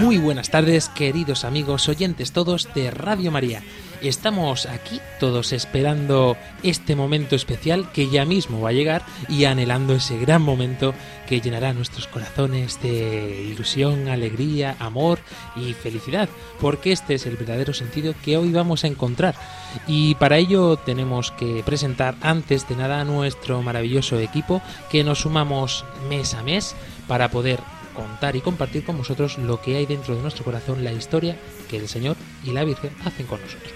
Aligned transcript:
Muy 0.00 0.18
buenas 0.18 0.50
tardes, 0.50 0.88
queridos 0.88 1.44
amigos 1.44 1.88
oyentes 1.88 2.32
todos 2.32 2.68
de 2.74 2.90
Radio 2.90 3.30
María. 3.30 3.62
Estamos 4.02 4.66
aquí 4.66 5.00
todos 5.20 5.52
esperando 5.52 6.36
este 6.64 6.96
momento 6.96 7.36
especial 7.36 7.90
que 7.92 8.10
ya 8.10 8.24
mismo 8.24 8.60
va 8.60 8.70
a 8.70 8.72
llegar 8.72 9.02
y 9.28 9.44
anhelando 9.44 9.94
ese 9.94 10.18
gran 10.18 10.42
momento 10.42 10.94
que 11.28 11.40
llenará 11.40 11.72
nuestros 11.72 12.08
corazones 12.08 12.82
de 12.82 13.46
ilusión, 13.50 14.08
alegría, 14.08 14.76
amor 14.80 15.20
y 15.54 15.74
felicidad, 15.74 16.28
porque 16.60 16.90
este 16.90 17.14
es 17.14 17.24
el 17.26 17.36
verdadero 17.36 17.72
sentido 17.72 18.14
que 18.24 18.36
hoy 18.36 18.50
vamos 18.50 18.82
a 18.82 18.88
encontrar. 18.88 19.36
Y 19.86 20.16
para 20.16 20.38
ello 20.38 20.76
tenemos 20.76 21.30
que 21.30 21.62
presentar 21.64 22.16
antes 22.20 22.68
de 22.68 22.74
nada 22.74 23.00
a 23.00 23.04
nuestro 23.04 23.62
maravilloso 23.62 24.18
equipo 24.18 24.60
que 24.90 25.04
nos 25.04 25.20
sumamos 25.20 25.84
mes 26.08 26.34
a 26.34 26.42
mes 26.42 26.74
para 27.06 27.30
poder 27.30 27.60
contar 27.94 28.36
y 28.36 28.40
compartir 28.40 28.84
con 28.84 28.98
vosotros 28.98 29.38
lo 29.38 29.60
que 29.60 29.76
hay 29.76 29.86
dentro 29.86 30.14
de 30.14 30.22
nuestro 30.22 30.44
corazón, 30.44 30.84
la 30.84 30.92
historia 30.92 31.36
que 31.70 31.78
el 31.78 31.88
Señor 31.88 32.16
y 32.44 32.50
la 32.50 32.64
Virgen 32.64 32.90
hacen 33.04 33.26
con 33.26 33.40
nosotros. 33.40 33.72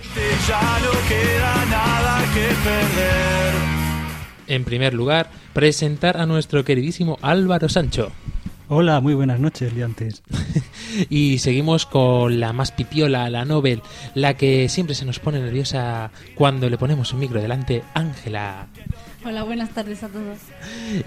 Ya 0.46 0.78
no 0.80 1.08
queda 1.08 1.64
nada 1.66 2.24
que 2.34 2.48
perder. 2.68 3.54
En 4.48 4.64
primer 4.64 4.94
lugar, 4.94 5.30
presentar 5.52 6.16
a 6.16 6.26
nuestro 6.26 6.64
queridísimo 6.64 7.18
Álvaro 7.22 7.68
Sancho. 7.68 8.12
Hola, 8.70 9.00
muy 9.00 9.14
buenas 9.14 9.40
noches, 9.40 9.72
liantes. 9.72 10.22
Y 11.10 11.38
seguimos 11.38 11.86
con 11.86 12.40
la 12.40 12.52
más 12.52 12.72
pipiola, 12.72 13.28
la 13.30 13.44
Nobel, 13.44 13.82
la 14.14 14.34
que 14.34 14.68
siempre 14.68 14.94
se 14.94 15.04
nos 15.04 15.18
pone 15.18 15.38
nerviosa 15.38 16.10
cuando 16.34 16.68
le 16.68 16.78
ponemos 16.78 17.12
un 17.12 17.20
micro 17.20 17.40
delante, 17.40 17.82
Ángela. 17.94 18.68
Hola, 19.24 19.42
buenas 19.42 19.70
tardes 19.70 20.02
a 20.04 20.08
todos. 20.08 20.38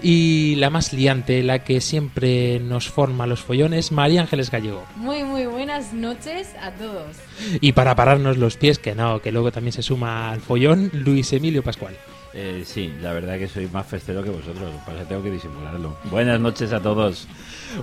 Y 0.02 0.56
la 0.56 0.68
más 0.68 0.92
liante, 0.92 1.42
la 1.42 1.64
que 1.64 1.80
siempre 1.80 2.60
nos 2.60 2.88
forma 2.88 3.26
los 3.26 3.40
follones, 3.40 3.90
María 3.90 4.20
Ángeles 4.20 4.50
Gallego. 4.50 4.84
Muy, 4.96 5.24
muy 5.24 5.46
buenas 5.46 5.94
noches 5.94 6.54
a 6.60 6.72
todos. 6.72 7.16
Y 7.60 7.72
para 7.72 7.96
pararnos 7.96 8.36
los 8.36 8.56
pies, 8.56 8.78
que 8.78 8.94
no, 8.94 9.20
que 9.20 9.32
luego 9.32 9.50
también 9.50 9.72
se 9.72 9.82
suma 9.82 10.30
al 10.30 10.40
follón, 10.40 10.90
Luis 10.92 11.32
Emilio 11.32 11.62
Pascual. 11.62 11.96
Eh, 12.34 12.62
sí, 12.66 12.92
la 13.00 13.12
verdad 13.12 13.38
que 13.38 13.48
soy 13.48 13.66
más 13.68 13.86
festero 13.86 14.22
que 14.22 14.30
vosotros, 14.30 14.72
por 14.86 14.94
eso 14.94 15.04
tengo 15.04 15.22
que 15.22 15.30
disimularlo. 15.30 15.96
Buenas 16.04 16.40
noches 16.40 16.72
a 16.72 16.80
todos. 16.80 17.26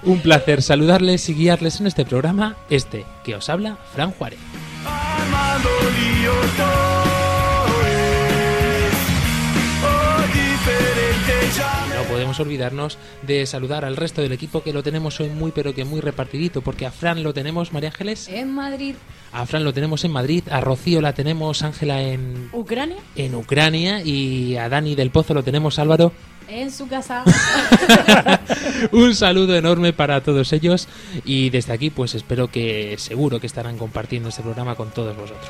Un 0.03 0.21
placer 0.21 0.61
saludarles 0.61 1.27
y 1.29 1.35
guiarles 1.35 1.79
en 1.79 1.87
este 1.87 2.05
programa, 2.05 2.55
este 2.69 3.05
que 3.23 3.35
os 3.35 3.49
habla, 3.49 3.77
Fran 3.93 4.11
Juárez. 4.11 4.39
No 11.57 12.03
podemos 12.03 12.39
olvidarnos 12.39 12.97
de 13.23 13.45
saludar 13.47 13.83
al 13.83 13.97
resto 13.97 14.21
del 14.21 14.31
equipo 14.31 14.61
que 14.61 14.71
lo 14.71 14.83
tenemos 14.83 15.19
hoy 15.19 15.29
muy 15.29 15.51
pero 15.51 15.73
que 15.73 15.83
muy 15.83 15.99
repartidito, 15.99 16.61
porque 16.61 16.85
a 16.85 16.91
Fran 16.91 17.23
lo 17.23 17.33
tenemos, 17.33 17.73
María 17.73 17.89
Ángeles, 17.89 18.27
En 18.27 18.53
Madrid, 18.53 18.95
a 19.31 19.45
Fran 19.45 19.63
lo 19.63 19.73
tenemos 19.73 20.03
en 20.05 20.11
Madrid, 20.11 20.43
a 20.51 20.61
Rocío 20.61 21.01
la 21.01 21.13
tenemos, 21.13 21.63
Ángela 21.63 22.01
en, 22.01 22.49
Ucrania, 22.53 22.97
en 23.15 23.33
Ucrania 23.35 24.01
y 24.03 24.57
a 24.57 24.69
Dani 24.69 24.95
del 24.95 25.09
Pozo 25.09 25.33
lo 25.33 25.43
tenemos, 25.43 25.79
Álvaro. 25.79 26.11
en 26.47 26.71
su 26.71 26.87
casa. 26.87 27.23
Un 28.91 29.15
saludo 29.15 29.55
enorme 29.55 29.91
para 29.91 30.21
todos 30.21 30.53
ellos 30.53 30.87
y 31.25 31.49
desde 31.49 31.73
aquí 31.73 31.89
pues 31.89 32.15
espero 32.15 32.49
que 32.49 32.95
seguro 32.99 33.39
que 33.39 33.47
estarán 33.47 33.77
compartiendo 33.77 34.29
este 34.29 34.43
programa 34.43 34.75
con 34.75 34.91
todos 34.91 35.15
vosotros. 35.15 35.49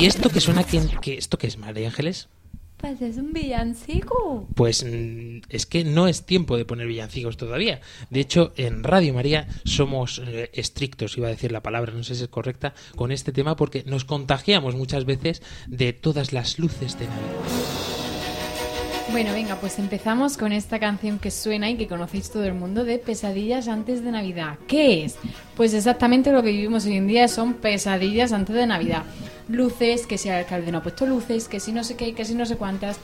¿Y 0.00 0.06
esto 0.06 0.28
que 0.30 0.40
suena 0.40 0.62
que, 0.62 0.80
que 1.00 1.18
esto 1.18 1.38
qué 1.38 1.48
es 1.48 1.58
María 1.58 1.88
Ángeles? 1.88 2.28
Pues 2.76 3.02
es 3.02 3.16
un 3.16 3.32
villancico. 3.32 4.46
Pues 4.54 4.84
mm, 4.84 5.40
es 5.48 5.66
que 5.66 5.82
no 5.82 6.06
es 6.06 6.24
tiempo 6.24 6.56
de 6.56 6.64
poner 6.64 6.86
villancicos 6.86 7.36
todavía. 7.36 7.80
De 8.08 8.20
hecho, 8.20 8.52
en 8.56 8.84
Radio 8.84 9.12
María 9.12 9.48
somos 9.64 10.22
eh, 10.24 10.50
estrictos, 10.52 11.18
iba 11.18 11.26
a 11.26 11.30
decir 11.30 11.50
la 11.50 11.64
palabra, 11.64 11.92
no 11.92 12.04
sé 12.04 12.14
si 12.14 12.22
es 12.22 12.28
correcta, 12.28 12.74
con 12.94 13.10
este 13.10 13.32
tema 13.32 13.56
porque 13.56 13.82
nos 13.86 14.04
contagiamos 14.04 14.76
muchas 14.76 15.04
veces 15.04 15.42
de 15.66 15.92
todas 15.92 16.32
las 16.32 16.60
luces 16.60 16.96
de 16.96 17.08
Navidad. 17.08 17.98
Bueno, 19.10 19.32
venga, 19.32 19.56
pues 19.56 19.80
empezamos 19.80 20.36
con 20.36 20.52
esta 20.52 20.78
canción 20.78 21.18
que 21.18 21.32
suena 21.32 21.70
y 21.70 21.76
que 21.76 21.88
conocéis 21.88 22.30
todo 22.30 22.44
el 22.44 22.54
mundo 22.54 22.84
de 22.84 22.98
Pesadillas 22.98 23.66
antes 23.66 24.04
de 24.04 24.12
Navidad. 24.12 24.58
¿Qué 24.68 25.04
es? 25.04 25.16
Pues 25.56 25.74
exactamente 25.74 26.30
lo 26.30 26.42
que 26.42 26.50
vivimos 26.50 26.84
hoy 26.84 26.98
en 26.98 27.08
día 27.08 27.26
son 27.26 27.54
pesadillas 27.54 28.32
antes 28.32 28.54
de 28.54 28.66
Navidad. 28.66 29.04
Luces, 29.48 30.06
que 30.06 30.18
si 30.18 30.28
el 30.28 30.34
alcalde 30.36 30.70
no 30.70 30.78
ha 30.78 30.82
puesto 30.82 31.06
luces, 31.06 31.48
que 31.48 31.60
si 31.60 31.72
no 31.72 31.84
sé 31.84 31.96
qué, 31.96 32.14
que 32.14 32.24
si 32.24 32.34
no 32.34 32.46
sé 32.46 32.56
cuántas. 32.56 32.98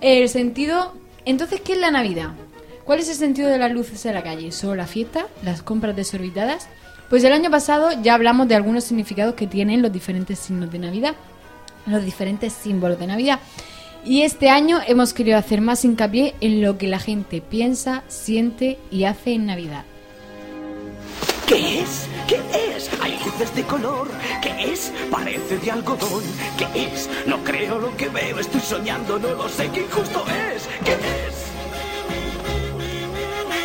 El 0.00 0.28
sentido... 0.28 0.94
Entonces, 1.24 1.60
¿qué 1.60 1.72
es 1.72 1.78
la 1.78 1.90
Navidad? 1.90 2.30
¿Cuál 2.84 2.98
es 2.98 3.08
el 3.08 3.14
sentido 3.14 3.48
de 3.48 3.58
las 3.58 3.72
luces 3.72 4.04
en 4.04 4.14
la 4.14 4.22
calle? 4.22 4.52
¿Solo 4.52 4.74
la 4.74 4.86
fiesta? 4.86 5.26
¿Las 5.42 5.62
compras 5.62 5.96
desorbitadas? 5.96 6.68
Pues 7.08 7.24
el 7.24 7.32
año 7.32 7.50
pasado 7.50 7.90
ya 8.02 8.14
hablamos 8.14 8.48
de 8.48 8.54
algunos 8.54 8.84
significados 8.84 9.34
que 9.34 9.46
tienen 9.46 9.80
los 9.80 9.92
diferentes 9.92 10.38
signos 10.38 10.70
de 10.70 10.78
Navidad, 10.80 11.14
los 11.86 12.04
diferentes 12.04 12.52
símbolos 12.52 12.98
de 12.98 13.06
Navidad. 13.06 13.40
Y 14.04 14.22
este 14.22 14.50
año 14.50 14.80
hemos 14.86 15.14
querido 15.14 15.38
hacer 15.38 15.62
más 15.62 15.84
hincapié 15.84 16.34
en 16.40 16.60
lo 16.60 16.76
que 16.76 16.88
la 16.88 16.98
gente 16.98 17.40
piensa, 17.40 18.04
siente 18.08 18.78
y 18.90 19.04
hace 19.04 19.32
en 19.32 19.46
Navidad. 19.46 19.84
¿Qué 21.46 21.80
es? 21.80 22.08
¿Qué 22.26 22.40
es? 22.74 22.90
Hay 23.02 23.18
luces 23.24 23.54
de 23.54 23.62
color. 23.64 24.08
¿Qué 24.42 24.72
es? 24.72 24.92
Parece 25.10 25.58
de 25.58 25.70
algodón. 25.70 26.22
¿Qué 26.56 26.86
es? 26.86 27.08
No 27.26 27.42
creo 27.44 27.78
lo 27.78 27.94
que 27.96 28.08
veo. 28.08 28.38
Estoy 28.38 28.60
soñando, 28.60 29.18
no 29.18 29.34
lo 29.34 29.48
sé. 29.48 29.68
¿Qué 29.70 29.80
injusto 29.82 30.24
es? 30.28 30.68
¿Qué 30.84 30.92
es? 30.92 31.44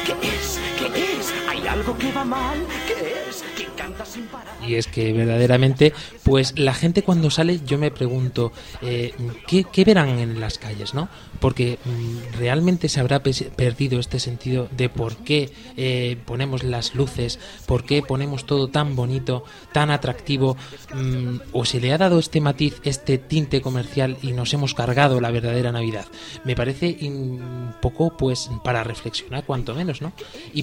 ¿Qué 0.06 0.28
es? 0.28 0.69
¿Qué 0.80 0.86
es? 1.20 1.34
¿Hay 1.50 1.68
algo 1.68 1.98
que 1.98 2.10
va 2.14 2.24
mal? 2.24 2.66
¿Qué 2.88 3.30
es? 3.30 3.44
¿Quién 3.58 3.70
canta 3.76 4.06
sin 4.06 4.28
parar? 4.28 4.56
Y 4.66 4.76
es 4.76 4.88
que 4.88 5.12
verdaderamente, 5.12 5.94
pues 6.24 6.58
la 6.58 6.74
gente 6.74 7.04
cuando 7.04 7.30
sale, 7.30 7.60
yo 7.66 7.78
me 7.78 7.92
pregunto, 7.92 8.54
eh, 8.82 9.14
¿qué, 9.46 9.84
verán 9.84 10.20
en 10.20 10.40
las 10.40 10.58
calles, 10.58 10.94
no? 10.94 11.10
Porque 11.42 11.80
mm, 11.84 12.38
realmente 12.38 12.88
se 12.88 13.02
habrá 13.02 13.22
perdido 13.22 14.00
este 14.00 14.22
sentido 14.22 14.70
de 14.72 14.88
por 14.88 15.18
qué 15.18 15.52
eh, 15.76 16.18
ponemos 16.26 16.64
las 16.64 16.96
luces, 16.96 17.40
por 17.66 17.84
qué 17.84 18.02
ponemos 18.02 18.46
todo 18.46 18.70
tan 18.70 18.96
bonito, 18.96 19.44
tan 19.74 19.92
atractivo, 19.92 20.56
mm, 20.94 21.40
o 21.52 21.66
se 21.66 21.82
le 21.82 21.92
ha 21.92 21.98
dado 21.98 22.20
este 22.20 22.40
matiz, 22.40 22.80
este 22.86 23.18
tinte 23.18 23.60
comercial 23.62 24.18
y 24.22 24.32
nos 24.32 24.54
hemos 24.54 24.74
cargado 24.74 25.20
la 25.20 25.32
verdadera 25.32 25.74
Navidad. 25.74 26.06
Me 26.46 26.56
parece 26.56 26.98
un 27.02 27.74
poco, 27.82 28.16
pues, 28.16 28.50
para 28.64 28.84
reflexionar, 28.86 29.44
cuanto 29.44 29.76
menos, 29.76 30.02
¿no? 30.02 30.14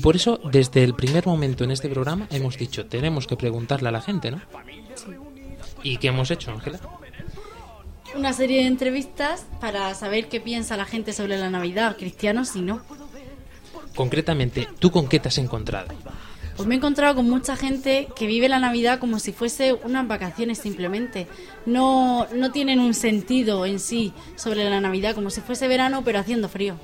Por 0.06 0.14
eso, 0.14 0.38
desde 0.52 0.84
el 0.84 0.94
primer 0.94 1.26
momento 1.26 1.64
en 1.64 1.72
este 1.72 1.88
programa, 1.88 2.28
hemos 2.30 2.56
dicho, 2.56 2.86
tenemos 2.86 3.26
que 3.26 3.36
preguntarle 3.36 3.88
a 3.88 3.90
la 3.90 4.00
gente, 4.00 4.30
¿no? 4.30 4.40
¿Y 5.82 5.96
qué 5.96 6.06
hemos 6.06 6.30
hecho, 6.30 6.52
Ángela? 6.52 6.78
una 8.14 8.32
serie 8.32 8.60
de 8.60 8.68
entrevistas 8.68 9.46
para 9.60 9.92
saber 9.94 10.28
qué 10.28 10.40
piensa 10.40 10.76
la 10.76 10.84
gente 10.84 11.12
sobre 11.12 11.36
la 11.38 11.50
Navidad, 11.50 11.96
cristianos 11.96 12.54
y 12.54 12.60
no. 12.62 12.82
Concretamente, 13.96 14.68
¿tú 14.78 14.92
con 14.92 15.08
qué 15.08 15.18
te 15.18 15.26
has 15.26 15.38
encontrado? 15.38 15.88
Pues 16.54 16.68
me 16.68 16.76
he 16.76 16.78
encontrado 16.78 17.16
con 17.16 17.28
mucha 17.28 17.56
gente 17.56 18.06
que 18.14 18.28
vive 18.28 18.48
la 18.48 18.60
Navidad 18.60 19.00
como 19.00 19.18
si 19.18 19.32
fuese 19.32 19.72
unas 19.72 20.06
vacaciones 20.06 20.58
simplemente. 20.58 21.26
No, 21.66 22.28
no 22.32 22.52
tienen 22.52 22.78
un 22.78 22.94
sentido 22.94 23.66
en 23.66 23.80
sí 23.80 24.12
sobre 24.36 24.70
la 24.70 24.80
Navidad, 24.80 25.16
como 25.16 25.30
si 25.30 25.40
fuese 25.40 25.66
verano 25.66 26.02
pero 26.04 26.20
haciendo 26.20 26.48
frío. 26.48 26.76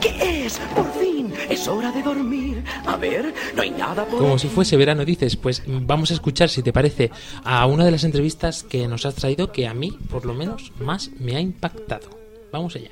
¿Qué 0.00 0.46
es? 0.46 0.58
Por 0.76 0.92
fin, 0.92 1.07
es 1.48 1.68
hora 1.68 1.90
de 1.92 2.02
dormir. 2.02 2.62
A 2.86 2.96
ver, 2.96 3.32
no 3.54 3.62
hay 3.62 3.70
nada 3.70 4.04
por 4.04 4.18
Como 4.18 4.34
aquí. 4.34 4.40
si 4.42 4.48
fuese 4.48 4.76
verano, 4.76 5.04
dices, 5.04 5.36
pues 5.36 5.62
vamos 5.66 6.10
a 6.10 6.14
escuchar, 6.14 6.48
si 6.48 6.62
te 6.62 6.72
parece, 6.72 7.10
a 7.44 7.66
una 7.66 7.84
de 7.84 7.90
las 7.90 8.04
entrevistas 8.04 8.62
que 8.62 8.86
nos 8.88 9.06
has 9.06 9.14
traído 9.14 9.52
que 9.52 9.66
a 9.66 9.74
mí, 9.74 9.96
por 10.10 10.24
lo 10.26 10.34
menos, 10.34 10.72
más 10.80 11.10
me 11.18 11.36
ha 11.36 11.40
impactado. 11.40 12.08
Vamos 12.52 12.76
allá. 12.76 12.90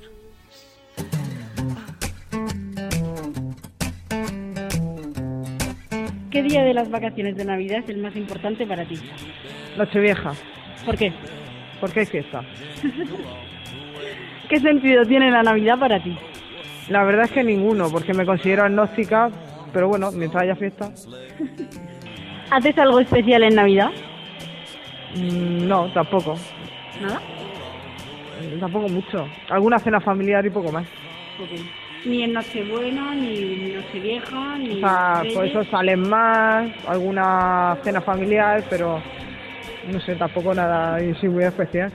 ¿Qué 6.30 6.42
día 6.42 6.62
de 6.64 6.74
las 6.74 6.90
vacaciones 6.90 7.36
de 7.36 7.44
Navidad 7.44 7.78
es 7.78 7.88
el 7.88 7.98
más 7.98 8.14
importante 8.16 8.66
para 8.66 8.86
ti? 8.86 8.96
Nochevieja. 9.78 10.32
¿Por 10.84 10.96
qué? 10.96 11.12
Porque 11.80 12.00
hay 12.00 12.06
fiesta. 12.06 12.42
¿Qué 14.48 14.60
sentido 14.60 15.04
tiene 15.04 15.30
la 15.30 15.42
Navidad 15.42 15.78
para 15.78 16.02
ti? 16.02 16.16
La 16.88 17.04
verdad 17.04 17.24
es 17.24 17.32
que 17.32 17.42
ninguno, 17.42 17.90
porque 17.90 18.14
me 18.14 18.24
considero 18.24 18.64
agnóstica, 18.64 19.28
pero 19.72 19.88
bueno, 19.88 20.10
mientras 20.12 20.44
haya 20.44 20.54
fiesta. 20.54 20.90
¿Haces 22.50 22.78
algo 22.78 23.00
especial 23.00 23.42
en 23.42 23.54
Navidad? 23.56 23.90
Mm, 25.16 25.66
no, 25.66 25.92
tampoco. 25.92 26.36
¿Nada? 27.00 27.20
Tampoco 28.60 28.88
mucho. 28.88 29.26
Alguna 29.50 29.78
cena 29.78 30.00
familiar 30.00 30.46
y 30.46 30.50
poco 30.50 30.70
más. 30.70 30.86
Ni 32.04 32.22
en 32.22 32.34
Nochebuena, 32.34 33.14
ni 33.14 33.36
en 33.36 33.76
Nochevieja, 33.76 34.58
ni 34.58 34.76
O 34.76 34.80
sea, 34.80 35.22
por 35.34 35.42
Reyes. 35.42 35.56
eso 35.56 35.64
salen 35.70 36.08
más, 36.08 36.70
alguna 36.86 37.76
cena 37.82 38.00
familiar, 38.00 38.62
pero 38.70 39.02
no 39.90 40.00
sé, 40.00 40.14
tampoco 40.14 40.54
nada 40.54 41.02
y 41.02 41.14
sí 41.16 41.28
muy 41.28 41.44
especial. 41.44 41.92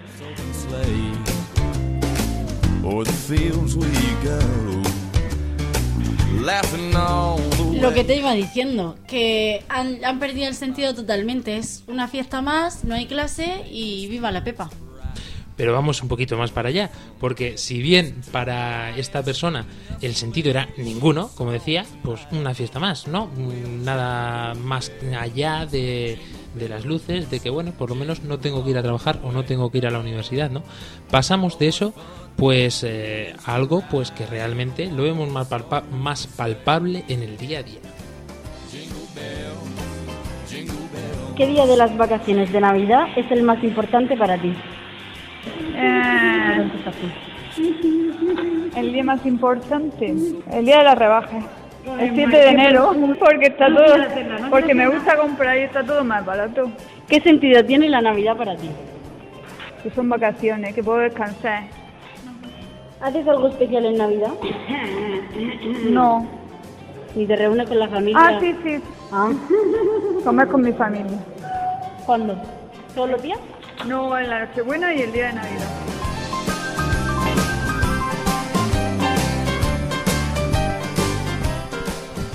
Lo 7.79 7.89
way. 7.89 7.93
que 7.93 8.03
te 8.03 8.15
iba 8.15 8.33
diciendo, 8.33 8.95
que 9.07 9.63
han, 9.69 10.03
han 10.03 10.19
perdido 10.19 10.47
el 10.47 10.55
sentido 10.55 10.95
totalmente. 10.95 11.57
Es 11.57 11.83
una 11.87 12.07
fiesta 12.07 12.41
más, 12.41 12.83
no 12.83 12.95
hay 12.95 13.05
clase 13.05 13.65
y 13.71 14.07
viva 14.07 14.31
la 14.31 14.43
Pepa. 14.43 14.71
Pero 15.55 15.73
vamos 15.73 16.01
un 16.01 16.07
poquito 16.07 16.37
más 16.37 16.49
para 16.49 16.69
allá, 16.69 16.89
porque 17.19 17.59
si 17.59 17.83
bien 17.83 18.19
para 18.31 18.97
esta 18.97 19.21
persona 19.21 19.67
el 20.01 20.15
sentido 20.15 20.49
era 20.49 20.69
ninguno, 20.77 21.29
como 21.35 21.51
decía, 21.51 21.85
pues 22.03 22.21
una 22.31 22.55
fiesta 22.55 22.79
más, 22.79 23.07
¿no? 23.07 23.29
Nada 23.83 24.55
más 24.55 24.91
allá 25.19 25.67
de, 25.67 26.17
de 26.55 26.69
las 26.69 26.85
luces, 26.85 27.29
de 27.29 27.39
que, 27.39 27.49
bueno, 27.49 27.73
por 27.73 27.89
lo 27.89 27.95
menos 27.95 28.23
no 28.23 28.39
tengo 28.39 28.63
que 28.63 28.71
ir 28.71 28.77
a 28.77 28.81
trabajar 28.83 29.19
o 29.23 29.31
no 29.31 29.45
tengo 29.45 29.71
que 29.71 29.77
ir 29.77 29.87
a 29.87 29.91
la 29.91 29.99
universidad, 29.99 30.49
¿no? 30.49 30.63
Pasamos 31.09 31.59
de 31.59 31.67
eso, 31.67 31.93
pues, 32.35 32.83
eh, 32.87 33.33
algo 33.45 33.83
pues 33.89 34.11
que 34.11 34.25
realmente 34.25 34.87
lo 34.91 35.03
vemos 35.03 35.29
más, 35.29 35.47
palpa- 35.49 35.83
más 35.91 36.27
palpable 36.27 37.03
en 37.07 37.21
el 37.23 37.37
día 37.37 37.59
a 37.59 37.63
día. 37.63 37.79
¿Qué 41.37 41.47
día 41.47 41.65
de 41.65 41.77
las 41.77 41.95
vacaciones 41.97 42.51
de 42.51 42.59
Navidad 42.61 43.07
es 43.15 43.29
el 43.31 43.43
más 43.43 43.63
importante 43.63 44.15
para 44.17 44.37
ti? 44.37 44.53
Eh, 45.75 46.69
el 48.75 48.93
día 48.93 49.03
más 49.03 49.25
importante, 49.25 50.13
el 50.51 50.65
día 50.65 50.77
de 50.79 50.83
la 50.83 50.95
rebaja. 50.95 51.39
El 51.99 52.13
7 52.13 52.37
de 52.37 52.47
enero, 52.49 52.93
porque 53.19 53.47
está 53.47 53.67
todo, 53.67 53.85
porque 54.51 54.75
me 54.75 54.87
gusta 54.87 55.17
comprar 55.17 55.57
y 55.57 55.61
está 55.61 55.83
todo 55.83 56.03
más 56.03 56.23
barato. 56.23 56.71
¿Qué 57.07 57.19
sentido 57.21 57.65
tiene 57.65 57.89
la 57.89 58.01
Navidad 58.01 58.37
para 58.37 58.55
ti? 58.55 58.69
Que 59.81 59.89
son 59.89 60.07
vacaciones, 60.09 60.75
que 60.75 60.83
puedo 60.83 60.99
descansar. 60.99 61.63
¿Haces 63.01 63.27
algo 63.27 63.47
especial 63.47 63.85
en 63.85 63.97
Navidad? 63.97 64.33
No. 65.89 66.27
¿Ni 67.15 67.25
te 67.25 67.35
reúnes 67.35 67.67
con 67.67 67.79
la 67.79 67.89
familia? 67.89 68.19
Ah, 68.21 68.39
sí, 68.39 68.55
sí. 68.63 68.81
Comer 70.23 70.47
con 70.47 70.61
mi 70.61 70.71
familia. 70.71 71.17
¿Cuándo? 72.05 72.35
¿Todos 72.95 73.09
los 73.09 73.21
días? 73.21 73.39
No, 73.87 74.17
en 74.17 74.29
la 74.29 74.45
Nochebuena 74.45 74.93
y 74.93 75.01
el 75.01 75.11
día 75.11 75.27
de 75.27 75.33
Navidad. 75.33 75.69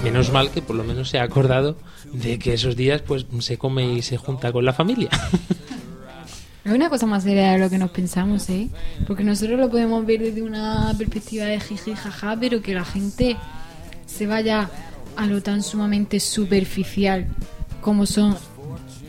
Menos 0.03 0.33
mal 0.33 0.51
que 0.51 0.63
por 0.63 0.77
lo 0.77 0.85
menos 0.85 1.09
se 1.09 1.19
ha 1.19 1.23
acordado 1.23 1.77
de 2.13 2.39
que 2.39 2.55
esos 2.55 2.77
días 2.77 3.03
pues 3.03 3.27
se 3.41 3.59
come 3.59 3.93
y 3.93 4.03
se 4.03 4.17
junta 4.17 4.53
con 4.53 4.65
la 4.65 4.73
familia. 4.73 5.11
Es 6.67 6.73
una 6.73 6.91
cosa 6.91 7.07
más 7.07 7.23
seria 7.23 7.53
de 7.53 7.59
lo 7.59 7.71
que 7.71 7.79
nos 7.79 7.93
pensamos, 7.93 8.51
¿eh? 8.51 8.69
Porque 9.07 9.23
nosotros 9.23 9.57
lo 9.61 9.71
podemos 9.71 10.05
ver 10.05 10.21
desde 10.21 10.43
una 10.43 10.93
perspectiva 10.99 11.45
de 11.45 11.61
jiji, 11.61 11.95
jaja, 11.95 12.37
pero 12.41 12.61
que 12.61 12.75
la 12.75 12.85
gente 12.85 13.37
se 14.05 14.27
vaya 14.27 14.69
a 15.15 15.27
lo 15.27 15.41
tan 15.45 15.63
sumamente 15.63 16.19
superficial 16.19 17.29
como 17.81 18.05
son 18.05 18.37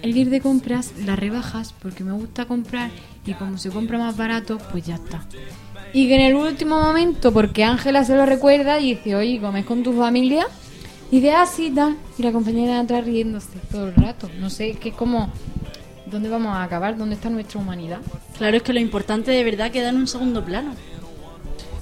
el 0.04 0.16
ir 0.16 0.30
de 0.30 0.40
compras, 0.40 0.94
las 1.04 1.18
rebajas, 1.18 1.74
porque 1.82 2.04
me 2.04 2.12
gusta 2.12 2.46
comprar 2.46 2.92
y 3.26 3.34
como 3.34 3.58
se 3.58 3.72
compra 3.72 3.98
más 3.98 4.16
barato, 4.16 4.60
pues 4.72 4.86
ya 4.86 4.96
está. 4.96 5.26
Y 5.94 6.08
que 6.08 6.14
en 6.14 6.22
el 6.22 6.36
último 6.36 6.80
momento, 6.80 7.34
porque 7.34 7.64
Ángela 7.64 8.04
se 8.04 8.16
lo 8.16 8.28
recuerda 8.28 8.80
y 8.80 8.94
dice, 8.94 9.16
oye, 9.16 9.42
comes 9.42 9.66
con 9.66 9.82
tu 9.82 9.94
familia, 9.94 10.46
y 11.10 11.22
de 11.22 11.32
así, 11.32 11.72
tal, 11.72 11.98
y 12.20 12.22
la 12.22 12.32
compañera 12.32 12.80
atrás 12.80 13.04
riéndose 13.04 13.58
todo 13.72 13.88
el 13.88 13.96
rato. 13.96 14.30
No 14.40 14.52
sé, 14.52 14.74
que 14.74 14.90
es 14.90 14.96
como, 14.96 15.32
¿dónde 16.10 16.30
vamos 16.30 16.56
a 16.56 16.64
acabar? 16.64 16.98
¿Dónde 16.98 17.16
está 17.16 17.30
nuestra 17.30 17.60
humanidad? 17.60 18.00
Claro, 18.38 18.58
es 18.58 18.64
que 18.64 18.74
lo 18.74 18.80
importante 18.80 19.32
de 19.32 19.44
verdad 19.44 19.72
queda 19.72 19.90
en 19.90 19.98
un 19.98 20.08
segundo 20.08 20.44
plano. 20.44 20.74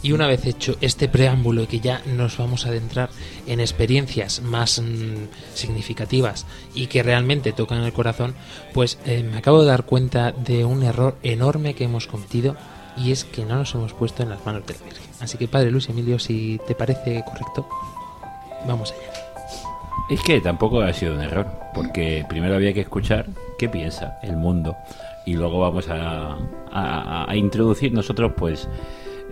Y 0.01 0.12
una 0.12 0.27
vez 0.27 0.45
hecho 0.45 0.77
este 0.81 1.10
preámbulo 1.10 1.63
y 1.63 1.68
que 1.68 1.80
ya 1.80 2.01
nos 2.06 2.38
vamos 2.38 2.66
a 2.66 2.69
adentrar 2.69 3.10
en 3.48 3.60
experiencias 3.60 4.42
más 4.44 4.80
mm, 4.80 5.56
significativas 5.56 6.45
y 6.75 6.88
que 6.88 7.01
realmente 7.01 7.54
tocan 7.54 7.81
el 7.81 7.92
corazón, 7.92 8.36
pues 8.72 9.00
eh, 9.06 9.24
me 9.24 9.38
acabo 9.38 9.62
de 9.62 9.68
dar 9.68 9.86
cuenta 9.86 10.31
de 10.31 10.63
un 10.63 10.83
error 10.83 11.18
enorme 11.24 11.74
que 11.74 11.86
hemos 11.86 12.06
cometido 12.06 12.56
y 12.98 13.12
es 13.12 13.24
que 13.24 13.46
no 13.46 13.55
nos 13.55 13.74
hemos 13.74 13.94
puesto 13.94 14.22
en 14.22 14.29
las 14.29 14.46
manos 14.46 14.67
de 14.67 14.75
la 14.75 14.86
Virgen. 14.86 15.10
Así 15.22 15.39
que 15.39 15.48
Padre 15.48 15.72
Luis 15.72 15.89
Emilio, 15.89 16.20
si 16.20 16.60
te 16.67 16.75
parece 16.75 17.24
correcto, 17.25 17.67
vamos 18.67 18.91
allá. 18.91 19.25
Es 20.10 20.22
que 20.22 20.40
tampoco 20.40 20.82
ha 20.82 20.94
sido 20.94 21.16
un 21.16 21.22
error, 21.22 21.48
porque 21.74 22.25
primero 22.30 22.56
había 22.56 22.74
que 22.74 22.82
escuchar 22.82 23.25
qué 23.58 23.68
piensa 23.70 24.20
el 24.22 24.38
mundo 24.38 24.75
y 25.25 25.34
luego 25.34 25.60
vamos 25.60 25.88
a, 25.90 26.38
introducir 27.34 27.92
nosotros 27.92 28.34
pues 28.38 28.70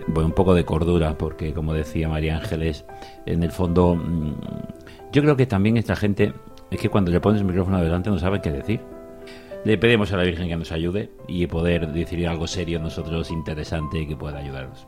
bueno, 0.08 0.28
un 0.28 0.34
poco 0.34 0.54
de 0.54 0.66
cordura, 0.66 1.18
porque 1.18 1.54
como 1.54 1.74
decía 1.74 2.10
María 2.10 2.38
Ángeles, 2.38 2.86
en 3.26 3.44
el 3.44 3.52
fondo 3.52 3.96
mm, 3.96 4.34
yo 5.12 5.22
creo 5.22 5.38
que 5.38 5.46
también 5.46 5.78
esta 5.78 5.96
gente 5.96 6.34
es 6.72 6.80
que 6.80 6.90
cuando 6.90 7.12
le 7.12 7.22
pones 7.22 7.42
el 7.42 7.48
micrófono 7.48 7.78
adelante 7.78 8.10
no 8.10 8.18
saben 8.18 8.42
qué 8.42 8.52
decir. 8.52 8.82
Le 9.64 9.78
pedimos 9.78 10.12
a 10.12 10.18
la 10.18 10.24
Virgen 10.24 10.50
que 10.50 10.58
nos 10.58 10.74
ayude 10.74 11.12
y 11.28 11.48
poder 11.48 11.94
decir 11.94 12.28
algo 12.28 12.48
serio 12.48 12.80
nosotros 12.80 13.32
interesante 13.32 14.06
que 14.06 14.18
pueda 14.18 14.40
ayudarnos. 14.40 14.88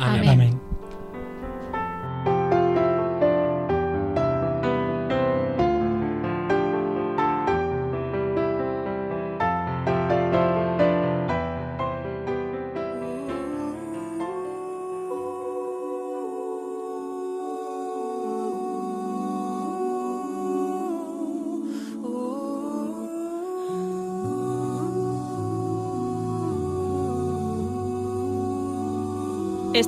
Amén. 0.00 0.28
Amén. 0.28 0.60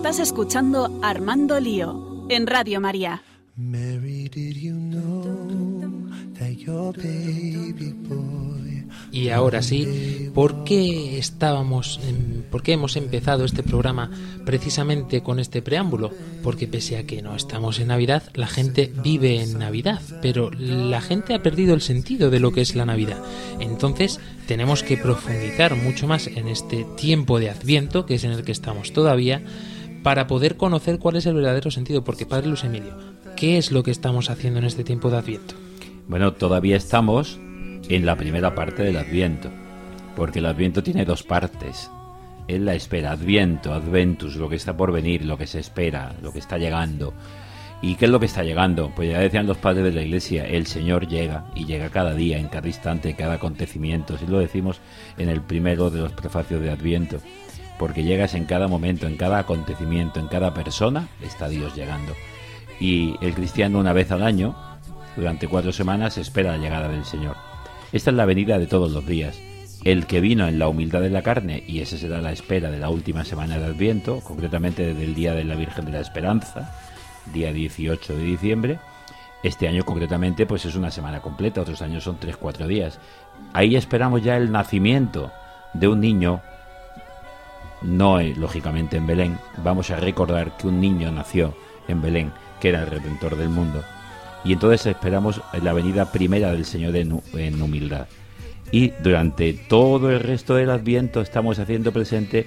Estás 0.02 0.18
escuchando 0.18 0.98
Armando 1.00 1.60
Lío 1.60 2.26
en 2.28 2.48
Radio 2.48 2.80
María. 2.80 3.22
Mary, 3.54 4.28
did 4.28 4.56
you 4.56 4.72
know 4.74 6.08
that 6.38 6.50
your 6.56 6.92
baby 6.96 7.92
boy 8.08 8.84
Y 9.12 9.28
ahora 9.28 9.62
sí, 9.62 10.30
¿por 10.34 10.64
qué 10.64 11.18
estábamos, 11.18 12.00
en- 12.08 12.44
por 12.50 12.62
qué 12.64 12.72
hemos 12.72 12.96
empezado 12.96 13.44
este 13.44 13.62
programa 13.62 14.10
precisamente 14.44 15.22
con 15.22 15.38
este 15.38 15.62
preámbulo? 15.62 16.10
Porque 16.42 16.66
pese 16.66 16.96
a 16.96 17.04
que 17.06 17.22
no 17.22 17.36
estamos 17.36 17.78
en 17.78 17.88
Navidad, 17.88 18.24
la 18.34 18.48
gente 18.48 18.92
vive 19.04 19.40
en 19.40 19.58
Navidad, 19.58 20.00
pero 20.20 20.50
la 20.50 21.00
gente 21.00 21.34
ha 21.34 21.42
perdido 21.42 21.74
el 21.74 21.80
sentido 21.82 22.28
de 22.30 22.40
lo 22.40 22.50
que 22.52 22.62
es 22.62 22.74
la 22.74 22.86
Navidad. 22.86 23.22
Entonces, 23.60 24.18
tenemos 24.48 24.82
que 24.82 24.96
profundizar 24.96 25.76
mucho 25.76 26.08
más 26.08 26.26
en 26.26 26.48
este 26.48 26.84
tiempo 26.96 27.38
de 27.38 27.50
Adviento, 27.50 28.04
que 28.06 28.14
es 28.16 28.24
en 28.24 28.32
el 28.32 28.42
que 28.42 28.52
estamos 28.52 28.92
todavía, 28.92 29.42
para 30.02 30.26
poder 30.26 30.56
conocer 30.56 30.98
cuál 30.98 31.16
es 31.16 31.26
el 31.26 31.34
verdadero 31.34 31.70
sentido. 31.70 32.04
Porque, 32.04 32.26
Padre 32.26 32.48
Luis 32.48 32.64
Emilio, 32.64 32.94
¿qué 33.36 33.58
es 33.58 33.72
lo 33.72 33.82
que 33.82 33.90
estamos 33.90 34.30
haciendo 34.30 34.58
en 34.58 34.66
este 34.66 34.84
tiempo 34.84 35.10
de 35.10 35.18
Adviento? 35.18 35.54
Bueno, 36.08 36.32
todavía 36.32 36.76
estamos 36.76 37.38
en 37.88 38.06
la 38.06 38.16
primera 38.16 38.54
parte 38.54 38.82
del 38.82 38.96
Adviento, 38.96 39.50
porque 40.16 40.40
el 40.40 40.46
Adviento 40.46 40.82
tiene 40.82 41.04
dos 41.04 41.22
partes. 41.22 41.90
Es 42.48 42.60
la 42.60 42.74
espera, 42.74 43.12
Adviento, 43.12 43.72
Adventus, 43.72 44.36
lo 44.36 44.48
que 44.48 44.56
está 44.56 44.76
por 44.76 44.92
venir, 44.92 45.24
lo 45.24 45.38
que 45.38 45.46
se 45.46 45.60
espera, 45.60 46.14
lo 46.22 46.32
que 46.32 46.40
está 46.40 46.58
llegando. 46.58 47.14
¿Y 47.82 47.96
qué 47.96 48.04
es 48.04 48.10
lo 48.10 48.20
que 48.20 48.26
está 48.26 48.44
llegando? 48.44 48.92
Pues 48.94 49.10
ya 49.10 49.18
decían 49.18 49.46
los 49.46 49.58
padres 49.58 49.84
de 49.84 49.92
la 49.92 50.02
Iglesia, 50.02 50.46
el 50.46 50.66
Señor 50.66 51.08
llega 51.08 51.46
y 51.56 51.64
llega 51.64 51.90
cada 51.90 52.14
día, 52.14 52.38
en 52.38 52.48
cada 52.48 52.68
instante, 52.68 53.10
en 53.10 53.16
cada 53.16 53.34
acontecimiento. 53.34 54.14
Así 54.14 54.26
lo 54.26 54.38
decimos 54.38 54.80
en 55.18 55.28
el 55.28 55.40
primero 55.40 55.90
de 55.90 56.00
los 56.00 56.12
prefacios 56.12 56.62
de 56.62 56.70
Adviento, 56.70 57.18
porque 57.82 58.04
llegas 58.04 58.34
en 58.34 58.44
cada 58.44 58.68
momento, 58.68 59.08
en 59.08 59.16
cada 59.16 59.40
acontecimiento, 59.40 60.20
en 60.20 60.28
cada 60.28 60.54
persona, 60.54 61.08
está 61.20 61.48
Dios 61.48 61.74
llegando. 61.74 62.12
Y 62.78 63.16
el 63.20 63.34
cristiano 63.34 63.80
una 63.80 63.92
vez 63.92 64.12
al 64.12 64.22
año, 64.22 64.54
durante 65.16 65.48
cuatro 65.48 65.72
semanas, 65.72 66.16
espera 66.16 66.52
la 66.52 66.58
llegada 66.58 66.86
del 66.86 67.04
Señor. 67.04 67.34
Esta 67.92 68.10
es 68.10 68.16
la 68.16 68.24
venida 68.24 68.60
de 68.60 68.68
todos 68.68 68.92
los 68.92 69.04
días. 69.04 69.36
El 69.82 70.06
que 70.06 70.20
vino 70.20 70.46
en 70.46 70.60
la 70.60 70.68
humildad 70.68 71.00
de 71.00 71.10
la 71.10 71.22
carne, 71.22 71.64
y 71.66 71.80
esa 71.80 71.96
será 71.96 72.20
la 72.20 72.30
espera 72.30 72.70
de 72.70 72.78
la 72.78 72.88
última 72.88 73.24
semana 73.24 73.58
de 73.58 73.64
Adviento, 73.64 74.20
concretamente 74.20 74.86
desde 74.86 75.02
el 75.02 75.16
día 75.16 75.34
de 75.34 75.42
la 75.42 75.56
Virgen 75.56 75.86
de 75.86 75.90
la 75.90 76.00
Esperanza, 76.02 76.72
día 77.34 77.52
18 77.52 78.14
de 78.14 78.22
diciembre. 78.22 78.78
Este 79.42 79.66
año 79.66 79.84
concretamente 79.84 80.46
pues 80.46 80.64
es 80.66 80.76
una 80.76 80.92
semana 80.92 81.20
completa, 81.20 81.62
otros 81.62 81.82
años 81.82 82.04
son 82.04 82.20
3-4 82.20 82.68
días. 82.68 83.00
Ahí 83.52 83.74
esperamos 83.74 84.22
ya 84.22 84.36
el 84.36 84.52
nacimiento 84.52 85.32
de 85.74 85.88
un 85.88 85.98
niño, 85.98 86.42
no 87.84 88.20
eh, 88.20 88.34
lógicamente 88.36 88.96
en 88.96 89.06
Belén. 89.06 89.38
Vamos 89.62 89.90
a 89.90 89.96
recordar 89.96 90.56
que 90.56 90.68
un 90.68 90.80
niño 90.80 91.10
nació 91.10 91.54
en 91.88 92.00
Belén, 92.02 92.32
que 92.60 92.68
era 92.70 92.80
el 92.80 92.86
redentor 92.86 93.36
del 93.36 93.48
mundo. 93.48 93.82
Y 94.44 94.52
entonces 94.52 94.86
esperamos 94.86 95.40
la 95.62 95.72
venida 95.72 96.10
primera 96.10 96.52
del 96.52 96.64
Señor 96.64 96.96
en, 96.96 97.12
hu- 97.12 97.22
en 97.38 97.60
humildad. 97.62 98.06
Y 98.70 98.90
durante 99.02 99.52
todo 99.52 100.10
el 100.10 100.20
resto 100.20 100.54
del 100.54 100.70
Adviento 100.70 101.20
estamos 101.20 101.58
haciendo 101.58 101.92
presente 101.92 102.46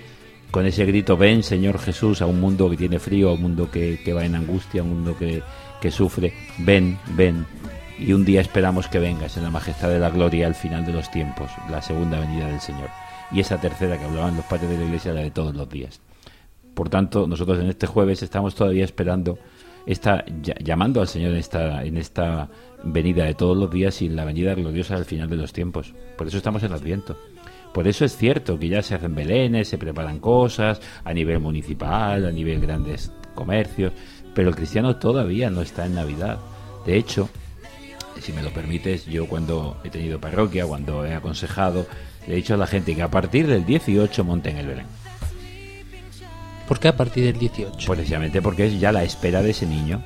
con 0.51 0.65
ese 0.65 0.86
grito, 0.86 1.18
ven 1.18 1.44
Señor 1.44 1.80
Jesús 1.80 2.22
a 2.22 2.25
un 2.25 2.39
mundo 2.39 2.70
que 2.70 2.77
tiene 2.77 3.00
frío, 3.00 3.30
a 3.30 3.34
un 3.34 3.42
mundo 3.42 3.70
que, 3.70 4.00
que 4.04 4.13
va 4.13 4.25
en 4.25 4.36
angustia, 4.36 4.82
a 4.82 4.84
un 4.84 4.92
mundo 4.92 5.18
que, 5.18 5.44
que 5.82 5.92
sufre, 5.92 6.34
ven, 6.60 6.98
ven. 7.15 7.46
Y 8.00 8.12
un 8.13 8.25
día 8.25 8.42
esperamos 8.42 8.88
que 8.88 9.00
vengas 9.00 9.38
en 9.38 9.44
la 9.44 9.50
majestad 9.51 9.89
de 9.89 10.00
la 10.00 10.10
gloria 10.10 10.48
al 10.48 10.56
final 10.56 10.86
de 10.86 10.94
los 10.94 11.10
tiempos, 11.12 11.50
la 11.70 11.82
segunda 11.82 12.20
venida 12.20 12.48
del 12.48 12.60
Señor. 12.60 12.89
Y 13.36 13.42
esa 13.42 13.60
tercera 13.60 13.98
que 13.98 14.06
hablaban 14.06 14.38
los 14.38 14.46
padres 14.46 14.70
de 14.70 14.77
la 14.77 14.86
iglesia, 14.86 15.13
la 15.13 15.22
de 15.22 15.30
todos 15.32 15.54
los 15.54 15.70
días. 15.70 16.00
Por 16.74 16.89
tanto, 16.89 17.27
nosotros 17.27 17.60
en 17.60 17.68
este 17.68 17.86
jueves 17.86 18.24
estamos 18.24 18.56
todavía 18.56 18.86
esperando, 18.86 19.38
esta, 19.86 20.25
ll- 20.25 20.58
llamando 20.63 21.01
al 21.01 21.08
Señor 21.08 21.32
en 21.32 21.38
esta, 21.38 21.84
en 21.84 21.98
esta 21.98 22.50
venida 22.84 23.25
de 23.25 23.34
todos 23.34 23.58
los 23.58 23.70
días 23.70 24.01
y 24.01 24.06
en 24.06 24.15
la 24.15 24.24
venida 24.25 24.54
gloriosa 24.56 24.96
al 24.96 25.06
final 25.06 25.30
de 25.30 25.36
los 25.36 25.51
tiempos. 25.51 25.94
Por 26.18 26.27
eso 26.27 26.38
estamos 26.38 26.63
en 26.63 26.72
Adviento. 26.72 27.18
Por 27.74 27.89
eso 27.89 28.06
es 28.06 28.15
cierto 28.15 28.58
que 28.58 28.70
ya 28.70 28.82
se 28.82 28.96
hacen 28.96 29.13
belenes, 29.15 29.68
se 29.68 29.77
preparan 29.77 30.20
cosas 30.20 30.80
a 31.04 31.13
nivel 31.13 31.39
municipal, 31.39 32.25
a 32.25 32.32
nivel 32.32 32.62
grandes 32.62 33.12
comercios, 33.36 33.92
pero 34.34 34.48
el 34.48 34.56
cristiano 34.56 34.96
todavía 34.96 35.50
no 35.50 35.62
está 35.62 35.86
en 35.86 35.96
Navidad. 35.96 36.39
De 36.86 36.96
hecho, 36.98 37.30
si 38.22 38.32
me 38.32 38.42
lo 38.42 38.51
permites, 38.51 39.06
yo 39.06 39.27
cuando 39.27 39.77
he 39.84 39.89
tenido 39.89 40.22
parroquia, 40.22 40.65
cuando 40.65 41.06
he 41.06 41.13
aconsejado, 41.13 41.86
le 42.27 42.34
he 42.34 42.38
dicho 42.38 42.53
a 42.53 42.58
la 42.58 42.67
gente 42.67 42.96
que 42.96 43.01
a 43.01 43.10
partir 43.10 43.48
del 43.48 43.65
18 43.65 44.24
monten 44.24 44.58
el 44.58 44.67
Belén. 44.67 44.88
¿Por 46.67 46.79
qué 46.79 46.88
a 46.88 46.98
partir 46.98 47.25
del 47.25 47.38
18? 47.38 47.91
Precisamente 47.91 48.41
porque 48.41 48.65
es 48.65 48.79
ya 48.79 48.91
la 48.91 49.03
espera 49.03 49.41
de 49.41 49.51
ese 49.51 49.67
niño. 49.67 50.01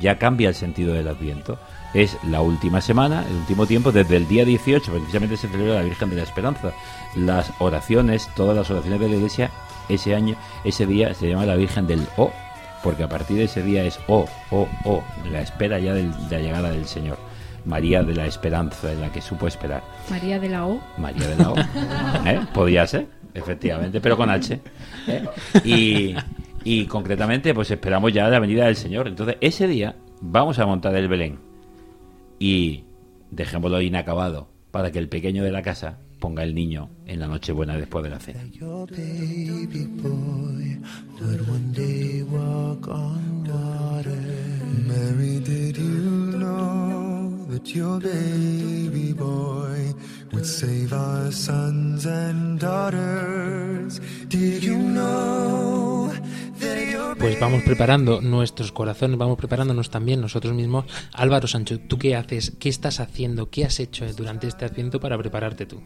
Ya 0.00 0.18
cambia 0.18 0.48
el 0.48 0.54
sentido 0.54 0.94
del 0.94 1.08
Adviento. 1.08 1.58
Es 1.92 2.16
la 2.24 2.40
última 2.40 2.80
semana, 2.80 3.24
el 3.28 3.36
último 3.36 3.66
tiempo, 3.66 3.92
desde 3.92 4.16
el 4.16 4.26
día 4.26 4.44
18, 4.44 4.90
precisamente 4.90 5.36
se 5.36 5.48
celebra 5.48 5.74
la 5.74 5.82
Virgen 5.82 6.10
de 6.10 6.16
la 6.16 6.22
Esperanza. 6.22 6.72
Las 7.14 7.52
oraciones, 7.60 8.28
todas 8.34 8.56
las 8.56 8.70
oraciones 8.70 9.00
de 9.00 9.08
la 9.08 9.14
Iglesia, 9.14 9.50
ese 9.88 10.14
año, 10.14 10.36
ese 10.64 10.86
día 10.86 11.14
se 11.14 11.28
llama 11.28 11.46
la 11.46 11.54
Virgen 11.54 11.86
del 11.86 12.06
O, 12.16 12.32
porque 12.82 13.04
a 13.04 13.08
partir 13.08 13.36
de 13.36 13.44
ese 13.44 13.62
día 13.62 13.84
es 13.84 14.00
O, 14.08 14.26
O, 14.50 14.68
O, 14.84 15.04
la 15.30 15.40
espera 15.40 15.78
ya 15.78 15.94
de 15.94 16.10
la 16.30 16.38
llegada 16.38 16.70
del 16.70 16.86
Señor. 16.86 17.18
María 17.64 18.02
de 18.02 18.14
la 18.14 18.26
Esperanza, 18.26 18.92
en 18.92 19.00
la 19.00 19.12
que 19.12 19.20
supo 19.20 19.46
esperar. 19.46 19.82
María 20.10 20.38
de 20.38 20.48
la 20.48 20.66
O. 20.66 20.80
María 20.98 21.28
de 21.28 21.36
la 21.36 21.50
O. 21.50 21.56
¿Eh? 22.26 22.40
Podría 22.52 22.86
ser, 22.86 23.06
efectivamente, 23.32 24.00
pero 24.00 24.16
con 24.16 24.30
H. 24.30 24.60
¿eh? 25.08 25.24
Y, 25.64 26.14
y 26.64 26.86
concretamente, 26.86 27.54
pues 27.54 27.70
esperamos 27.70 28.12
ya 28.12 28.28
la 28.28 28.38
venida 28.38 28.66
del 28.66 28.76
Señor. 28.76 29.08
Entonces, 29.08 29.36
ese 29.40 29.66
día 29.66 29.96
vamos 30.20 30.58
a 30.58 30.66
montar 30.66 30.94
el 30.96 31.08
Belén 31.08 31.38
y 32.38 32.84
dejémoslo 33.30 33.80
inacabado 33.80 34.48
para 34.70 34.90
que 34.90 34.98
el 34.98 35.08
pequeño 35.08 35.44
de 35.44 35.52
la 35.52 35.62
casa 35.62 35.98
ponga 36.18 36.42
el 36.42 36.54
niño 36.54 36.90
en 37.06 37.20
la 37.20 37.26
Nochebuena 37.26 37.76
después 37.76 38.02
de 38.02 38.10
la 38.10 38.18
cena. 38.18 38.40
That 47.64 47.74
your 47.74 48.00
baby 48.00 49.12
boy 49.12 49.94
would 50.32 50.44
save 50.44 50.92
our 50.92 51.32
sons 51.32 52.06
and 52.06 52.60
daughters? 52.60 54.00
Did 54.28 54.62
you 54.62 54.76
know 54.76 56.12
that 56.60 56.90
your 56.90 57.16
Pues 57.16 57.40
vamos 57.40 57.62
preparando 57.62 58.20
nuestros 58.20 58.72
corazones, 58.72 59.16
vamos 59.18 59.38
preparándonos 59.38 59.90
también 59.90 60.20
nosotros 60.20 60.54
mismos. 60.54 60.84
Álvaro 61.12 61.46
Sancho, 61.46 61.80
¿tú 61.80 61.98
qué 61.98 62.16
haces? 62.16 62.52
¿Qué 62.58 62.68
estás 62.68 63.00
haciendo? 63.00 63.50
¿Qué 63.50 63.64
has 63.64 63.80
hecho 63.80 64.04
durante 64.14 64.46
este 64.46 64.64
adviento 64.64 65.00
para 65.00 65.16
prepararte 65.16 65.66
tú? 65.66 65.80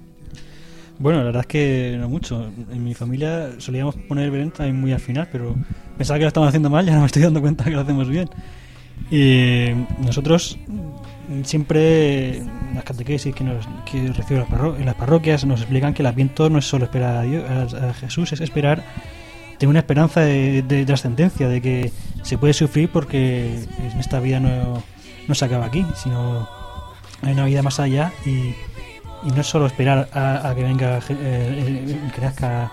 Bueno, 0.98 1.20
la 1.20 1.26
verdad 1.26 1.42
es 1.42 1.46
que 1.46 1.96
no 1.98 2.08
mucho. 2.08 2.50
En 2.72 2.82
mi 2.82 2.94
familia 2.94 3.52
solíamos 3.58 3.94
poner 3.94 4.24
el 4.24 4.30
Belén 4.32 4.50
también 4.50 4.80
muy 4.80 4.92
al 4.92 5.00
final, 5.00 5.28
pero 5.30 5.54
pensaba 5.96 6.18
que 6.18 6.24
lo 6.24 6.28
estamos 6.28 6.48
haciendo 6.48 6.70
mal 6.70 6.84
y 6.86 6.88
ahora 6.88 7.02
me 7.02 7.06
estoy 7.06 7.22
dando 7.22 7.40
cuenta 7.40 7.64
que 7.64 7.70
lo 7.70 7.80
hacemos 7.80 8.08
bien. 8.08 8.28
Y 9.10 9.68
nosotros 10.04 10.58
siempre 11.44 12.42
las 12.74 12.84
catequesis 12.84 13.34
que, 13.34 13.44
nos, 13.44 13.66
que 13.90 14.08
recibo 14.12 14.46
en 14.76 14.86
las, 14.86 14.94
parroquias 14.94 15.44
nos 15.44 15.60
explican 15.60 15.94
que 15.94 16.02
el 16.02 16.06
Adviento 16.06 16.48
no 16.50 16.58
es 16.58 16.66
solo 16.66 16.84
esperar 16.84 17.24
a, 17.26 17.94
Jesús, 17.94 18.32
es 18.32 18.40
esperar, 18.40 18.84
tener 19.58 19.70
una 19.70 19.80
esperanza 19.80 20.20
de, 20.20 20.62
de 20.62 20.84
trascendencia, 20.86 21.48
de 21.48 21.60
que 21.60 21.92
se 22.22 22.38
puede 22.38 22.52
sufrir 22.54 22.90
porque 22.90 23.64
esta 23.98 24.20
vida 24.20 24.40
no, 24.40 24.82
no 25.28 25.34
se 25.34 25.44
acaba 25.44 25.66
aquí, 25.66 25.84
sino 25.94 26.48
hay 27.22 27.32
una 27.34 27.44
vida 27.44 27.62
más 27.62 27.78
allá 27.78 28.12
y, 28.24 28.54
no 29.24 29.40
es 29.40 29.48
solo 29.48 29.66
esperar 29.66 30.08
a, 30.12 30.52
que 30.54 30.62
venga, 30.62 30.98
eh, 30.98 31.02
eh, 31.10 32.10
que 32.14 32.20
nazca 32.20 32.70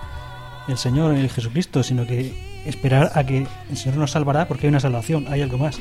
el 0.68 0.78
Señor, 0.78 1.16
el 1.16 1.28
Jesucristo, 1.28 1.82
sino 1.82 2.06
que 2.06 2.62
esperar 2.66 3.12
a 3.16 3.24
que 3.24 3.48
el 3.70 3.78
Señor 3.78 3.98
nos 3.98 4.12
salvará 4.12 4.48
porque 4.48 4.68
hay 4.68 4.70
una 4.70 4.80
salvación, 4.80 5.26
hay 5.28 5.42
algo 5.42 5.58
más. 5.58 5.80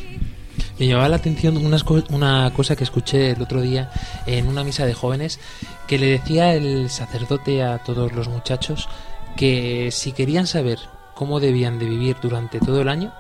Me 0.79 0.87
llamaba 0.87 1.09
la 1.09 1.17
atención 1.17 1.57
una 1.57 2.53
cosa 2.53 2.77
que 2.77 2.85
escuché 2.85 3.31
el 3.31 3.43
otro 3.43 3.61
día 3.61 3.91
en 4.27 4.49
una 4.49 4.65
misa 4.65 4.87
de 4.87 4.95
jóvenes 4.95 5.39
que 5.87 5.99
le 5.99 6.07
decía 6.07 6.55
el 6.55 6.91
sacerdote 6.91 7.63
a 7.63 7.79
todos 7.79 8.13
los 8.13 8.29
muchachos 8.29 8.89
que 9.37 9.91
si 9.93 10.13
querían 10.13 10.47
saber 10.47 10.79
cómo 11.15 11.41
debían 11.41 11.79
de 11.79 11.87
vivir 11.87 12.17
durante 12.23 12.59
todo 12.61 12.81
el 12.81 12.89
año, 12.89 13.13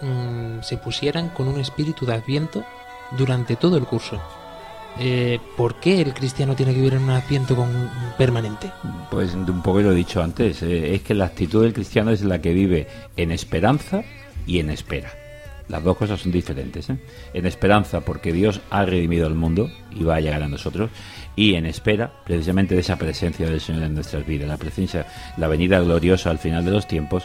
mm, 0.00 0.62
se 0.62 0.76
pusieran 0.78 1.28
con 1.30 1.48
un 1.48 1.60
espíritu 1.60 2.06
de 2.06 2.14
adviento 2.14 2.64
durante 3.16 3.56
todo 3.56 3.76
el 3.76 3.84
curso. 3.84 4.20
Eh, 4.98 5.38
¿Por 5.56 5.76
qué 5.80 6.02
el 6.02 6.12
cristiano 6.12 6.54
tiene 6.54 6.72
que 6.72 6.78
vivir 6.80 6.94
en 6.94 7.04
un 7.04 7.10
adviento 7.10 7.56
con- 7.56 7.90
permanente? 8.18 8.70
Pues 9.10 9.32
un 9.34 9.62
poco 9.62 9.80
lo 9.80 9.92
he 9.92 9.94
dicho 9.94 10.22
antes, 10.22 10.62
eh, 10.62 10.94
es 10.94 11.02
que 11.02 11.14
la 11.14 11.24
actitud 11.26 11.62
del 11.62 11.72
cristiano 11.72 12.10
es 12.10 12.22
la 12.22 12.40
que 12.42 12.52
vive 12.52 12.88
en 13.16 13.32
esperanza 13.32 14.02
y 14.46 14.58
en 14.58 14.68
espera. 14.70 15.10
Las 15.68 15.82
dos 15.82 15.96
cosas 15.96 16.20
son 16.20 16.32
diferentes. 16.32 16.90
¿eh? 16.90 16.98
En 17.34 17.46
esperanza 17.46 18.00
porque 18.00 18.32
Dios 18.32 18.60
ha 18.70 18.84
redimido 18.84 19.26
al 19.26 19.34
mundo 19.34 19.70
y 19.90 20.04
va 20.04 20.16
a 20.16 20.20
llegar 20.20 20.42
a 20.42 20.48
nosotros. 20.48 20.90
Y 21.36 21.54
en 21.54 21.66
espera 21.66 22.12
precisamente 22.24 22.74
de 22.74 22.80
esa 22.80 22.96
presencia 22.96 23.46
del 23.46 23.60
Señor 23.60 23.84
en 23.84 23.94
nuestras 23.94 24.26
vidas. 24.26 24.48
La 24.48 24.56
presencia, 24.56 25.06
la 25.36 25.48
venida 25.48 25.80
gloriosa 25.80 26.30
al 26.30 26.38
final 26.38 26.64
de 26.64 26.72
los 26.72 26.86
tiempos 26.86 27.24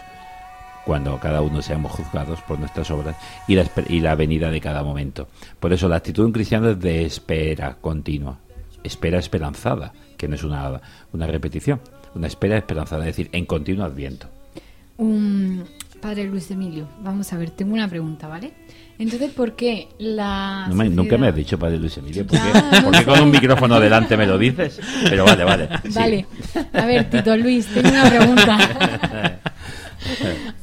cuando 0.88 1.20
cada 1.20 1.41
uno 1.41 1.62
seamos 1.62 1.91
juzgados 1.91 2.39
por 2.44 2.60
nuestras 2.60 2.89
obras 2.91 3.17
y 3.46 3.56
la, 3.56 3.70
y 3.89 4.00
la 4.00 4.15
venida 4.15 4.50
de 4.50 4.62
cada 4.62 4.84
momento. 4.84 5.27
Por 5.60 5.74
eso 5.74 5.89
la 5.89 5.98
actitud 5.98 6.24
de 6.24 6.27
un 6.27 6.32
cristiano 6.32 6.70
es 6.70 6.79
de 6.79 7.03
espera 7.03 7.75
continua, 7.82 8.39
espera 8.86 9.20
esperanzada, 9.20 9.91
que 10.15 10.29
no 10.29 10.36
es 10.36 10.44
una, 10.44 10.82
una 11.12 11.27
repetición, 11.27 11.82
una 12.15 12.27
espera 12.27 12.58
esperanzada, 12.58 13.01
es 13.01 13.17
decir, 13.17 13.29
en 13.34 13.46
continuo 13.46 13.84
adviento. 13.84 14.29
Padre 16.01 16.25
Luis 16.25 16.50
Emilio, 16.51 16.88
vamos 17.01 17.32
a 17.34 17.38
ver, 17.38 17.50
tengo 17.51 17.74
una 17.74 17.88
pregunta, 17.88 18.27
¿vale? 18.27 18.54
Entonces, 19.00 19.32
¿por 19.32 19.56
qué 19.56 19.89
la 20.00 20.66
No 20.70 20.75
me- 20.75 20.89
nunca 20.89 21.18
me 21.20 21.27
has 21.27 21.36
dicho 21.36 21.60
Padre 21.60 21.77
Luis 21.77 21.96
Emilio, 21.98 22.25
¿por 22.25 22.39
qué, 22.39 22.46
Ya, 22.54 22.82
no 22.82 22.86
por 22.86 22.98
qué 22.98 23.06
con 23.06 23.22
un 23.22 23.30
micrófono 23.32 23.80
delante 23.80 24.18
me 24.18 24.25
lo 24.25 24.38
dices? 24.39 24.80
Pero 25.04 25.24
vale, 25.25 25.44
vale. 25.44 25.70
Vale, 25.94 26.25
a 26.74 26.86
ver, 26.86 27.10
Tito 27.10 27.38
Luis, 27.38 27.68
tengo 27.68 27.89
una 27.89 28.10
pregunta. 28.10 28.58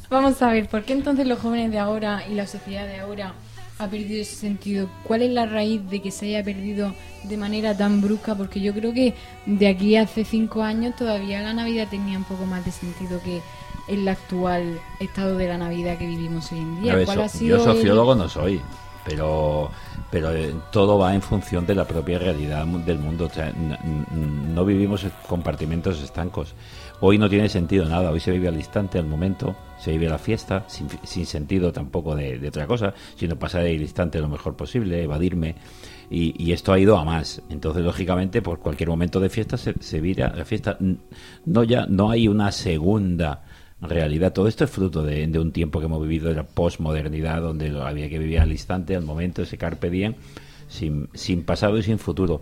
Vamos 0.09 0.41
a 0.41 0.51
ver, 0.51 0.67
¿por 0.67 0.83
qué 0.83 0.93
entonces 0.93 1.25
los 1.27 1.39
jóvenes 1.39 1.71
de 1.71 1.79
ahora 1.79 2.23
y 2.29 2.35
la 2.35 2.47
sociedad 2.47 2.85
de 2.87 2.99
ahora 2.99 3.33
ha 3.79 3.87
perdido 3.87 4.21
ese 4.21 4.35
sentido? 4.35 4.89
¿Cuál 5.03 5.21
es 5.23 5.31
la 5.31 5.45
raíz 5.45 5.81
de 5.89 6.01
que 6.01 6.11
se 6.11 6.27
haya 6.27 6.43
perdido 6.43 6.93
de 7.23 7.37
manera 7.37 7.75
tan 7.75 8.01
brusca? 8.01 8.35
Porque 8.35 8.59
yo 8.61 8.73
creo 8.73 8.93
que 8.93 9.13
de 9.45 9.67
aquí 9.67 9.95
a 9.95 10.03
hace 10.03 10.23
cinco 10.25 10.61
años 10.63 10.95
todavía 10.95 11.41
la 11.41 11.53
Navidad 11.53 11.87
tenía 11.89 12.17
un 12.17 12.23
poco 12.25 12.45
más 12.45 12.63
de 12.65 12.71
sentido 12.71 13.21
que 13.23 13.41
el 13.87 14.07
actual 14.07 14.79
estado 14.99 15.37
de 15.37 15.47
la 15.47 15.57
Navidad 15.57 15.97
que 15.97 16.07
vivimos 16.07 16.51
hoy 16.51 16.59
en 16.59 16.81
día. 16.81 16.93
A 16.93 16.95
ver, 16.97 17.05
¿Cuál 17.05 17.17
so- 17.17 17.23
ha 17.23 17.29
sido 17.29 17.57
yo 17.57 17.63
el- 17.71 17.75
sociólogo 17.77 18.15
no 18.15 18.27
soy, 18.29 18.61
pero 19.05 19.69
pero 20.11 20.33
eh, 20.33 20.53
todo 20.71 20.97
va 20.97 21.13
en 21.13 21.21
función 21.21 21.65
de 21.65 21.75
la 21.75 21.85
propia 21.85 22.17
realidad 22.19 22.65
del 22.65 22.99
mundo. 22.99 23.25
O 23.25 23.29
sea, 23.29 23.51
no 23.51 24.63
vivimos 24.65 25.03
en 25.03 25.11
compartimentos 25.27 26.01
estancos. 26.01 26.53
Hoy 27.01 27.17
no 27.17 27.29
tiene 27.29 27.49
sentido 27.49 27.85
nada, 27.85 28.11
hoy 28.11 28.21
se 28.21 28.31
vive 28.31 28.47
al 28.47 28.55
instante, 28.55 28.97
al 28.97 29.05
momento, 29.07 29.55
se 29.77 29.91
vive 29.91 30.07
la 30.07 30.17
fiesta, 30.17 30.63
sin, 30.67 30.87
sin 31.03 31.25
sentido 31.25 31.73
tampoco 31.73 32.15
de, 32.15 32.39
de 32.39 32.47
otra 32.47 32.65
cosa, 32.67 32.93
sino 33.17 33.35
pasar 33.37 33.65
el 33.65 33.81
instante 33.81 34.19
lo 34.21 34.29
mejor 34.29 34.55
posible, 34.55 35.03
evadirme. 35.03 35.55
Y, 36.09 36.41
y 36.41 36.53
esto 36.53 36.71
ha 36.71 36.79
ido 36.79 36.97
a 36.97 37.03
más. 37.03 37.41
Entonces, 37.49 37.83
lógicamente, 37.83 38.41
por 38.41 38.59
cualquier 38.59 38.87
momento 38.89 39.19
de 39.19 39.29
fiesta 39.29 39.57
se, 39.57 39.73
se 39.81 39.99
vira 39.99 40.33
la 40.33 40.45
fiesta. 40.45 40.77
No, 41.45 41.63
ya, 41.63 41.85
no 41.87 42.11
hay 42.11 42.27
una 42.29 42.51
segunda 42.53 43.43
realidad. 43.85 44.33
Todo 44.33 44.47
esto 44.47 44.63
es 44.63 44.69
fruto 44.69 45.03
de, 45.03 45.25
un 45.39 45.51
tiempo 45.51 45.79
que 45.79 45.85
hemos 45.85 46.01
vivido 46.01 46.29
de 46.29 46.35
la 46.35 46.43
posmodernidad, 46.43 47.41
donde 47.41 47.69
había 47.81 48.09
que 48.09 48.19
vivir 48.19 48.39
al 48.39 48.51
instante, 48.51 48.95
al 48.95 49.03
momento, 49.03 49.41
ese 49.41 49.57
carpe 49.57 49.89
diem, 49.89 50.15
sin, 50.67 51.09
sin 51.13 51.43
pasado 51.43 51.77
y 51.77 51.83
sin 51.83 51.99
futuro. 51.99 52.41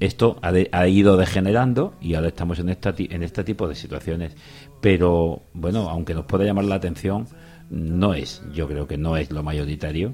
Esto 0.00 0.38
ha, 0.42 0.50
de- 0.52 0.68
ha 0.72 0.86
ido 0.88 1.16
degenerando 1.16 1.94
y 2.00 2.14
ahora 2.14 2.28
estamos 2.28 2.58
en, 2.58 2.68
esta, 2.68 2.94
en 2.98 3.22
este 3.22 3.44
tipo 3.44 3.68
de 3.68 3.74
situaciones. 3.74 4.36
Pero, 4.80 5.42
bueno, 5.54 5.88
aunque 5.88 6.14
nos 6.14 6.24
pueda 6.26 6.44
llamar 6.44 6.64
la 6.64 6.74
atención, 6.74 7.26
no 7.70 8.12
es, 8.14 8.42
yo 8.52 8.66
creo 8.68 8.86
que 8.86 8.98
no 8.98 9.16
es 9.16 9.30
lo 9.30 9.42
mayoritario. 9.42 10.12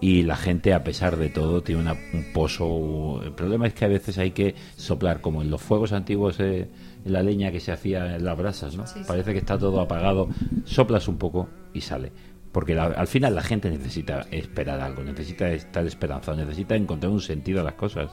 Y 0.00 0.24
la 0.24 0.34
gente, 0.34 0.74
a 0.74 0.82
pesar 0.82 1.16
de 1.16 1.28
todo, 1.28 1.62
tiene 1.62 1.82
una- 1.82 1.92
un 1.92 2.32
pozo. 2.32 3.20
El 3.22 3.32
problema 3.32 3.68
es 3.68 3.74
que 3.74 3.84
a 3.84 3.88
veces 3.88 4.18
hay 4.18 4.32
que 4.32 4.56
soplar, 4.76 5.20
como 5.20 5.42
en 5.42 5.50
los 5.50 5.62
fuegos 5.62 5.92
antiguos, 5.92 6.40
eh, 6.40 6.66
la 7.04 7.22
leña 7.22 7.50
que 7.50 7.60
se 7.60 7.72
hacía 7.72 8.16
en 8.16 8.24
las 8.24 8.36
brasas, 8.36 8.76
¿no? 8.76 8.86
Sí, 8.86 9.00
sí. 9.00 9.04
Parece 9.06 9.32
que 9.32 9.38
está 9.38 9.58
todo 9.58 9.80
apagado. 9.80 10.28
Soplas 10.64 11.08
un 11.08 11.18
poco 11.18 11.48
y 11.74 11.80
sale. 11.80 12.12
Porque 12.52 12.74
la- 12.74 12.84
al 12.84 13.06
final 13.06 13.34
la 13.34 13.42
gente 13.42 13.70
necesita 13.70 14.26
esperar 14.30 14.78
algo, 14.80 15.02
necesita 15.02 15.50
estar 15.50 15.86
esperanzado, 15.86 16.36
necesita 16.36 16.76
encontrar 16.76 17.10
un 17.10 17.20
sentido 17.22 17.62
a 17.62 17.64
las 17.64 17.74
cosas, 17.74 18.10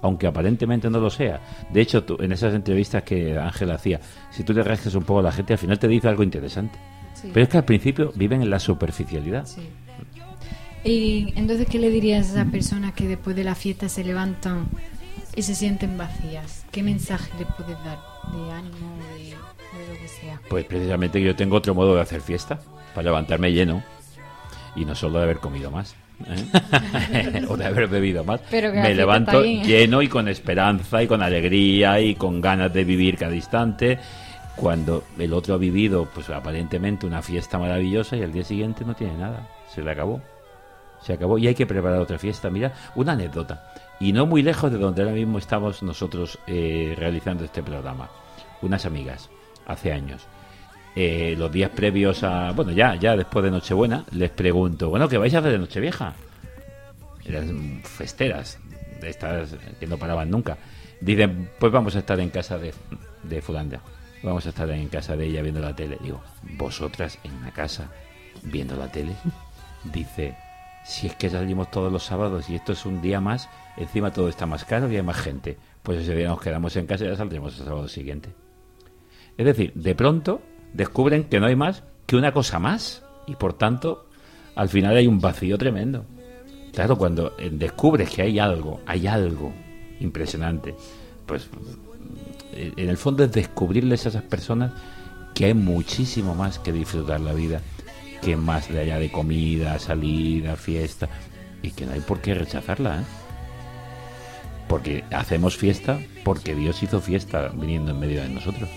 aunque 0.00 0.28
aparentemente 0.28 0.88
no 0.88 1.00
lo 1.00 1.10
sea. 1.10 1.40
De 1.72 1.80
hecho, 1.80 2.04
tú- 2.04 2.16
en 2.20 2.30
esas 2.30 2.54
entrevistas 2.54 3.02
que 3.02 3.36
Ángel 3.36 3.70
hacía, 3.72 4.00
si 4.30 4.44
tú 4.44 4.52
le 4.52 4.62
rascas 4.62 4.94
un 4.94 5.02
poco 5.02 5.18
a 5.18 5.22
la 5.24 5.32
gente, 5.32 5.54
al 5.54 5.58
final 5.58 5.78
te 5.78 5.88
dice 5.88 6.06
algo 6.08 6.22
interesante. 6.22 6.78
Sí. 7.14 7.30
Pero 7.34 7.42
es 7.42 7.48
que 7.48 7.58
al 7.58 7.64
principio 7.64 8.12
viven 8.14 8.42
en 8.42 8.50
la 8.50 8.60
superficialidad. 8.60 9.44
Y 10.84 11.32
entonces, 11.36 11.66
¿qué 11.68 11.78
le 11.78 11.90
dirías 11.90 12.28
a 12.28 12.32
esas 12.32 12.50
personas 12.50 12.94
que 12.94 13.06
después 13.06 13.36
de 13.36 13.44
la 13.44 13.54
fiesta 13.54 13.88
se 13.88 14.02
levantan 14.04 14.66
y 15.34 15.42
se 15.42 15.54
sienten 15.54 15.96
vacías? 15.96 16.64
¿Qué 16.70 16.82
mensaje 16.82 17.30
les 17.38 17.46
puedes 17.48 17.76
dar? 17.84 17.98
¿De 18.32 18.52
ánimo? 18.52 18.98
¿De, 19.14 19.24
de 19.24 19.94
lo 19.94 20.00
que 20.00 20.08
sea? 20.08 20.40
Pues 20.48 20.64
precisamente 20.64 21.20
yo 21.20 21.34
tengo 21.36 21.56
otro 21.56 21.74
modo 21.74 21.94
de 21.94 22.02
hacer 22.02 22.20
fiesta, 22.20 22.60
para 22.94 23.04
levantarme 23.04 23.52
lleno 23.52 23.82
y 24.76 24.84
no 24.84 24.94
solo 24.94 25.18
de 25.18 25.24
haber 25.24 25.38
comido 25.38 25.70
más. 25.70 25.94
¿eh? 26.26 27.44
o 27.48 27.56
de 27.56 27.66
haber 27.66 27.88
bebido 27.88 28.24
más. 28.24 28.40
Pero 28.50 28.72
Me 28.72 28.94
levanto 28.94 29.42
lleno 29.42 30.02
y 30.02 30.08
con 30.08 30.28
esperanza 30.28 31.02
y 31.02 31.06
con 31.06 31.22
alegría 31.22 32.00
y 32.00 32.14
con 32.14 32.40
ganas 32.40 32.72
de 32.72 32.84
vivir 32.84 33.16
cada 33.16 33.34
instante. 33.34 33.98
Cuando 34.56 35.04
el 35.18 35.32
otro 35.32 35.54
ha 35.54 35.58
vivido, 35.58 36.08
pues 36.12 36.28
aparentemente 36.28 37.06
una 37.06 37.22
fiesta 37.22 37.58
maravillosa 37.58 38.16
y 38.16 38.22
al 38.22 38.32
día 38.32 38.44
siguiente 38.44 38.84
no 38.84 38.94
tiene 38.94 39.16
nada, 39.16 39.48
se 39.72 39.82
le 39.82 39.90
acabó. 39.90 40.20
Se 41.00 41.14
acabó 41.14 41.38
y 41.38 41.46
hay 41.46 41.54
que 41.54 41.66
preparar 41.66 41.98
otra 41.98 42.18
fiesta. 42.18 42.50
Mira, 42.50 42.74
una 42.94 43.12
anécdota. 43.12 43.72
Y 44.00 44.14
no 44.14 44.24
muy 44.24 44.42
lejos 44.42 44.72
de 44.72 44.78
donde 44.78 45.02
ahora 45.02 45.14
mismo 45.14 45.38
estamos 45.38 45.82
nosotros 45.82 46.38
eh, 46.46 46.94
realizando 46.96 47.44
este 47.44 47.62
programa. 47.62 48.08
Unas 48.62 48.86
amigas, 48.86 49.28
hace 49.66 49.92
años. 49.92 50.26
Eh, 50.96 51.34
los 51.38 51.52
días 51.52 51.70
previos 51.70 52.24
a. 52.24 52.52
Bueno, 52.52 52.72
ya, 52.72 52.94
ya 52.96 53.14
después 53.14 53.44
de 53.44 53.50
Nochebuena, 53.50 54.04
les 54.12 54.30
pregunto, 54.30 54.88
bueno, 54.88 55.06
¿qué 55.06 55.18
vais 55.18 55.34
a 55.34 55.38
hacer 55.38 55.52
de 55.52 55.58
Nochevieja? 55.58 56.14
Eran 57.26 57.82
festeras, 57.84 58.58
estas 59.02 59.54
que 59.78 59.86
no 59.86 59.98
paraban 59.98 60.30
nunca. 60.30 60.56
Dicen, 61.00 61.50
pues 61.58 61.70
vamos 61.70 61.94
a 61.94 61.98
estar 62.00 62.18
en 62.20 62.30
casa 62.30 62.58
de, 62.58 62.72
de 63.22 63.42
Fulanda. 63.42 63.80
Vamos 64.22 64.46
a 64.46 64.48
estar 64.48 64.68
en 64.70 64.88
casa 64.88 65.14
de 65.14 65.26
ella 65.26 65.42
viendo 65.42 65.60
la 65.60 65.76
tele. 65.76 65.98
Digo, 66.02 66.22
¿vosotras 66.56 67.18
en 67.22 67.40
la 67.42 67.50
casa 67.52 67.90
viendo 68.42 68.76
la 68.76 68.90
tele? 68.90 69.14
Dice, 69.84 70.36
si 70.90 71.06
es 71.06 71.14
que 71.14 71.30
salimos 71.30 71.70
todos 71.70 71.92
los 71.92 72.02
sábados 72.02 72.50
y 72.50 72.56
esto 72.56 72.72
es 72.72 72.84
un 72.84 73.00
día 73.00 73.20
más, 73.20 73.48
encima 73.76 74.12
todo 74.12 74.28
está 74.28 74.44
más 74.44 74.64
caro 74.64 74.90
y 74.90 74.96
hay 74.96 75.02
más 75.02 75.18
gente. 75.18 75.56
Pues 75.84 76.00
ese 76.00 76.16
día 76.16 76.26
nos 76.26 76.40
quedamos 76.40 76.74
en 76.74 76.86
casa 76.86 77.04
y 77.04 77.08
ya 77.08 77.14
saldremos 77.14 77.56
el 77.58 77.64
sábado 77.64 77.86
siguiente. 77.86 78.30
Es 79.38 79.46
decir, 79.46 79.72
de 79.74 79.94
pronto 79.94 80.42
descubren 80.74 81.24
que 81.24 81.38
no 81.38 81.46
hay 81.46 81.54
más 81.54 81.84
que 82.06 82.16
una 82.16 82.32
cosa 82.32 82.58
más 82.58 83.04
y 83.28 83.36
por 83.36 83.52
tanto 83.52 84.08
al 84.56 84.68
final 84.68 84.96
hay 84.96 85.06
un 85.06 85.20
vacío 85.20 85.56
tremendo. 85.58 86.06
Claro, 86.72 86.98
cuando 86.98 87.34
eh, 87.38 87.50
descubres 87.52 88.10
que 88.10 88.22
hay 88.22 88.40
algo, 88.40 88.80
hay 88.84 89.06
algo 89.06 89.52
impresionante, 90.00 90.74
pues 91.24 91.48
eh, 92.52 92.72
en 92.76 92.88
el 92.88 92.96
fondo 92.96 93.22
es 93.22 93.30
descubrirles 93.30 94.06
a 94.06 94.08
esas 94.08 94.24
personas 94.24 94.72
que 95.36 95.44
hay 95.44 95.54
muchísimo 95.54 96.34
más 96.34 96.58
que 96.58 96.72
disfrutar 96.72 97.20
la 97.20 97.32
vida, 97.32 97.60
que 98.22 98.36
más 98.36 98.68
de 98.68 98.80
allá 98.80 98.98
de 98.98 99.10
comida, 99.10 99.78
salida, 99.78 100.56
fiesta, 100.56 101.08
y 101.62 101.70
que 101.72 101.86
no 101.86 101.92
hay 101.92 102.00
por 102.00 102.20
qué 102.20 102.34
rechazarla, 102.34 103.00
¿eh? 103.00 103.04
Porque 104.68 105.04
hacemos 105.10 105.56
fiesta 105.56 105.98
porque 106.24 106.54
Dios 106.54 106.82
hizo 106.82 107.00
fiesta 107.00 107.48
viniendo 107.48 107.90
en 107.90 107.98
medio 107.98 108.22
de 108.22 108.28
nosotros. 108.28 108.68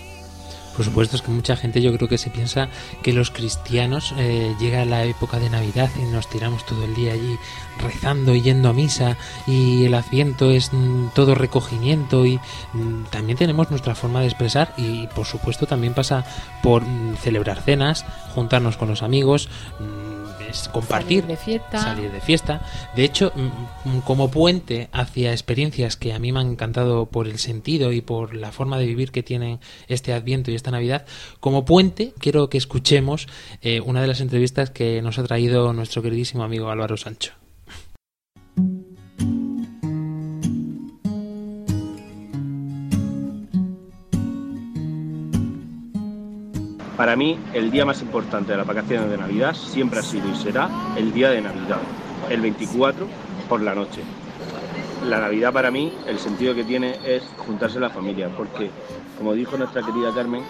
Por 0.76 0.84
supuesto, 0.84 1.16
es 1.16 1.22
que 1.22 1.30
mucha 1.30 1.56
gente 1.56 1.80
yo 1.80 1.94
creo 1.96 2.08
que 2.08 2.18
se 2.18 2.30
piensa 2.30 2.68
que 3.02 3.12
los 3.12 3.30
cristianos 3.30 4.12
eh, 4.18 4.54
llega 4.58 4.84
la 4.84 5.04
época 5.04 5.38
de 5.38 5.48
Navidad 5.48 5.88
y 5.96 6.02
nos 6.02 6.28
tiramos 6.28 6.66
todo 6.66 6.84
el 6.84 6.94
día 6.94 7.12
allí 7.12 7.38
rezando 7.78 8.34
y 8.34 8.42
yendo 8.42 8.68
a 8.68 8.72
misa 8.72 9.16
y 9.46 9.84
el 9.84 9.94
asiento 9.94 10.50
es 10.50 10.72
mm, 10.72 11.08
todo 11.14 11.34
recogimiento 11.34 12.26
y 12.26 12.40
mm, 12.72 13.04
también 13.10 13.38
tenemos 13.38 13.70
nuestra 13.70 13.94
forma 13.94 14.20
de 14.20 14.26
expresar 14.26 14.74
y 14.76 15.06
por 15.08 15.26
supuesto 15.26 15.66
también 15.66 15.94
pasa 15.94 16.24
por 16.62 16.82
mm, 16.82 17.16
celebrar 17.16 17.62
cenas, 17.62 18.04
juntarnos 18.34 18.76
con 18.76 18.88
los 18.88 19.02
amigos, 19.02 19.48
es 20.54 20.68
compartir, 20.68 21.22
Salir 21.22 21.26
de 21.26 21.36
fiesta. 21.36 21.78
salir 21.80 22.10
de 22.10 22.20
fiesta. 22.20 22.62
De 22.96 23.04
hecho, 23.04 23.32
como 24.04 24.30
puente 24.30 24.88
hacia 24.92 25.32
experiencias 25.32 25.96
que 25.96 26.12
a 26.12 26.18
mí 26.18 26.32
me 26.32 26.40
han 26.40 26.52
encantado 26.52 27.06
por 27.06 27.26
el 27.28 27.38
sentido 27.38 27.92
y 27.92 28.00
por 28.00 28.34
la 28.34 28.52
forma 28.52 28.78
de 28.78 28.86
vivir 28.86 29.10
que 29.12 29.22
tienen 29.22 29.60
este 29.88 30.12
Adviento 30.12 30.50
y 30.50 30.54
esta 30.54 30.70
Navidad, 30.70 31.04
como 31.40 31.64
puente 31.64 32.14
quiero 32.18 32.48
que 32.48 32.58
escuchemos 32.58 33.26
eh, 33.62 33.80
una 33.80 34.00
de 34.00 34.06
las 34.06 34.20
entrevistas 34.20 34.70
que 34.70 35.02
nos 35.02 35.18
ha 35.18 35.24
traído 35.24 35.72
nuestro 35.72 36.02
queridísimo 36.02 36.44
amigo 36.44 36.70
Álvaro 36.70 36.96
Sancho. 36.96 37.43
Para 46.96 47.16
mí, 47.16 47.38
el 47.52 47.70
día 47.70 47.84
más 47.84 48.00
importante 48.02 48.52
de 48.52 48.58
las 48.58 48.66
vacaciones 48.66 49.10
de 49.10 49.18
Navidad 49.18 49.54
siempre 49.54 49.98
ha 49.98 50.02
sido 50.02 50.28
y 50.30 50.36
será 50.36 50.68
el 50.96 51.12
día 51.12 51.30
de 51.30 51.40
Navidad, 51.40 51.78
el 52.30 52.40
24 52.40 53.06
por 53.48 53.60
la 53.62 53.74
noche. 53.74 54.02
La 55.08 55.18
Navidad 55.20 55.52
para 55.52 55.70
mí, 55.72 55.92
el 56.06 56.18
sentido 56.18 56.54
que 56.54 56.62
tiene 56.62 56.96
es 57.04 57.24
juntarse 57.36 57.80
la 57.80 57.90
familia, 57.90 58.28
porque, 58.36 58.70
como 59.18 59.34
dijo 59.34 59.56
nuestra 59.56 59.82
querida 59.82 60.14
Carmen, 60.14 60.42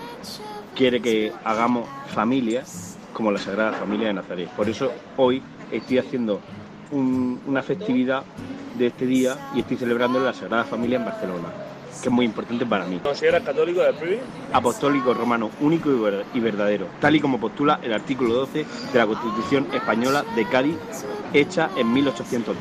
quiere 0.77 1.01
que 1.01 1.33
hagamos 1.45 1.89
familia 2.15 2.63
como 3.15 3.31
la 3.31 3.39
Sagrada 3.39 3.73
Familia 3.73 4.09
de 4.09 4.15
Nazaret. 4.15 4.49
Por 4.51 4.69
eso 4.69 4.93
hoy 5.17 5.43
estoy 5.73 5.99
haciendo 5.99 6.41
un- 6.91 7.41
una 7.47 7.63
festividad 7.63 8.23
de 8.77 8.89
este 8.89 9.07
día 9.07 9.37
y 9.55 9.61
estoy 9.61 9.77
celebrando 9.79 10.21
la 10.21 10.35
Sagrada 10.35 10.65
Familia 10.65 10.99
en 10.99 11.05
Barcelona. 11.07 11.49
Que 12.03 12.09
es 12.09 12.13
muy 12.15 12.25
importante 12.27 12.65
para 12.67 12.85
mí. 12.87 12.99
¿Consideras 13.03 13.43
católico 13.43 13.81
de 13.83 13.93
PRI? 13.95 14.19
Apostólico 14.53 15.15
romano 15.15 15.51
único 15.61 15.91
y 15.91 15.99
ver- 15.99 16.25
y 16.35 16.41
verdadero, 16.41 16.87
tal 17.01 17.17
y 17.17 17.21
como 17.21 17.39
postula 17.41 17.81
el 17.83 17.93
artículo 17.93 18.35
12 18.35 18.67
de 18.93 18.99
la 18.99 19.07
Constitución 19.07 19.67
Española 19.73 20.25
de 20.37 20.45
Cádiz, 20.47 20.77
hecha 21.33 21.71
en 21.77 21.93
1812. 21.93 22.59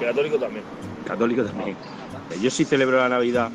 Y 0.00 0.04
católico 0.04 0.36
también. 0.38 0.64
Católico 1.06 1.44
también. 1.44 1.76
Yo 2.40 2.50
sí 2.50 2.64
celebro 2.64 2.98
la 2.98 3.08
Navidad 3.08 3.50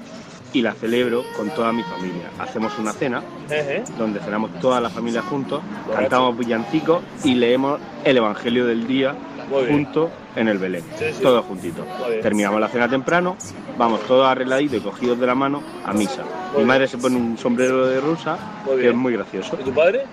y 0.52 0.62
la 0.62 0.74
celebro 0.74 1.24
con 1.38 1.50
toda 1.52 1.72
mi 1.72 1.82
familia. 1.84 2.30
Hacemos 2.40 2.78
una 2.78 2.92
cena 2.94 3.24
Ejé. 3.50 3.84
donde 3.98 4.20
cenamos 4.20 4.52
toda 4.60 4.80
la 4.82 4.90
familia 4.90 5.22
juntos, 5.24 5.62
cantamos 5.96 6.38
villancicos 6.38 7.02
y 7.24 7.34
leemos 7.36 7.80
el 8.04 8.18
Evangelio 8.18 8.66
del 8.68 8.86
día 8.86 9.16
Juntos 9.62 10.10
en 10.36 10.48
el 10.48 10.58
Belén, 10.58 10.84
Sí, 10.98 11.06
sí. 11.14 11.22
todos 11.22 11.46
juntitos. 11.46 11.86
Terminamos 12.22 12.60
la 12.60 12.68
cena 12.70 12.90
temprano, 12.90 13.36
vamos 13.78 14.02
todos 14.02 14.26
arregladitos 14.28 14.78
y 14.78 14.82
cogidos 14.82 15.20
de 15.20 15.28
la 15.28 15.36
mano 15.36 15.62
a 15.86 15.94
misa. 15.94 16.24
Mi 16.52 16.58
bien. 16.58 16.68
madre 16.68 16.88
se 16.88 16.98
pone 16.98 17.16
un 17.18 17.38
sombrero 17.38 17.86
de 17.88 18.00
rusa, 18.02 18.38
Muy 18.66 18.82
que 18.82 18.90
es 18.90 18.96
muy 18.96 19.14
gracioso. 19.14 19.58
¿Y 19.60 19.64
tu 19.64 19.74
padre? 19.74 20.04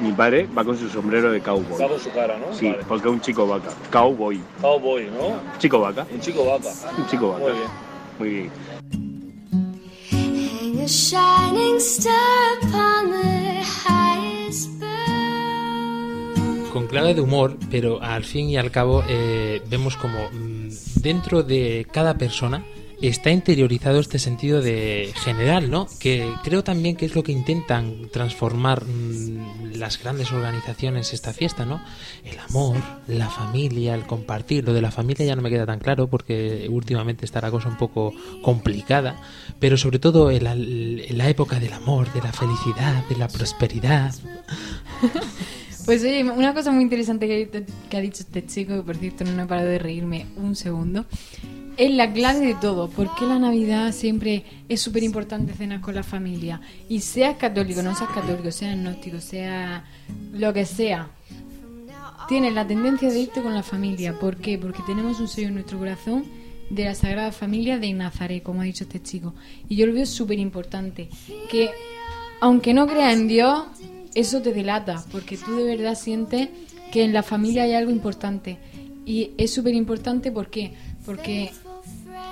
Mi 0.00 0.12
padre 0.12 0.48
va 0.56 0.64
con 0.64 0.76
su 0.78 0.88
sombrero 0.88 1.30
de 1.30 1.40
cowboy. 1.40 1.78
Va 1.80 1.88
con 1.88 2.00
su 2.00 2.10
cara, 2.10 2.36
¿no? 2.38 2.54
Sí, 2.54 2.70
Vale. 2.70 2.84
porque 2.88 3.08
es 3.08 3.12
un 3.14 3.20
chico 3.20 3.46
vaca. 3.46 3.68
Cowboy. 3.90 4.40
Cowboy, 4.62 5.04
¿no? 5.10 5.58
Chico 5.58 5.80
vaca. 5.80 6.06
Un 6.12 6.20
chico 6.20 6.44
vaca. 6.46 6.68
Un 6.96 7.06
chico 7.06 7.32
vaca. 7.32 7.44
Muy 7.44 7.52
bien. 7.52 7.68
Muy 8.18 8.28
bien. 8.30 8.50
Con 16.70 16.86
clave 16.86 17.14
de 17.14 17.20
humor, 17.20 17.56
pero 17.70 18.02
al 18.02 18.24
fin 18.24 18.48
y 18.48 18.56
al 18.56 18.70
cabo 18.70 19.04
eh, 19.08 19.60
vemos 19.68 19.96
como 19.96 20.30
mm, 20.30 20.68
dentro 21.02 21.42
de 21.42 21.86
cada 21.92 22.14
persona 22.14 22.64
está 23.02 23.30
interiorizado 23.30 23.98
este 23.98 24.18
sentido 24.18 24.60
de 24.60 25.12
general, 25.14 25.70
¿no? 25.70 25.86
Que 25.98 26.30
creo 26.44 26.62
también 26.62 26.96
que 26.96 27.06
es 27.06 27.14
lo 27.14 27.22
que 27.22 27.32
intentan 27.32 28.08
transformar 28.12 28.84
mm, 28.84 29.72
las 29.76 30.02
grandes 30.02 30.32
organizaciones 30.32 31.12
esta 31.14 31.32
fiesta, 31.32 31.64
¿no? 31.64 31.82
El 32.24 32.38
amor, 32.38 32.76
la 33.06 33.30
familia, 33.30 33.94
el 33.94 34.06
compartir. 34.06 34.64
Lo 34.64 34.74
de 34.74 34.82
la 34.82 34.90
familia 34.90 35.26
ya 35.26 35.36
no 35.36 35.42
me 35.42 35.50
queda 35.50 35.66
tan 35.66 35.78
claro 35.78 36.08
porque 36.08 36.66
últimamente 36.68 37.24
está 37.24 37.40
la 37.40 37.50
cosa 37.50 37.68
un 37.68 37.78
poco 37.78 38.12
complicada, 38.42 39.20
pero 39.58 39.76
sobre 39.76 39.98
todo 39.98 40.30
en 40.30 40.44
la, 40.44 40.52
en 40.52 41.18
la 41.18 41.28
época 41.28 41.58
del 41.58 41.72
amor, 41.72 42.12
de 42.12 42.20
la 42.20 42.32
felicidad, 42.32 43.04
de 43.08 43.16
la 43.16 43.28
prosperidad. 43.28 44.14
Pues 45.90 46.04
oye, 46.04 46.22
una 46.22 46.54
cosa 46.54 46.70
muy 46.70 46.84
interesante 46.84 47.26
que, 47.26 47.96
ha 47.96 48.00
dicho 48.00 48.22
este 48.22 48.46
chico, 48.46 48.76
que 48.76 48.82
por 48.82 48.94
cierto 48.94 49.24
no 49.24 49.42
he 49.42 49.46
parado 49.46 49.66
de 49.66 49.80
reírme 49.80 50.24
un 50.36 50.54
segundo, 50.54 51.04
es 51.76 51.90
la 51.90 52.12
clave 52.12 52.46
de 52.46 52.54
todo. 52.54 52.88
¿Por 52.88 53.12
qué 53.16 53.26
la 53.26 53.40
Navidad 53.40 53.90
siempre 53.90 54.44
es 54.68 54.80
súper 54.80 55.02
importante 55.02 55.52
cenar 55.52 55.80
con 55.80 55.96
la 55.96 56.04
familia? 56.04 56.60
Y 56.88 57.00
seas 57.00 57.38
católico, 57.38 57.82
no 57.82 57.96
seas 57.96 58.10
católico, 58.10 58.52
seas 58.52 58.74
agnóstico, 58.74 59.18
sea 59.18 59.84
lo 60.32 60.52
que 60.52 60.64
sea, 60.64 61.10
tienes 62.28 62.54
la 62.54 62.64
tendencia 62.68 63.10
de 63.10 63.18
irte 63.18 63.42
con 63.42 63.52
la 63.52 63.64
familia. 63.64 64.16
¿Por 64.16 64.36
qué? 64.36 64.58
Porque 64.58 64.84
tenemos 64.86 65.18
un 65.18 65.26
sello 65.26 65.48
en 65.48 65.54
nuestro 65.54 65.80
corazón 65.80 66.24
de 66.70 66.84
la 66.84 66.94
Sagrada 66.94 67.32
Familia 67.32 67.80
de 67.80 67.92
Nazaret, 67.94 68.44
como 68.44 68.60
ha 68.60 68.64
dicho 68.64 68.84
este 68.84 69.02
chico. 69.02 69.34
Y 69.68 69.74
yo 69.74 69.86
lo 69.86 69.94
veo 69.94 70.06
súper 70.06 70.38
importante. 70.38 71.08
Que 71.50 71.70
aunque 72.40 72.74
no 72.74 72.86
creas 72.86 73.12
en 73.12 73.26
Dios, 73.26 73.64
eso 74.14 74.42
te 74.42 74.52
delata, 74.52 75.04
porque 75.12 75.36
tú 75.36 75.56
de 75.56 75.64
verdad 75.64 75.94
sientes 75.94 76.48
que 76.92 77.04
en 77.04 77.12
la 77.12 77.22
familia 77.22 77.64
hay 77.64 77.74
algo 77.74 77.90
importante. 77.90 78.58
Y 79.06 79.32
es 79.38 79.52
súper 79.52 79.74
importante 79.74 80.30
¿por 80.30 80.50
qué? 80.50 80.74
porque 81.04 81.50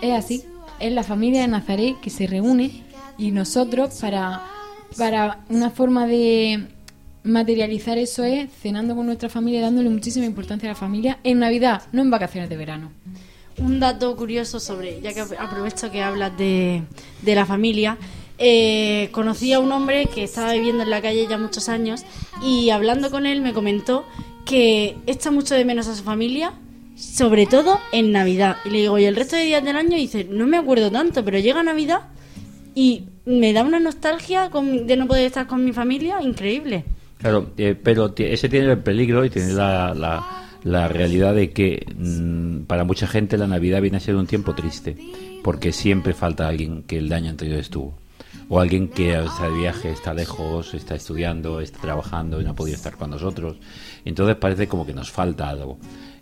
es 0.03 0.13
así, 0.13 0.45
es 0.79 0.93
la 0.93 1.03
familia 1.03 1.43
de 1.43 1.49
Nazaret 1.49 1.97
que 2.01 2.11
se 2.11 2.27
reúne 2.27 2.83
y 3.17 3.31
nosotros 3.33 3.99
para, 4.01 4.43
para 4.97 5.45
una 5.49 5.71
forma 5.71 6.07
de 6.07 6.69
materializar 7.25 7.99
eso 7.99 8.25
es 8.25 8.49
cenando 8.63 8.95
con 8.95 9.07
nuestra 9.07 9.29
familia, 9.29 9.61
dándole 9.61 9.91
muchísima 9.91 10.25
importancia 10.25 10.69
a 10.69 10.73
la 10.73 10.79
familia 10.79 11.19
en 11.25 11.41
Navidad, 11.41 11.83
no 11.93 12.03
en 12.03 12.11
vacaciones 12.11 12.49
de 12.49 12.57
verano. 12.57 12.93
Un 13.59 13.81
dato 13.81 14.15
curioso 14.17 14.61
sobre, 14.61 15.01
ya 15.01 15.13
que 15.13 15.21
aprovecho 15.21 15.91
que 15.91 16.03
hablas 16.03 16.39
de, 16.39 16.85
de 17.23 17.35
la 17.35 17.45
familia, 17.45 17.99
eh, 18.39 19.09
conocí 19.13 19.53
a 19.53 19.59
un 19.59 19.73
hombre 19.73 20.07
que 20.07 20.23
estaba 20.23 20.53
viviendo 20.53 20.85
en 20.85 20.91
la 20.91 21.03
calle 21.03 21.27
ya 21.29 21.39
muchos 21.39 21.69
años 21.69 22.05
y 22.43 22.71
hablando 22.71 23.11
con 23.11 23.27
él 23.27 23.41
me 23.41 23.53
comentó 23.53 24.05
que 24.45 24.97
echa 25.07 25.31
mucho 25.31 25.55
de 25.55 25.65
menos 25.65 25.89
a 25.89 25.95
su 25.95 26.05
familia, 26.05 26.53
sobre 26.95 27.47
todo 27.47 27.79
en 27.93 28.13
Navidad. 28.13 28.57
Y 28.65 28.71
le 28.71 28.79
digo, 28.79 28.99
¿y 28.99 29.05
el 29.05 29.17
resto 29.17 29.37
de 29.37 29.45
días 29.45 29.65
del 29.65 29.77
año? 29.77 29.97
Dice, 29.97 30.25
no 30.25 30.47
me 30.47 30.57
acuerdo 30.57 30.91
tanto, 30.91 31.25
pero 31.25 31.39
llega 31.39 31.63
Navidad 31.63 32.09
y 32.75 33.05
me 33.27 33.53
da 33.53 33.63
una 33.63 33.81
nostalgia 33.81 34.49
de 34.49 34.97
no 34.97 35.07
poder 35.07 35.27
estar 35.27 35.47
con 35.47 35.65
mi 35.65 35.73
familia 35.73 36.23
increíble. 36.23 36.85
Claro, 37.19 37.51
eh, 37.59 37.75
pero 37.75 38.15
ese 38.17 38.49
tiene 38.49 38.71
el 38.71 38.79
peligro 38.79 39.25
y 39.25 39.31
tiene 39.31 39.53
la, 39.53 39.93
la, 39.95 40.49
la 40.63 40.89
realidad 40.89 41.35
de 41.35 41.51
que 41.51 41.85
mm, 41.97 42.63
para 42.67 42.85
mucha 42.85 43.07
gente 43.07 43.37
la 43.37 43.49
Navidad 43.49 43.83
viene 43.83 43.97
a 43.97 44.01
ser 44.01 44.15
un 44.15 44.27
tiempo 44.27 44.55
triste, 44.55 44.97
porque 45.43 45.73
siempre 45.73 46.15
falta 46.15 46.47
alguien 46.47 46.85
que 46.85 46.99
el 46.99 47.13
año 47.13 47.31
anterior 47.31 47.59
estuvo. 47.59 47.99
O 48.49 48.61
alguien 48.61 48.89
que 48.89 49.19
está 49.19 49.49
de 49.49 49.59
viaje, 49.59 49.91
está 49.91 50.15
lejos, 50.15 50.73
está 50.75 50.95
estudiando, 50.95 51.61
está 51.61 51.81
trabajando 51.81 52.41
y 52.41 52.45
no 52.45 52.51
ha 52.51 52.55
podido 52.55 52.77
estar 52.77 52.97
con 52.97 53.11
nosotros. 53.11 53.57
Entonces 54.05 54.37
parece 54.37 54.69
como 54.69 54.87
que 54.87 54.95
nos 54.95 55.11
falta 55.11 55.49
algo. 55.49 55.79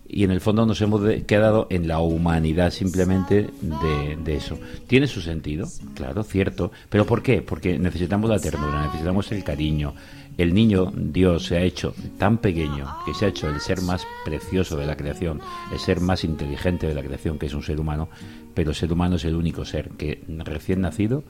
Y 0.08 0.24
en 0.24 0.30
el 0.30 0.40
fondo 0.40 0.66
nos 0.66 0.80
hemos 0.80 1.02
quedado 1.26 1.66
en 1.70 1.88
la 1.88 1.98
humanidad 2.00 2.70
simplemente 2.70 3.48
de, 3.60 4.16
de 4.16 4.36
eso. 4.36 4.58
Tiene 4.86 5.06
su 5.06 5.20
sentido, 5.20 5.66
claro, 5.94 6.22
cierto. 6.22 6.70
¿Pero 6.88 7.06
por 7.06 7.22
qué? 7.22 7.42
Porque 7.42 7.78
necesitamos 7.78 8.30
la 8.30 8.38
ternura, 8.38 8.84
necesitamos 8.86 9.30
el 9.32 9.42
cariño. 9.42 9.94
El 10.36 10.52
niño, 10.52 10.92
Dios, 10.94 11.46
se 11.46 11.56
ha 11.56 11.62
hecho 11.62 11.94
tan 12.18 12.38
pequeño 12.38 12.86
que 13.06 13.14
se 13.14 13.24
ha 13.24 13.28
hecho 13.28 13.48
el 13.48 13.60
ser 13.60 13.80
más 13.80 14.06
precioso 14.24 14.76
de 14.76 14.86
la 14.86 14.96
creación, 14.96 15.40
el 15.72 15.78
ser 15.78 16.00
más 16.00 16.24
inteligente 16.24 16.86
de 16.86 16.94
la 16.94 17.02
creación, 17.02 17.38
que 17.38 17.46
es 17.46 17.54
un 17.54 17.62
ser 17.62 17.80
humano, 17.80 18.08
pero 18.54 18.70
el 18.70 18.76
ser 18.76 18.92
humano 18.92 19.16
es 19.16 19.24
el 19.24 19.34
único 19.34 19.64
ser 19.64 19.90
que 19.90 20.22
recién 20.44 20.82
nacido 20.82 21.24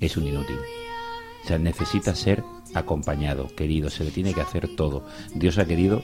es 0.00 0.16
un 0.16 0.26
inútil. 0.26 0.58
O 1.44 1.46
sea, 1.46 1.58
necesita 1.58 2.14
ser 2.14 2.42
acompañado, 2.74 3.48
querido, 3.54 3.90
se 3.90 4.04
le 4.04 4.10
tiene 4.10 4.34
que 4.34 4.40
hacer 4.40 4.74
todo. 4.76 5.04
Dios 5.34 5.58
ha 5.58 5.64
querido 5.64 6.02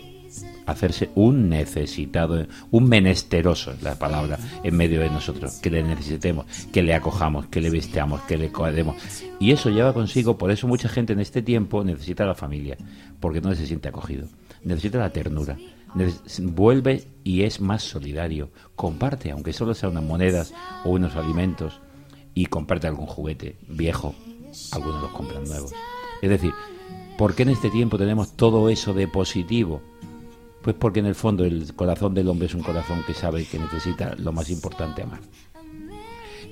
hacerse 0.67 1.11
un 1.15 1.49
necesitado, 1.49 2.47
un 2.71 2.89
menesteroso 2.89 3.73
es 3.73 3.83
la 3.83 3.95
palabra, 3.99 4.39
en 4.63 4.77
medio 4.77 5.01
de 5.01 5.09
nosotros, 5.09 5.55
que 5.63 5.71
le 5.71 5.83
necesitemos, 5.83 6.47
que 6.73 6.83
le 6.83 6.95
acojamos, 6.95 7.47
que 7.47 7.61
le 7.61 7.71
vistamos, 7.71 8.21
que 8.23 8.37
le 8.37 8.51
coademos. 8.51 8.97
Y 9.39 9.53
eso 9.53 9.71
lleva 9.71 9.95
consigo, 9.95 10.37
por 10.37 10.51
eso 10.51 10.67
mucha 10.67 10.89
gente 10.89 11.13
en 11.13 11.21
este 11.21 11.43
tiempo 11.43 11.85
necesita 11.85 12.25
a 12.25 12.29
la 12.29 12.35
familia, 12.35 12.77
porque 13.21 13.41
no 13.41 13.55
se 13.55 13.67
siente 13.67 13.89
acogido, 13.89 14.27
necesita 14.65 14.99
la 14.99 15.11
ternura, 15.11 15.57
vuelve 16.43 17.05
y 17.25 17.43
es 17.43 17.61
más 17.61 17.83
solidario, 17.83 18.51
comparte, 18.75 19.31
aunque 19.31 19.53
solo 19.53 19.73
sean 19.75 19.93
unas 19.93 20.05
monedas 20.05 20.55
o 20.85 20.91
unos 20.91 21.15
alimentos, 21.15 21.81
y 22.37 22.47
comparte 22.47 22.87
algún 22.87 23.07
juguete 23.07 23.57
viejo, 23.67 24.15
algunos 24.71 25.01
los 25.01 25.11
compran 25.11 25.45
nuevos. 25.45 25.73
Es 26.21 26.29
decir, 26.29 26.53
¿por 27.17 27.35
qué 27.35 27.45
en 27.45 27.49
este 27.49 27.71
tiempo 27.71 27.97
tenemos 27.97 28.37
todo 28.37 28.69
eso 28.69 28.93
de 28.93 29.09
positivo? 29.09 29.81
Pues 30.61 30.77
porque 30.77 31.01
en 31.01 31.07
el 31.07 31.15
fondo 31.15 31.47
el 31.47 31.75
corazón 31.75 32.13
del 32.13 32.29
hombre 32.29 32.47
es 32.47 32.55
un 32.55 32.63
corazón 32.63 33.03
que 33.07 33.15
sabe 33.15 33.47
que 33.47 33.59
necesita 33.59 34.15
lo 34.17 34.33
más 34.33 34.51
importante, 34.51 35.03
amar. 35.03 35.21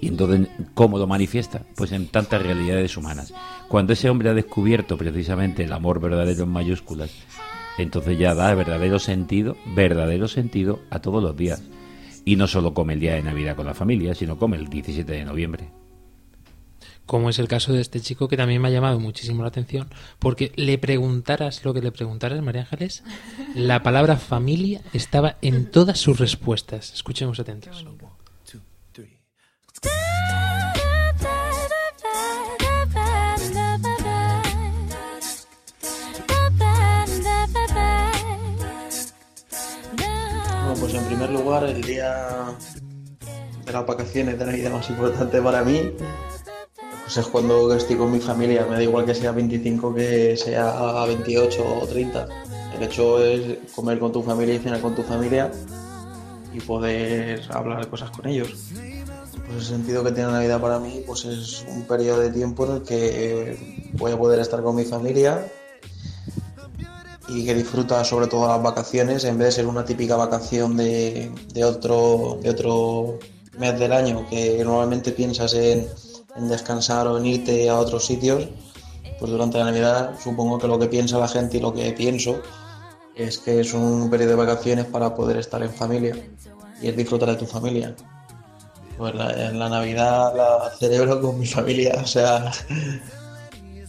Y 0.00 0.08
entonces, 0.08 0.48
¿cómo 0.72 0.98
lo 0.98 1.06
manifiesta? 1.06 1.66
Pues 1.76 1.92
en 1.92 2.08
tantas 2.08 2.42
realidades 2.42 2.96
humanas. 2.96 3.34
Cuando 3.68 3.92
ese 3.92 4.08
hombre 4.08 4.30
ha 4.30 4.34
descubierto 4.34 4.96
precisamente 4.96 5.64
el 5.64 5.72
amor 5.72 6.00
verdadero 6.00 6.44
en 6.44 6.50
mayúsculas, 6.50 7.10
entonces 7.76 8.18
ya 8.18 8.34
da 8.34 8.54
verdadero 8.54 8.98
sentido, 8.98 9.54
verdadero 9.74 10.28
sentido 10.28 10.80
a 10.88 11.00
todos 11.00 11.22
los 11.22 11.36
días. 11.36 11.62
Y 12.24 12.36
no 12.36 12.46
solo 12.46 12.72
come 12.72 12.94
el 12.94 13.00
día 13.00 13.14
de 13.14 13.22
Navidad 13.22 13.56
con 13.56 13.66
la 13.66 13.74
familia, 13.74 14.14
sino 14.14 14.38
come 14.38 14.56
el 14.56 14.68
17 14.68 15.10
de 15.12 15.24
noviembre. 15.24 15.70
como 17.06 17.28
es 17.28 17.38
el 17.38 17.48
caso 17.48 17.72
de 17.72 17.82
este 17.82 18.00
chico 18.00 18.28
que 18.28 18.36
también 18.36 18.62
me 18.62 18.68
ha 18.68 18.70
llamado 18.70 18.98
muchísimo 18.98 19.42
la 19.42 19.48
atención, 19.48 19.88
porque 20.18 20.52
le 20.56 20.78
preguntaras 20.78 21.62
lo 21.64 21.74
que 21.74 21.82
le 21.82 21.92
preguntaras, 21.92 22.40
María 22.42 22.62
Ángeles, 22.62 23.04
la 23.54 23.82
palabra 23.82 24.16
familia 24.16 24.80
estaba 24.94 25.36
en 25.42 25.70
todas 25.70 25.98
sus 26.00 26.18
respuestas. 26.18 26.94
Escuchemos 26.94 27.38
atentos. 27.38 27.84
Primer 41.26 41.44
lugar, 41.44 41.64
el 41.64 41.82
día 41.82 42.54
de 43.64 43.72
las 43.72 43.86
vacaciones 43.86 44.38
de 44.38 44.44
Navidad 44.44 44.72
más 44.72 44.90
importante 44.90 45.40
para 45.40 45.64
mí, 45.64 45.80
pues 47.02 47.16
es 47.16 47.26
cuando 47.26 47.72
estoy 47.74 47.96
con 47.96 48.12
mi 48.12 48.20
familia. 48.20 48.66
Me 48.68 48.76
da 48.76 48.82
igual 48.82 49.06
que 49.06 49.14
sea 49.14 49.32
25 49.32 49.94
que 49.94 50.36
sea 50.36 51.04
28 51.06 51.80
o 51.80 51.86
30. 51.86 52.28
El 52.76 52.82
hecho 52.82 53.24
es 53.24 53.58
comer 53.74 53.98
con 53.98 54.12
tu 54.12 54.22
familia 54.22 54.54
y 54.54 54.58
cenar 54.58 54.80
con 54.80 54.94
tu 54.94 55.02
familia 55.02 55.50
y 56.52 56.60
poder 56.60 57.40
hablar 57.50 57.88
cosas 57.88 58.10
con 58.10 58.26
ellos. 58.26 58.72
pues 59.46 59.56
el 59.56 59.62
sentido 59.62 60.04
que 60.04 60.12
tiene 60.12 60.28
la 60.28 60.38
Navidad 60.38 60.60
para 60.60 60.78
mí 60.78 61.02
pues 61.06 61.24
es 61.24 61.64
un 61.68 61.86
periodo 61.86 62.20
de 62.20 62.30
tiempo 62.30 62.66
en 62.66 62.72
el 62.72 62.82
que 62.82 63.90
voy 63.94 64.12
a 64.12 64.18
poder 64.18 64.40
estar 64.40 64.62
con 64.62 64.76
mi 64.76 64.84
familia 64.84 65.46
y 67.28 67.44
que 67.44 67.54
disfruta 67.54 68.04
sobre 68.04 68.26
todo 68.26 68.48
las 68.48 68.62
vacaciones 68.62 69.24
en 69.24 69.38
vez 69.38 69.48
de 69.48 69.52
ser 69.52 69.66
una 69.66 69.84
típica 69.84 70.16
vacación 70.16 70.76
de, 70.76 71.32
de 71.52 71.64
otro, 71.64 72.38
de 72.42 72.50
otro 72.50 73.18
mes 73.58 73.78
del 73.78 73.92
año 73.92 74.26
que 74.28 74.62
normalmente 74.64 75.12
piensas 75.12 75.54
en, 75.54 75.86
en 76.36 76.48
descansar 76.48 77.06
o 77.06 77.18
en 77.18 77.26
irte 77.26 77.68
a 77.70 77.78
otros 77.78 78.04
sitios, 78.04 78.48
pues 79.18 79.30
durante 79.30 79.58
la 79.58 79.66
Navidad 79.66 80.14
supongo 80.22 80.58
que 80.58 80.68
lo 80.68 80.78
que 80.78 80.88
piensa 80.88 81.18
la 81.18 81.28
gente 81.28 81.58
y 81.58 81.60
lo 81.60 81.72
que 81.72 81.92
pienso 81.92 82.40
es 83.14 83.38
que 83.38 83.60
es 83.60 83.72
un 83.72 84.10
periodo 84.10 84.30
de 84.30 84.36
vacaciones 84.36 84.86
para 84.86 85.14
poder 85.14 85.36
estar 85.36 85.62
en 85.62 85.72
familia 85.72 86.16
y 86.82 86.88
es 86.88 86.96
disfrutar 86.96 87.30
de 87.30 87.36
tu 87.36 87.46
familia. 87.46 87.94
Pues 88.98 89.14
en 89.14 89.58
la 89.58 89.68
Navidad 89.68 90.34
la 90.36 90.70
celebro 90.78 91.20
con 91.20 91.38
mi 91.38 91.46
familia, 91.46 92.00
o 92.02 92.06
sea, 92.06 92.50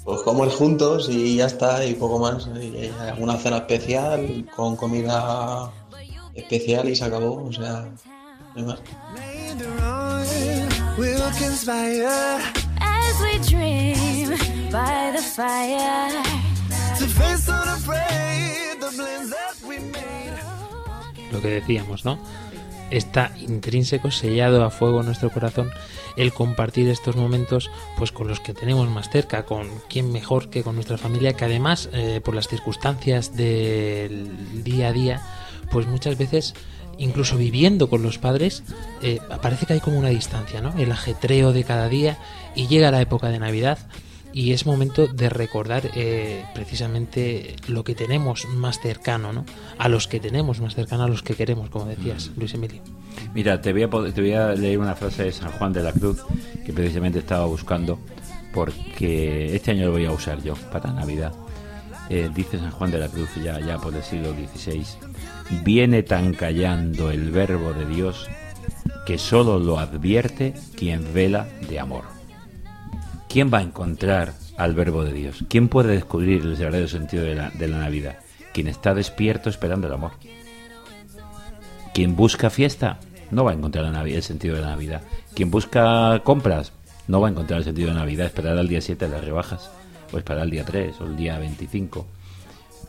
pues 0.06 0.22
comer 0.22 0.50
juntos 0.50 1.10
y 1.10 1.38
ya 1.38 1.48
está, 1.48 1.84
y 1.84 1.96
poco 1.96 2.20
más. 2.20 2.48
Y 2.62 2.92
alguna 3.00 3.38
cena 3.38 3.58
especial 3.58 4.46
con 4.56 4.76
comida 4.76 5.72
especial 6.36 6.88
y 6.88 6.96
se 6.96 7.06
acabó, 7.06 7.44
o 7.44 7.52
sea, 7.52 7.90
no 8.56 8.56
hay 8.56 8.64
más. 8.64 8.80
Lo 21.32 21.42
que 21.42 21.48
decíamos, 21.48 22.06
¿no? 22.06 22.20
Está 22.96 23.34
intrínseco, 23.46 24.10
sellado 24.10 24.64
a 24.64 24.70
fuego 24.70 25.02
en 25.02 25.08
nuestro 25.08 25.30
corazón 25.30 25.70
el 26.16 26.32
compartir 26.32 26.88
estos 26.88 27.18
momentos 27.18 27.70
pues 27.98 28.14
con 28.14 28.30
los 28.30 28.40
que 28.40 28.54
tenemos 28.54 28.90
más 28.90 29.10
cerca, 29.10 29.46
con 29.46 29.68
quién 29.90 30.14
mejor 30.14 30.50
que 30.50 30.64
con 30.64 30.76
nuestra 30.76 30.98
familia, 30.98 31.34
que 31.34 31.44
además 31.44 31.90
eh, 31.92 32.22
por 32.24 32.34
las 32.36 32.48
circunstancias 32.48 33.36
del 33.36 34.64
día 34.64 34.88
a 34.88 34.94
día, 34.94 35.22
pues 35.72 35.88
muchas 35.88 36.18
veces 36.18 36.54
incluso 36.98 37.36
viviendo 37.36 37.90
con 37.90 38.02
los 38.02 38.18
padres, 38.18 38.64
eh, 39.02 39.20
parece 39.42 39.66
que 39.66 39.74
hay 39.74 39.82
como 39.82 40.00
una 40.00 40.08
distancia, 40.08 40.62
¿no? 40.62 40.74
El 40.78 40.90
ajetreo 40.90 41.52
de 41.52 41.66
cada 41.66 41.90
día 41.90 42.18
y 42.56 42.68
llega 42.68 42.92
la 42.92 43.02
época 43.02 43.28
de 43.28 43.40
Navidad 43.40 43.78
y 44.36 44.52
es 44.52 44.66
momento 44.66 45.08
de 45.08 45.30
recordar 45.30 45.92
eh, 45.96 46.44
precisamente 46.54 47.56
lo 47.70 47.86
que 47.86 47.96
tenemos 47.96 48.46
más 48.50 48.82
cercano, 48.82 49.32
¿no? 49.32 49.46
A 49.78 49.88
los 49.88 50.10
que 50.10 50.20
tenemos 50.20 50.60
más 50.60 50.76
cercano, 50.76 51.06
a 51.06 51.08
los 51.08 51.24
que 51.24 51.36
queremos, 51.36 51.70
como 51.70 51.86
decías, 51.86 52.32
Luis 52.36 52.54
Emilio. 52.54 52.82
Mira, 53.34 53.62
te 53.62 53.72
voy, 53.72 53.84
a, 53.84 53.90
te 54.14 54.20
voy 54.20 54.34
a 54.34 54.50
leer 54.50 54.78
una 54.78 54.94
frase 54.94 55.24
de 55.24 55.32
San 55.32 55.52
Juan 55.52 55.72
de 55.72 55.82
la 55.82 55.94
Cruz 55.94 56.22
que 56.66 56.74
precisamente 56.74 57.20
estaba 57.20 57.46
buscando 57.46 57.98
porque 58.54 59.56
este 59.56 59.72
año 59.72 59.86
lo 59.86 59.94
voy 59.94 60.06
a 60.06 60.12
usar 60.12 60.44
yo 60.44 60.56
para 60.70 60.92
Navidad. 60.92 61.32
Eh, 62.10 62.30
dice 62.36 62.60
San 62.60 62.72
Juan 62.72 62.92
de 62.92 63.00
la 63.00 63.08
Cruz 63.08 63.30
ya, 63.42 63.62
ya 63.62 63.78
por 63.78 63.96
el 63.96 64.04
siglo 64.04 64.34
XVI, 64.34 64.84
viene 65.64 66.04
tan 66.04 66.34
callando 66.34 67.10
el 67.10 67.32
verbo 67.32 67.72
de 67.72 67.86
Dios 67.86 68.28
que 69.06 69.18
solo 69.18 69.60
lo 69.60 69.80
advierte 69.80 70.54
quien 70.76 71.14
vela 71.14 71.48
de 71.70 71.80
amor. 71.80 72.15
¿Quién 73.30 73.52
va 73.54 73.60
a 73.60 73.64
encontrar 73.64 74.34
al 74.58 74.74
verbo 74.74 75.04
de 75.04 75.14
Dios? 75.14 75.44
¿Quién 75.50 75.68
puede 75.68 75.94
descubrir 75.94 76.42
el 76.42 76.56
verdadero 76.56 76.88
sentido 76.88 77.24
de 77.24 77.36
la, 77.36 77.80
Navidad? 77.80 78.18
Quien 78.54 78.68
está 78.68 78.94
despierto 78.94 79.50
esperando 79.50 79.88
el 79.88 79.94
amor. 79.94 80.12
Quien 81.94 82.16
busca 82.16 82.50
fiesta 82.50 83.00
no 83.32 83.44
va 83.44 83.52
a 83.52 83.54
encontrar 83.56 83.86
la 83.86 83.92
Navidad, 83.92 84.18
el 84.18 84.24
sentido 84.24 84.56
de 84.56 84.62
la 84.62 84.70
Navidad. 84.70 85.02
Quien 85.34 85.52
busca 85.52 86.22
compras 86.24 86.72
no 87.08 87.20
va 87.20 87.28
a 87.28 87.32
encontrar 87.32 87.60
el 87.60 87.66
sentido 87.66 87.90
de 87.90 87.94
la 87.94 88.02
Navidad. 88.02 88.28
Esperar 88.28 88.58
al 88.58 88.68
día 88.68 88.82
7 88.82 89.06
de 89.06 89.12
las 89.12 89.24
rebajas, 89.24 89.70
o 90.12 90.18
esperar 90.18 90.44
al 90.44 90.50
día 90.50 90.64
3 90.64 91.02
o 91.02 91.06
el 91.06 91.18
día 91.18 91.38
25. 91.38 92.06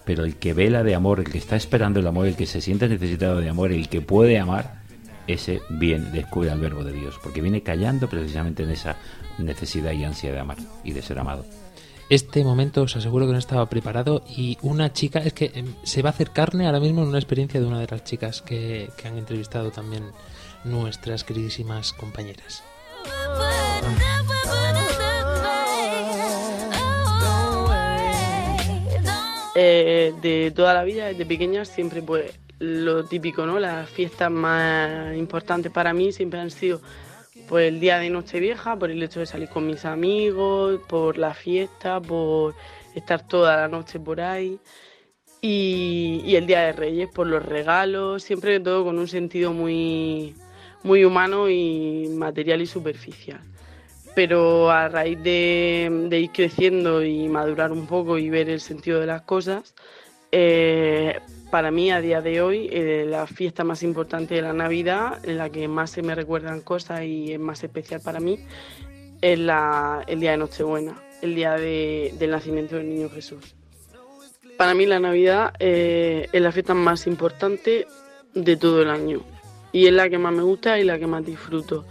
Pero 0.04 0.24
el 0.24 0.36
que 0.36 0.54
vela 0.54 0.84
de 0.84 0.94
amor, 0.94 1.18
el 1.20 1.30
que 1.30 1.38
está 1.38 1.56
esperando 1.56 1.98
el 1.98 2.06
amor, 2.06 2.26
el 2.26 2.36
que 2.36 2.46
se 2.46 2.60
siente 2.60 2.88
necesitado 2.88 3.40
de 3.40 3.48
amor, 3.48 3.72
el 3.72 3.88
que 3.88 4.00
puede 4.00 4.38
amar, 4.38 4.82
ese 5.26 5.60
bien 5.68 6.12
descubre 6.12 6.50
al 6.50 6.60
verbo 6.60 6.84
de 6.84 6.92
Dios, 6.92 7.18
porque 7.22 7.40
viene 7.40 7.62
callando 7.62 8.08
precisamente 8.08 8.62
en 8.62 8.70
esa 8.70 8.96
necesidad 9.38 9.92
y 9.92 10.04
ansia 10.04 10.32
de 10.32 10.38
amar 10.38 10.58
y 10.84 10.92
de 10.92 11.02
ser 11.02 11.18
amado. 11.18 11.44
Este 12.08 12.44
momento 12.44 12.82
os 12.82 12.94
aseguro 12.94 13.26
que 13.26 13.32
no 13.32 13.38
estaba 13.38 13.68
preparado 13.68 14.22
y 14.28 14.58
una 14.62 14.92
chica, 14.92 15.18
es 15.18 15.32
que 15.32 15.50
em, 15.54 15.74
se 15.82 16.02
va 16.02 16.10
a 16.10 16.12
hacer 16.12 16.30
carne 16.30 16.66
ahora 16.66 16.78
mismo 16.78 17.02
en 17.02 17.08
una 17.08 17.18
experiencia 17.18 17.60
de 17.60 17.66
una 17.66 17.80
de 17.80 17.88
las 17.90 18.04
chicas 18.04 18.42
que, 18.42 18.90
que 18.96 19.08
han 19.08 19.18
entrevistado 19.18 19.72
también 19.72 20.04
nuestras 20.64 21.24
queridísimas 21.24 21.92
compañeras. 21.92 22.62
Eh, 29.58 30.12
de 30.20 30.52
toda 30.54 30.74
la 30.74 30.84
vida, 30.84 31.06
desde 31.06 31.24
pequeña, 31.24 31.64
siempre 31.64 32.02
pues 32.02 32.38
lo 32.58 33.04
típico, 33.04 33.46
¿no? 33.46 33.58
Las 33.58 33.88
fiestas 33.88 34.30
más 34.30 35.16
importantes 35.16 35.72
para 35.72 35.94
mí 35.94 36.12
siempre 36.12 36.38
han 36.40 36.50
sido 36.50 36.80
pues 37.48 37.68
el 37.68 37.80
día 37.80 37.98
de 37.98 38.10
Nochevieja, 38.10 38.76
por 38.78 38.90
el 38.90 39.02
hecho 39.02 39.20
de 39.20 39.26
salir 39.26 39.48
con 39.48 39.66
mis 39.66 39.84
amigos, 39.84 40.80
por 40.88 41.18
la 41.18 41.34
fiesta, 41.34 42.00
por 42.00 42.54
estar 42.94 43.26
toda 43.26 43.56
la 43.56 43.68
noche 43.68 44.00
por 44.00 44.20
ahí. 44.20 44.58
Y, 45.40 46.22
y 46.24 46.36
el 46.36 46.46
Día 46.46 46.62
de 46.62 46.72
Reyes, 46.72 47.08
por 47.14 47.26
los 47.26 47.44
regalos, 47.44 48.22
siempre 48.22 48.58
todo 48.58 48.84
con 48.84 48.98
un 48.98 49.06
sentido 49.06 49.52
muy, 49.52 50.34
muy 50.82 51.04
humano 51.04 51.48
y 51.48 52.08
material 52.10 52.62
y 52.62 52.66
superficial. 52.66 53.40
Pero 54.14 54.70
a 54.70 54.88
raíz 54.88 55.22
de, 55.22 56.06
de 56.08 56.20
ir 56.20 56.30
creciendo 56.30 57.04
y 57.04 57.28
madurar 57.28 57.70
un 57.70 57.86
poco 57.86 58.18
y 58.18 58.30
ver 58.30 58.48
el 58.48 58.60
sentido 58.60 58.98
de 58.98 59.06
las 59.06 59.22
cosas, 59.22 59.74
eh, 60.32 61.20
para 61.50 61.70
mí 61.70 61.90
a 61.90 62.00
día 62.00 62.20
de 62.20 62.40
hoy 62.42 62.68
eh, 62.72 63.06
la 63.08 63.26
fiesta 63.26 63.64
más 63.64 63.82
importante 63.82 64.34
de 64.34 64.42
la 64.42 64.52
Navidad, 64.52 65.24
en 65.24 65.38
la 65.38 65.50
que 65.50 65.68
más 65.68 65.90
se 65.90 66.02
me 66.02 66.14
recuerdan 66.14 66.60
cosas 66.60 67.04
y 67.04 67.32
es 67.32 67.38
más 67.40 67.62
especial 67.62 68.00
para 68.00 68.20
mí, 68.20 68.38
es 69.20 69.38
la- 69.38 70.02
el 70.06 70.20
día 70.20 70.32
de 70.32 70.36
Nochebuena, 70.38 71.00
el 71.22 71.34
día 71.34 71.54
de- 71.54 72.12
del 72.18 72.30
nacimiento 72.30 72.76
del 72.76 72.88
niño 72.88 73.08
Jesús. 73.08 73.54
Para 74.58 74.74
mí 74.74 74.86
la 74.86 74.98
Navidad 75.00 75.52
eh, 75.58 76.28
es 76.32 76.40
la 76.40 76.52
fiesta 76.52 76.74
más 76.74 77.06
importante 77.06 77.86
de 78.34 78.56
todo 78.56 78.82
el 78.82 78.90
año 78.90 79.22
y 79.72 79.86
es 79.86 79.92
la 79.92 80.08
que 80.08 80.18
más 80.18 80.32
me 80.34 80.42
gusta 80.42 80.78
y 80.78 80.84
la 80.84 80.98
que 80.98 81.06
más 81.06 81.24
disfruto. 81.24 81.84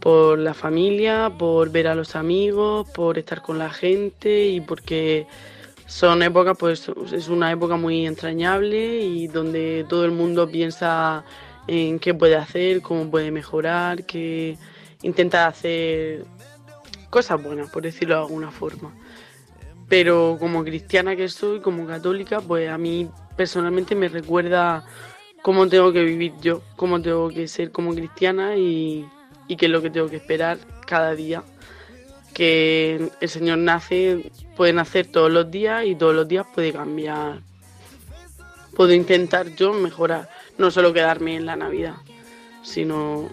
Por 0.00 0.38
la 0.38 0.54
familia, 0.54 1.30
por 1.36 1.70
ver 1.70 1.88
a 1.88 1.94
los 1.94 2.14
amigos, 2.14 2.88
por 2.90 3.18
estar 3.18 3.40
con 3.42 3.58
la 3.58 3.70
gente 3.70 4.46
y 4.46 4.60
porque 4.60 5.26
son 5.94 6.24
épocas, 6.24 6.56
pues 6.58 6.90
es 7.12 7.28
una 7.28 7.52
época 7.52 7.76
muy 7.76 8.04
entrañable 8.04 8.98
y 8.98 9.28
donde 9.28 9.86
todo 9.88 10.04
el 10.04 10.10
mundo 10.10 10.50
piensa 10.50 11.24
en 11.68 12.00
qué 12.00 12.12
puede 12.12 12.34
hacer, 12.34 12.82
cómo 12.82 13.08
puede 13.08 13.30
mejorar, 13.30 14.04
que 14.04 14.58
intenta 15.02 15.46
hacer 15.46 16.24
cosas 17.10 17.40
buenas, 17.40 17.70
por 17.70 17.84
decirlo 17.84 18.16
de 18.16 18.22
alguna 18.22 18.50
forma. 18.50 18.92
Pero 19.88 20.36
como 20.40 20.64
cristiana 20.64 21.14
que 21.14 21.28
soy, 21.28 21.60
como 21.60 21.86
católica, 21.86 22.40
pues 22.40 22.68
a 22.68 22.76
mí 22.76 23.08
personalmente 23.36 23.94
me 23.94 24.08
recuerda 24.08 24.84
cómo 25.42 25.68
tengo 25.68 25.92
que 25.92 26.02
vivir 26.02 26.32
yo, 26.42 26.60
cómo 26.74 27.00
tengo 27.00 27.28
que 27.28 27.46
ser 27.46 27.70
como 27.70 27.94
cristiana 27.94 28.56
y, 28.56 29.06
y 29.46 29.56
qué 29.56 29.66
es 29.66 29.70
lo 29.70 29.80
que 29.80 29.90
tengo 29.90 30.08
que 30.08 30.16
esperar 30.16 30.58
cada 30.88 31.14
día. 31.14 31.44
Que 32.34 33.10
el 33.20 33.28
Señor 33.28 33.58
nace, 33.58 34.30
puede 34.56 34.72
nacer 34.72 35.06
todos 35.06 35.30
los 35.30 35.50
días 35.50 35.86
y 35.86 35.94
todos 35.94 36.14
los 36.14 36.28
días 36.28 36.44
puede 36.54 36.72
cambiar. 36.72 37.40
Puedo 38.74 38.92
intentar 38.92 39.54
yo 39.54 39.72
mejorar, 39.72 40.28
no 40.58 40.70
solo 40.70 40.92
quedarme 40.92 41.36
en 41.36 41.46
la 41.46 41.54
Navidad, 41.54 41.94
sino 42.62 43.30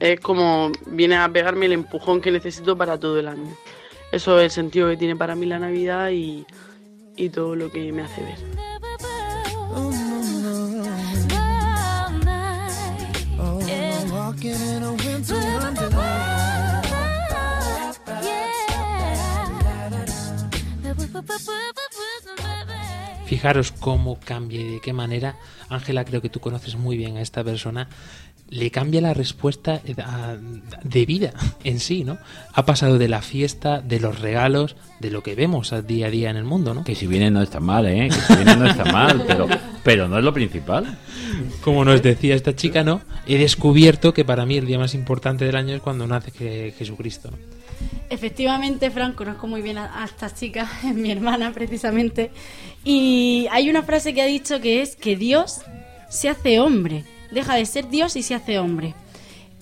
es 0.00 0.18
como 0.18 0.72
viene 0.86 1.16
a 1.16 1.28
pegarme 1.28 1.66
el 1.66 1.72
empujón 1.74 2.20
que 2.20 2.32
necesito 2.32 2.76
para 2.76 2.98
todo 2.98 3.20
el 3.20 3.28
año. 3.28 3.56
Eso 4.10 4.38
es 4.40 4.44
el 4.46 4.50
sentido 4.50 4.88
que 4.88 4.96
tiene 4.96 5.14
para 5.14 5.36
mí 5.36 5.46
la 5.46 5.60
Navidad 5.60 6.10
y, 6.10 6.44
y 7.16 7.28
todo 7.28 7.54
lo 7.54 7.70
que 7.70 7.92
me 7.92 8.02
hace 8.02 8.20
ver. 8.20 8.38
Fijaros 23.32 23.72
cómo 23.72 24.18
cambia 24.20 24.60
y 24.60 24.64
de 24.74 24.80
qué 24.80 24.92
manera. 24.92 25.36
Ángela, 25.70 26.04
creo 26.04 26.20
que 26.20 26.28
tú 26.28 26.38
conoces 26.40 26.76
muy 26.76 26.96
bien 26.98 27.16
a 27.16 27.22
esta 27.22 27.42
persona. 27.42 27.88
le 28.50 28.70
cambia 28.70 29.00
la 29.00 29.14
respuesta 29.14 29.80
eh, 29.86 29.94
de 30.84 31.06
vida 31.06 31.32
en 31.64 31.80
sí, 31.80 32.04
¿no? 32.04 32.18
Ha 32.52 32.66
pasado 32.66 32.98
de 32.98 33.08
la 33.08 33.22
fiesta, 33.22 33.80
de 33.80 33.98
los 34.00 34.20
regalos, 34.20 34.76
de 35.00 35.10
lo 35.10 35.22
que 35.22 35.34
vemos 35.34 35.72
al 35.72 35.86
día 35.86 36.08
a 36.08 36.10
día 36.10 36.28
en 36.28 36.36
el 36.36 36.44
mundo, 36.44 36.74
¿no? 36.74 36.84
Que 36.84 36.94
si 36.94 37.06
viene 37.06 37.30
no 37.30 37.40
está 37.40 37.60
mal, 37.60 37.86
¿eh? 37.86 38.08
Que 38.10 38.20
si 38.20 38.34
viene 38.36 38.56
no 38.56 38.66
está 38.66 38.84
mal, 38.92 39.24
pero, 39.26 39.46
pero 39.82 40.06
no 40.08 40.18
es 40.18 40.24
lo 40.24 40.34
principal. 40.34 40.98
Como 41.62 41.82
nos 41.86 42.02
decía 42.02 42.34
esta 42.34 42.54
chica, 42.54 42.84
¿no? 42.84 43.00
He 43.26 43.38
descubierto 43.38 44.12
que 44.12 44.26
para 44.26 44.44
mí 44.44 44.58
el 44.58 44.66
día 44.66 44.78
más 44.78 44.92
importante 44.94 45.46
del 45.46 45.56
año 45.56 45.74
es 45.74 45.80
cuando 45.80 46.06
nace 46.06 46.30
Je- 46.32 46.74
Jesucristo. 46.74 47.30
¿no? 47.30 47.38
Efectivamente, 48.10 48.90
Fran, 48.90 49.14
conozco 49.14 49.46
muy 49.46 49.62
bien 49.62 49.78
a, 49.78 50.02
a 50.02 50.04
esta 50.04 50.32
chica, 50.34 50.68
es 50.84 50.94
mi 50.94 51.10
hermana 51.10 51.52
precisamente, 51.52 52.30
y 52.84 53.46
hay 53.50 53.70
una 53.70 53.82
frase 53.82 54.14
que 54.14 54.22
ha 54.22 54.26
dicho 54.26 54.60
que 54.60 54.82
es 54.82 54.96
que 54.96 55.16
Dios 55.16 55.60
se 56.08 56.28
hace 56.28 56.60
hombre, 56.60 57.04
deja 57.30 57.54
de 57.54 57.66
ser 57.66 57.88
Dios 57.88 58.16
y 58.16 58.22
se 58.22 58.34
hace 58.34 58.58
hombre. 58.58 58.94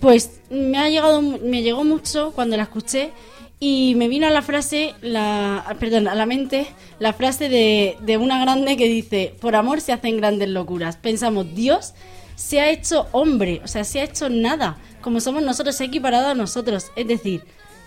Pues 0.00 0.40
me 0.50 0.78
ha 0.78 0.88
llegado, 0.88 1.20
me 1.20 1.62
llegó 1.62 1.84
mucho 1.84 2.32
cuando 2.34 2.56
la 2.56 2.62
escuché 2.62 3.12
y 3.58 3.94
me 3.96 4.08
vino 4.08 4.26
a 4.26 4.30
la 4.30 4.40
frase, 4.40 4.94
la, 5.02 5.76
perdón, 5.78 6.08
a 6.08 6.14
la 6.14 6.24
mente 6.24 6.66
la 6.98 7.12
frase 7.12 7.50
de, 7.50 7.98
de 8.00 8.16
una 8.16 8.40
grande 8.40 8.78
que 8.78 8.88
dice, 8.88 9.34
por 9.38 9.54
amor 9.54 9.82
se 9.82 9.92
hacen 9.92 10.16
grandes 10.16 10.48
locuras. 10.48 10.96
Pensamos, 10.96 11.54
Dios 11.54 11.92
se 12.36 12.60
ha 12.60 12.70
hecho 12.70 13.06
hombre, 13.12 13.60
o 13.62 13.68
sea, 13.68 13.84
se 13.84 14.00
ha 14.00 14.04
hecho 14.04 14.30
nada, 14.30 14.78
como 15.02 15.20
somos 15.20 15.42
nosotros, 15.42 15.76
se 15.76 15.84
ha 15.84 15.86
equiparado 15.88 16.28
a 16.28 16.34
nosotros. 16.34 16.90
Es 16.96 17.06
decir, 17.06 17.44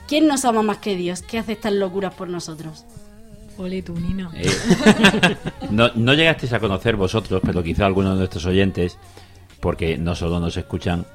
¿quién 0.08 0.28
nos 0.28 0.46
ama 0.46 0.62
más 0.62 0.78
que 0.78 0.96
Dios? 0.96 1.24
que 1.24 1.40
hace 1.40 1.54
estas 1.54 1.74
locuras 1.74 2.14
por 2.14 2.30
nosotros? 2.30 2.86
Ole 3.58 3.82
tú, 3.82 3.94
Nino. 3.94 4.32
Eh, 4.36 4.50
no, 5.72 5.90
no 5.96 6.14
llegasteis 6.14 6.54
a 6.54 6.60
conocer 6.60 6.96
vosotros, 6.96 7.42
pero 7.46 7.64
quizá 7.64 7.86
algunos 7.86 8.14
de 8.14 8.20
nuestros 8.20 8.46
oyentes, 8.46 8.98
porque 9.60 9.98
no 9.98 10.16
solo 10.16 10.40
nos 10.40 10.58
escuchan 10.58 11.06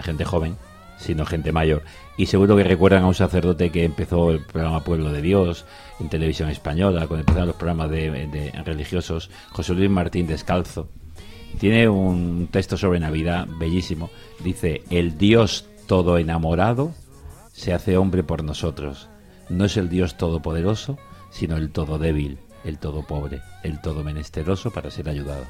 gente 0.00 0.24
joven, 0.24 0.56
sino 0.98 1.24
gente 1.24 1.52
mayor. 1.52 1.82
Y 2.16 2.26
seguro 2.26 2.56
que 2.56 2.64
recuerdan 2.64 3.04
a 3.04 3.06
un 3.06 3.14
sacerdote 3.14 3.70
que 3.70 3.84
empezó 3.84 4.30
el 4.30 4.44
programa 4.44 4.84
Pueblo 4.84 5.10
de 5.10 5.22
Dios 5.22 5.64
en 5.98 6.08
televisión 6.08 6.50
española, 6.50 7.06
cuando 7.06 7.20
empezaron 7.20 7.48
los 7.48 7.56
programas 7.56 7.90
de, 7.90 8.10
de 8.10 8.52
religiosos, 8.64 9.30
José 9.50 9.74
Luis 9.74 9.90
Martín 9.90 10.26
Descalzo. 10.26 10.88
Tiene 11.58 11.88
un 11.88 12.48
texto 12.50 12.76
sobre 12.76 13.00
Navidad 13.00 13.46
bellísimo. 13.58 14.10
Dice, 14.44 14.82
el 14.90 15.18
Dios 15.18 15.66
todo 15.86 16.18
enamorado 16.18 16.92
se 17.52 17.72
hace 17.72 17.96
hombre 17.96 18.22
por 18.22 18.44
nosotros. 18.44 19.08
No 19.48 19.64
es 19.64 19.76
el 19.76 19.88
Dios 19.88 20.16
todopoderoso, 20.16 20.98
sino 21.30 21.56
el 21.56 21.70
todo 21.70 21.98
débil, 21.98 22.38
el 22.64 22.78
todo 22.78 23.06
pobre, 23.06 23.42
el 23.62 23.80
todo 23.80 24.04
menesteroso 24.04 24.70
para 24.70 24.90
ser 24.90 25.08
ayudado. 25.08 25.46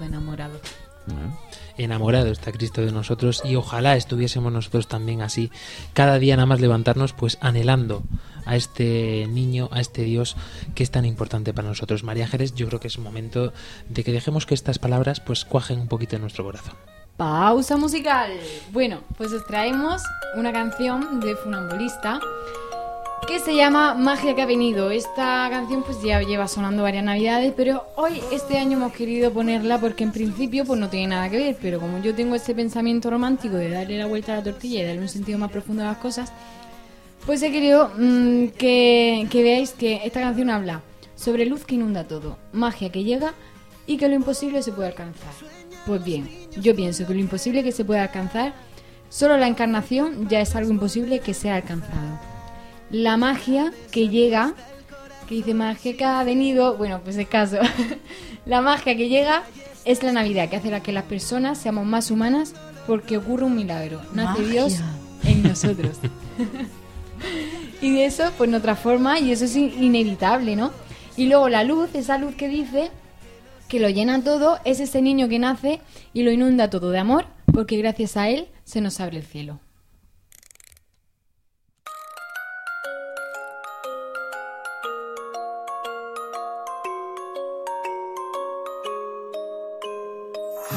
Enamorado. 0.00 0.60
Enamorado 1.76 2.28
está 2.28 2.52
Cristo 2.52 2.80
de 2.80 2.92
nosotros 2.92 3.42
y 3.44 3.56
ojalá 3.56 3.96
estuviésemos 3.96 4.52
nosotros 4.52 4.86
también 4.86 5.22
así, 5.22 5.50
cada 5.92 6.18
día 6.18 6.36
nada 6.36 6.46
más 6.46 6.60
levantarnos 6.60 7.12
pues 7.12 7.38
anhelando 7.40 8.02
a 8.50 8.56
este 8.56 9.28
niño, 9.28 9.68
a 9.70 9.80
este 9.80 10.02
Dios 10.02 10.36
que 10.74 10.82
es 10.82 10.90
tan 10.90 11.04
importante 11.04 11.54
para 11.54 11.68
nosotros. 11.68 12.02
María 12.02 12.26
Jerez, 12.26 12.52
yo 12.54 12.66
creo 12.66 12.80
que 12.80 12.88
es 12.88 12.98
momento 12.98 13.52
de 13.88 14.02
que 14.02 14.10
dejemos 14.10 14.44
que 14.44 14.54
estas 14.54 14.80
palabras 14.80 15.20
pues 15.20 15.44
cuajen 15.44 15.78
un 15.78 15.86
poquito 15.86 16.16
en 16.16 16.22
nuestro 16.22 16.42
corazón. 16.42 16.74
Pausa 17.16 17.76
musical. 17.76 18.32
Bueno, 18.72 19.02
pues 19.16 19.32
os 19.32 19.46
traemos 19.46 20.02
una 20.34 20.52
canción 20.52 21.20
de 21.20 21.36
Funambulista 21.36 22.18
que 23.28 23.38
se 23.38 23.54
llama 23.54 23.94
Magia 23.94 24.34
que 24.34 24.42
ha 24.42 24.46
venido. 24.46 24.90
Esta 24.90 25.46
canción 25.48 25.84
pues 25.84 26.02
ya 26.02 26.20
lleva 26.20 26.48
sonando 26.48 26.82
varias 26.82 27.04
navidades, 27.04 27.52
pero 27.56 27.84
hoy 27.94 28.20
este 28.32 28.58
año 28.58 28.78
hemos 28.78 28.92
querido 28.92 29.30
ponerla 29.32 29.78
porque 29.78 30.02
en 30.02 30.10
principio 30.10 30.64
pues 30.64 30.80
no 30.80 30.88
tiene 30.88 31.06
nada 31.06 31.30
que 31.30 31.36
ver, 31.36 31.56
pero 31.62 31.78
como 31.78 32.02
yo 32.02 32.16
tengo 32.16 32.34
ese 32.34 32.52
pensamiento 32.52 33.10
romántico 33.10 33.54
de 33.54 33.70
darle 33.70 33.98
la 33.98 34.06
vuelta 34.06 34.32
a 34.32 34.36
la 34.38 34.42
tortilla 34.42 34.80
y 34.80 34.86
darle 34.86 35.02
un 35.02 35.08
sentido 35.08 35.38
más 35.38 35.52
profundo 35.52 35.84
a 35.84 35.86
las 35.86 35.98
cosas, 35.98 36.32
pues 37.26 37.42
he 37.42 37.50
querido 37.50 37.90
mm, 37.96 38.48
que, 38.58 39.26
que 39.30 39.42
veáis 39.42 39.70
que 39.72 40.00
esta 40.04 40.20
canción 40.20 40.50
habla 40.50 40.82
sobre 41.14 41.46
luz 41.46 41.64
que 41.64 41.74
inunda 41.74 42.04
todo, 42.04 42.38
magia 42.52 42.90
que 42.90 43.04
llega 43.04 43.34
y 43.86 43.96
que 43.98 44.08
lo 44.08 44.14
imposible 44.14 44.62
se 44.62 44.72
puede 44.72 44.88
alcanzar. 44.88 45.32
Pues 45.86 46.04
bien, 46.04 46.28
yo 46.60 46.74
pienso 46.74 47.06
que 47.06 47.14
lo 47.14 47.20
imposible 47.20 47.62
que 47.62 47.72
se 47.72 47.84
puede 47.84 48.00
alcanzar, 48.00 48.54
solo 49.08 49.36
la 49.36 49.48
encarnación 49.48 50.28
ya 50.28 50.40
es 50.40 50.54
algo 50.54 50.70
imposible 50.70 51.20
que 51.20 51.34
sea 51.34 51.56
alcanzado. 51.56 52.18
La 52.90 53.16
magia 53.16 53.72
que 53.90 54.08
llega, 54.08 54.54
que 55.28 55.36
dice 55.36 55.54
magia 55.54 55.96
que 55.96 56.04
ha 56.04 56.22
venido, 56.24 56.76
bueno, 56.76 57.00
pues 57.02 57.16
es 57.16 57.28
caso. 57.28 57.58
la 58.46 58.60
magia 58.60 58.96
que 58.96 59.08
llega 59.08 59.42
es 59.84 60.02
la 60.02 60.12
Navidad, 60.12 60.48
que 60.48 60.56
hace 60.56 60.70
la 60.70 60.82
que 60.82 60.92
las 60.92 61.04
personas 61.04 61.58
seamos 61.58 61.86
más 61.86 62.10
humanas 62.10 62.54
porque 62.86 63.16
ocurre 63.16 63.44
un 63.44 63.56
milagro. 63.56 64.00
Nace 64.12 64.40
Magia. 64.40 64.52
Dios 64.52 64.80
en 65.24 65.42
nosotros. 65.42 65.98
y 67.82 67.92
de 67.94 68.04
eso 68.06 68.30
pues 68.38 68.48
nos 68.50 68.62
transforma 68.62 69.18
y 69.18 69.32
eso 69.32 69.44
es 69.44 69.56
in- 69.56 69.82
inevitable, 69.82 70.56
¿no? 70.56 70.72
Y 71.16 71.26
luego 71.26 71.48
la 71.48 71.64
luz, 71.64 71.90
esa 71.94 72.18
luz 72.18 72.34
que 72.34 72.48
dice 72.48 72.90
que 73.68 73.80
lo 73.80 73.88
llena 73.88 74.22
todo, 74.24 74.58
es 74.64 74.80
ese 74.80 75.00
niño 75.02 75.28
que 75.28 75.38
nace 75.38 75.80
y 76.12 76.22
lo 76.22 76.32
inunda 76.32 76.70
todo 76.70 76.90
de 76.90 76.98
amor, 76.98 77.26
porque 77.52 77.76
gracias 77.76 78.16
a 78.16 78.28
él 78.28 78.48
se 78.64 78.80
nos 78.80 79.00
abre 79.00 79.18
el 79.18 79.24
cielo. 79.24 79.60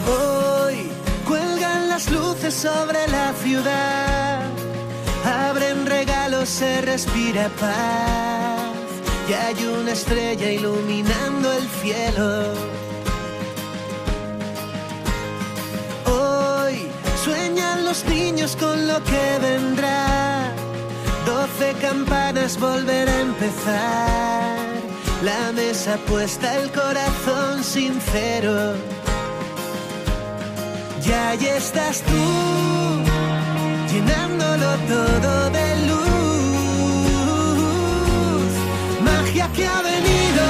Hoy 0.08 0.88
cuelgan 1.28 1.90
las 1.90 2.10
luces 2.12 2.54
sobre 2.54 3.08
la 3.08 3.34
ciudad, 3.34 4.03
se 6.46 6.82
respira 6.82 7.50
paz 7.60 8.74
y 9.30 9.34
hay 9.34 9.66
una 9.66 9.92
estrella 9.92 10.52
iluminando 10.52 11.54
el 11.54 11.68
cielo. 11.82 12.54
Hoy 16.06 16.88
sueñan 17.24 17.86
los 17.86 18.04
niños 18.06 18.58
con 18.58 18.88
lo 18.88 19.02
que 19.04 19.40
vendrá, 19.42 20.52
doce 21.26 21.74
campanas 21.82 22.60
volver 22.60 23.08
a 23.08 23.22
empezar, 23.22 24.58
la 25.24 25.52
mesa 25.54 25.98
puesta, 26.08 26.56
el 26.58 26.72
corazón 26.72 27.64
sincero. 27.64 28.74
Y 31.06 31.12
ahí 31.12 31.46
estás 31.46 32.02
tú, 32.02 33.94
llenándolo 33.94 34.76
todo 34.90 35.53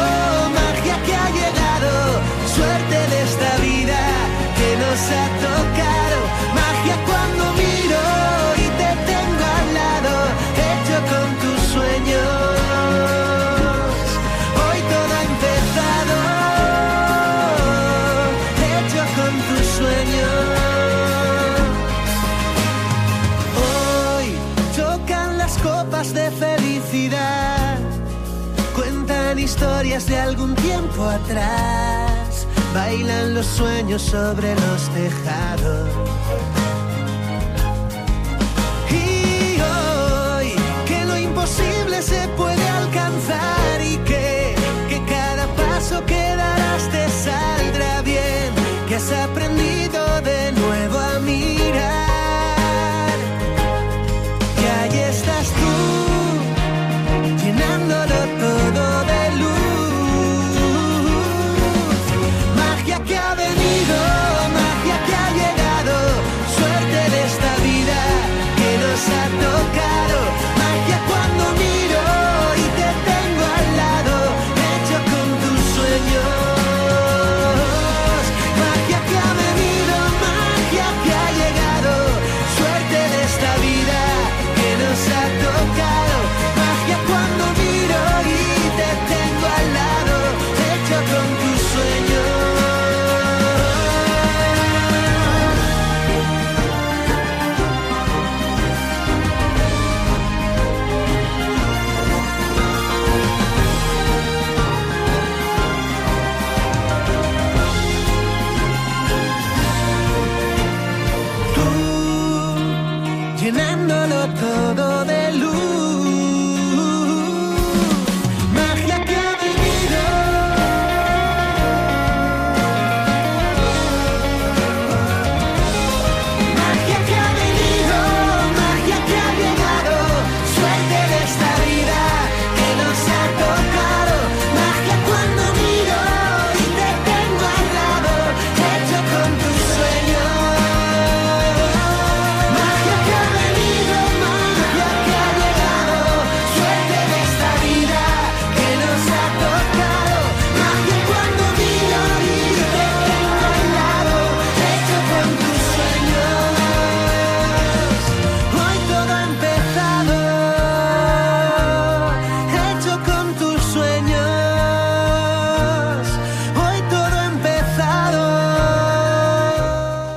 venido, 0.04 0.33
de 29.94 30.18
algún 30.18 30.56
tiempo 30.56 31.04
atrás, 31.04 32.48
bailan 32.74 33.36
los 33.36 33.46
sueños 33.46 34.02
sobre 34.02 34.56
los 34.56 34.90
tejados. 34.90 35.88
Y 38.90 39.62
hoy 39.62 40.56
que 40.88 41.06
lo 41.06 41.16
imposible 41.16 42.02
se 42.02 42.28
puede 42.30 42.68
alcanzar 42.70 43.82
y 43.82 43.98
que, 43.98 44.56
que 44.90 45.06
cada 45.06 45.46
paso 45.54 46.04
que 46.08 46.36
darás 46.38 46.90
te 46.90 47.08
saldrá 47.10 48.02
bien, 48.02 48.52
que 48.88 48.96
has 48.96 49.12
aprendido 49.12 50.22
de 50.22 50.54
nuevo 50.54 50.98
a 50.98 51.20
mirar. 51.20 52.13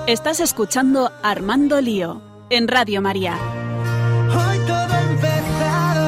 Estás 0.06 0.38
escuchando 0.38 1.10
Armando 1.24 1.80
Lío 1.80 2.22
en 2.48 2.68
Radio 2.68 3.02
María. 3.02 3.36
Hoy 4.28 4.58
todo 4.64 4.76
ha 4.76 5.02
empezado. 5.02 6.06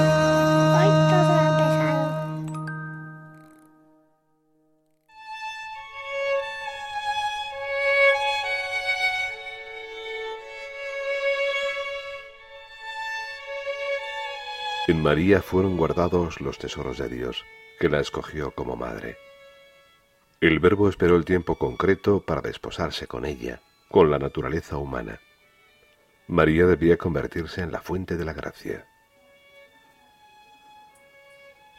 Hoy 0.78 0.88
todo 1.10 1.32
ha 1.32 1.42
empezado. 1.42 2.66
En 14.86 15.02
María 15.02 15.42
fueron 15.42 15.76
guardados 15.76 16.40
los 16.40 16.58
tesoros 16.58 16.98
de 16.98 17.08
Dios, 17.08 17.44
que 17.80 17.88
la 17.88 17.98
escogió 17.98 18.52
como 18.52 18.76
madre. 18.76 19.16
El 20.40 20.60
Verbo 20.60 20.88
esperó 20.88 21.16
el 21.16 21.24
tiempo 21.24 21.56
concreto 21.56 22.20
para 22.20 22.42
desposarse 22.42 23.08
con 23.08 23.24
ella, 23.24 23.60
con 23.90 24.10
la 24.10 24.18
naturaleza 24.18 24.76
humana. 24.76 25.20
María 26.26 26.66
debía 26.66 26.98
convertirse 26.98 27.62
en 27.62 27.72
la 27.72 27.80
fuente 27.80 28.16
de 28.16 28.24
la 28.24 28.34
gracia. 28.34 28.86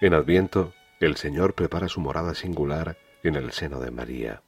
En 0.02 0.14
Adviento, 0.14 0.74
el 1.00 1.18
Señor 1.18 1.54
prepara 1.54 1.88
su 1.88 2.02
morada 2.02 2.34
singular 2.34 2.98
en 3.22 3.36
el 3.36 3.52
seno 3.52 3.80
de 3.80 3.92
María. 3.92 4.42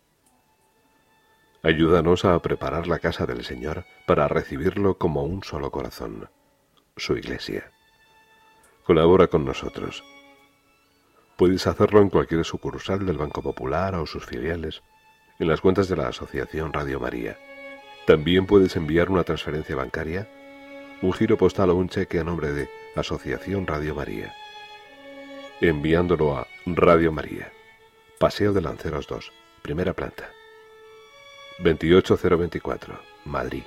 Ayúdanos 1.62 2.26
a 2.26 2.40
preparar 2.40 2.88
la 2.88 2.98
casa 2.98 3.28
del 3.28 3.44
Señor 3.44 3.86
para 4.08 4.28
recibirlo 4.28 4.98
como 4.98 5.24
un 5.24 5.44
solo 5.44 5.70
corazón, 5.70 6.30
su 6.98 7.16
iglesia. 7.16 7.72
Colabora 8.84 9.28
con 9.28 9.46
nosotros. 9.46 10.04
Puedes 11.38 11.68
hacerlo 11.68 12.02
en 12.02 12.10
cualquier 12.10 12.44
sucursal 12.44 13.06
del 13.06 13.18
Banco 13.18 13.44
Popular 13.44 13.94
o 13.96 14.08
sus 14.08 14.26
filiales, 14.26 14.82
en 15.38 15.48
las 15.48 15.62
cuentas 15.62 15.88
de 15.88 15.98
la 15.98 16.08
Asociación 16.08 16.74
Radio 16.74 17.00
María. 17.00 17.38
También 18.06 18.48
puedes 18.48 18.76
enviar 18.76 19.10
una 19.10 19.24
transferencia 19.24 19.76
bancaria, 19.76 20.28
un 21.02 21.14
giro 21.14 21.38
postal 21.38 21.70
o 21.70 21.76
un 21.76 21.90
cheque 21.90 22.20
a 22.20 22.24
nombre 22.24 22.52
de 22.52 22.70
Asociación 22.96 23.68
Radio 23.68 23.96
María. 23.96 24.34
Enviándolo 25.62 26.36
a 26.36 26.48
Radio 26.66 27.12
María, 27.12 27.52
Paseo 28.20 28.54
de 28.54 28.62
Lanceros 28.62 29.08
2, 29.08 29.32
primera 29.62 29.94
planta. 29.94 30.30
28024, 31.60 33.00
Madrid. 33.26 33.64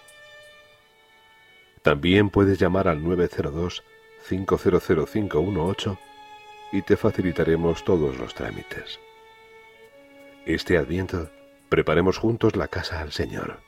También 1.82 2.30
puedes 2.30 2.58
llamar 2.58 2.88
al 2.88 3.04
902 3.04 3.84
500518 4.24 5.98
y 6.72 6.82
te 6.82 6.96
facilitaremos 6.96 7.84
todos 7.84 8.16
los 8.18 8.34
trámites. 8.34 8.98
Este 10.46 10.76
Adviento, 10.76 11.30
preparemos 11.68 12.18
juntos 12.18 12.56
la 12.56 12.68
casa 12.68 13.00
al 13.00 13.12
Señor. 13.12 13.60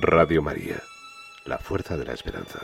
Radio 0.00 0.42
María, 0.42 0.82
la 1.46 1.56
fuerza 1.56 1.96
de 1.96 2.04
la 2.04 2.12
esperanza. 2.12 2.60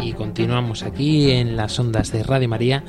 Y 0.00 0.12
continuamos 0.12 0.84
aquí 0.84 1.32
en 1.32 1.56
las 1.56 1.78
ondas 1.80 2.12
de 2.12 2.22
Radio 2.22 2.48
María 2.48 2.84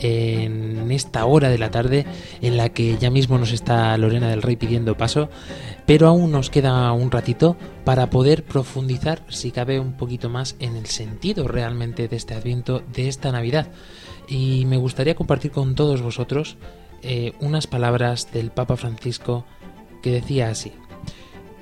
en 0.00 0.90
esta 0.90 1.24
hora 1.24 1.48
de 1.48 1.58
la 1.58 1.70
tarde 1.70 2.06
en 2.40 2.56
la 2.56 2.70
que 2.70 2.96
ya 2.98 3.10
mismo 3.10 3.38
nos 3.38 3.52
está 3.52 3.96
Lorena 3.98 4.28
del 4.28 4.42
Rey 4.42 4.56
pidiendo 4.56 4.96
paso, 4.96 5.28
pero 5.86 6.08
aún 6.08 6.30
nos 6.30 6.50
queda 6.50 6.92
un 6.92 7.10
ratito 7.10 7.56
para 7.84 8.10
poder 8.10 8.44
profundizar, 8.44 9.22
si 9.28 9.50
cabe, 9.50 9.80
un 9.80 9.94
poquito 9.94 10.28
más 10.28 10.56
en 10.58 10.76
el 10.76 10.86
sentido 10.86 11.48
realmente 11.48 12.08
de 12.08 12.16
este 12.16 12.34
Adviento, 12.34 12.82
de 12.92 13.08
esta 13.08 13.32
Navidad. 13.32 13.68
Y 14.28 14.64
me 14.66 14.76
gustaría 14.76 15.14
compartir 15.14 15.50
con 15.50 15.74
todos 15.74 16.02
vosotros 16.02 16.56
eh, 17.02 17.32
unas 17.40 17.66
palabras 17.66 18.32
del 18.32 18.50
Papa 18.50 18.76
Francisco 18.76 19.44
que 20.02 20.10
decía 20.10 20.48
así. 20.50 20.72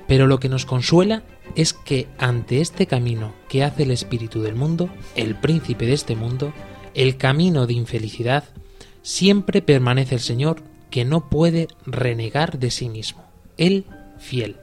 Pero 0.07 0.27
lo 0.27 0.39
que 0.39 0.49
nos 0.49 0.65
consuela 0.65 1.23
es 1.55 1.73
que 1.73 2.07
ante 2.17 2.61
este 2.61 2.87
camino 2.87 3.33
que 3.49 3.63
hace 3.63 3.83
el 3.83 3.91
espíritu 3.91 4.41
del 4.41 4.55
mundo, 4.55 4.89
el 5.15 5.35
príncipe 5.35 5.85
de 5.85 5.93
este 5.93 6.15
mundo, 6.15 6.53
el 6.97 7.17
camino 7.17 7.67
de 7.67 7.73
infelicidad, 7.73 8.43
siempre 9.03 9.61
permanece 9.61 10.15
el 10.15 10.21
Señor 10.21 10.63
que 10.89 11.05
no 11.05 11.29
puede 11.29 11.67
renegar 11.85 12.57
de 12.57 12.71
sí 12.71 12.89
mismo. 12.89 13.23
Él 13.55 13.85
fiel. 14.17 14.57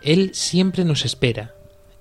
Él 0.00 0.30
siempre 0.32 0.86
nos 0.86 1.04
espera. 1.04 1.54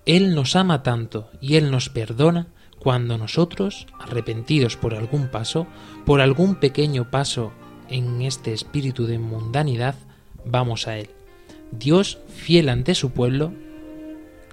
Él 0.05 0.33
nos 0.33 0.55
ama 0.55 0.81
tanto 0.81 1.29
y 1.41 1.57
Él 1.57 1.71
nos 1.71 1.89
perdona 1.89 2.47
cuando 2.79 3.17
nosotros, 3.17 3.85
arrepentidos 3.99 4.77
por 4.77 4.95
algún 4.95 5.27
paso, 5.27 5.67
por 6.05 6.21
algún 6.21 6.55
pequeño 6.55 7.11
paso 7.11 7.51
en 7.89 8.21
este 8.21 8.53
espíritu 8.53 9.05
de 9.07 9.19
mundanidad, 9.19 9.95
vamos 10.45 10.87
a 10.87 10.97
Él. 10.97 11.09
Dios 11.71 12.19
fiel 12.33 12.69
ante 12.69 12.95
su 12.95 13.11
pueblo, 13.11 13.51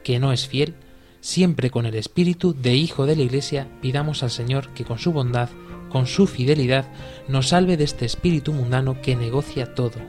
que 0.03 0.19
no 0.19 0.33
es 0.33 0.49
fiel, 0.49 0.75
siempre 1.23 1.71
con 1.71 1.87
el 1.87 1.95
espíritu 1.95 2.53
de 2.53 2.75
hijo 2.75 3.07
de 3.07 3.17
la 3.17 3.23
Iglesia, 3.23 3.69
pidamos 3.81 4.23
al 4.23 4.31
Señor 4.31 4.69
que 4.75 4.85
con 4.85 4.99
su 4.99 5.13
bondad, 5.13 5.49
con 5.89 6.07
su 6.07 6.27
fidelidad, 6.27 6.93
nos 7.29 7.49
salve 7.49 7.79
de 7.79 7.85
este 7.85 8.05
espíritu 8.05 8.53
mundano 8.53 9.01
que 9.01 9.17
negocia 9.17 9.75
todo. 9.75 10.01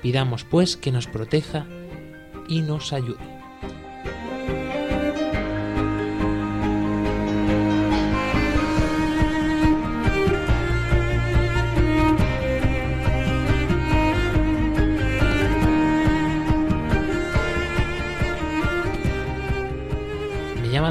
Pidamos 0.00 0.44
pues 0.44 0.76
que 0.76 0.92
nos 0.92 1.08
proteja 1.08 1.66
y 2.48 2.62
nos 2.62 2.92
ayude. 2.92 3.33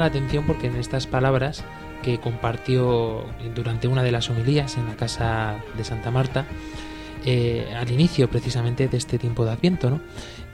La 0.00 0.06
atención 0.06 0.44
porque 0.46 0.66
en 0.66 0.76
estas 0.76 1.06
palabras 1.06 1.64
que 2.02 2.20
compartió 2.20 3.24
durante 3.54 3.88
una 3.88 4.02
de 4.02 4.12
las 4.12 4.28
homilías 4.28 4.76
en 4.76 4.86
la 4.86 4.96
casa 4.96 5.56
de 5.76 5.84
Santa 5.84 6.10
Marta, 6.10 6.44
eh, 7.24 7.66
al 7.74 7.90
inicio 7.90 8.28
precisamente 8.28 8.88
de 8.88 8.96
este 8.96 9.18
tiempo 9.18 9.44
de 9.44 9.52
Adviento, 9.52 9.90
¿no? 9.90 10.00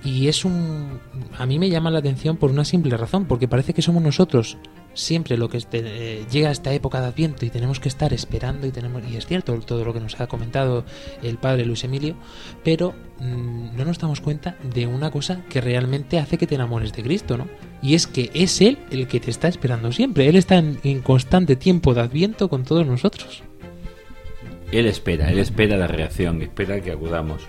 Y 0.05 0.29
es 0.29 0.45
un... 0.45 0.99
a 1.37 1.45
mí 1.45 1.59
me 1.59 1.69
llama 1.69 1.91
la 1.91 1.99
atención 1.99 2.37
por 2.37 2.51
una 2.51 2.65
simple 2.65 2.97
razón, 2.97 3.27
porque 3.27 3.49
parece 3.49 3.75
que 3.75 3.83
somos 3.83 4.03
nosotros 4.03 4.57
siempre 4.95 5.37
lo 5.37 5.49
que 5.49 5.59
eh, 5.73 6.25
llega 6.31 6.49
a 6.49 6.53
esta 6.53 6.73
época 6.73 7.01
de 7.01 7.09
Adviento 7.09 7.45
y 7.45 7.51
tenemos 7.51 7.81
que 7.81 7.89
estar 7.89 8.13
esperando 8.13 8.67
y 8.67 8.71
tenemos 8.71 9.03
y 9.09 9.17
es 9.17 9.27
cierto 9.27 9.59
todo 9.61 9.85
lo 9.85 9.93
que 9.93 10.01
nos 10.01 10.21
ha 10.21 10.27
comentado 10.27 10.85
el 11.23 11.39
padre 11.39 11.65
Luis 11.65 11.85
Emilio, 11.85 12.17
pero 12.65 12.95
mm, 13.19 13.77
no 13.77 13.85
nos 13.85 13.99
damos 13.99 14.21
cuenta 14.21 14.57
de 14.75 14.87
una 14.87 15.11
cosa 15.11 15.43
que 15.49 15.61
realmente 15.61 16.19
hace 16.19 16.39
que 16.39 16.47
te 16.47 16.55
enamores 16.55 16.93
de 16.93 17.03
Cristo, 17.03 17.37
¿no? 17.37 17.47
Y 17.83 17.95
es 17.95 18.07
que 18.07 18.31
es 18.35 18.61
él 18.61 18.79
el 18.91 19.07
que 19.07 19.21
te 19.21 19.31
está 19.31 19.49
esperando 19.49 19.93
siempre, 19.93 20.29
él 20.29 20.37
está 20.37 20.57
en 20.59 21.01
constante 21.03 21.57
tiempo 21.57 21.95
de 21.95 22.03
Adviento 22.03 22.49
con 22.49 22.65
todos 22.65 22.87
nosotros. 22.87 23.43
Él 24.73 24.87
espera, 24.87 25.31
él 25.31 25.39
espera 25.39 25.77
la 25.77 25.89
reacción, 25.89 26.43
espera 26.43 26.81
que 26.81 26.93
acudamos. 26.93 27.43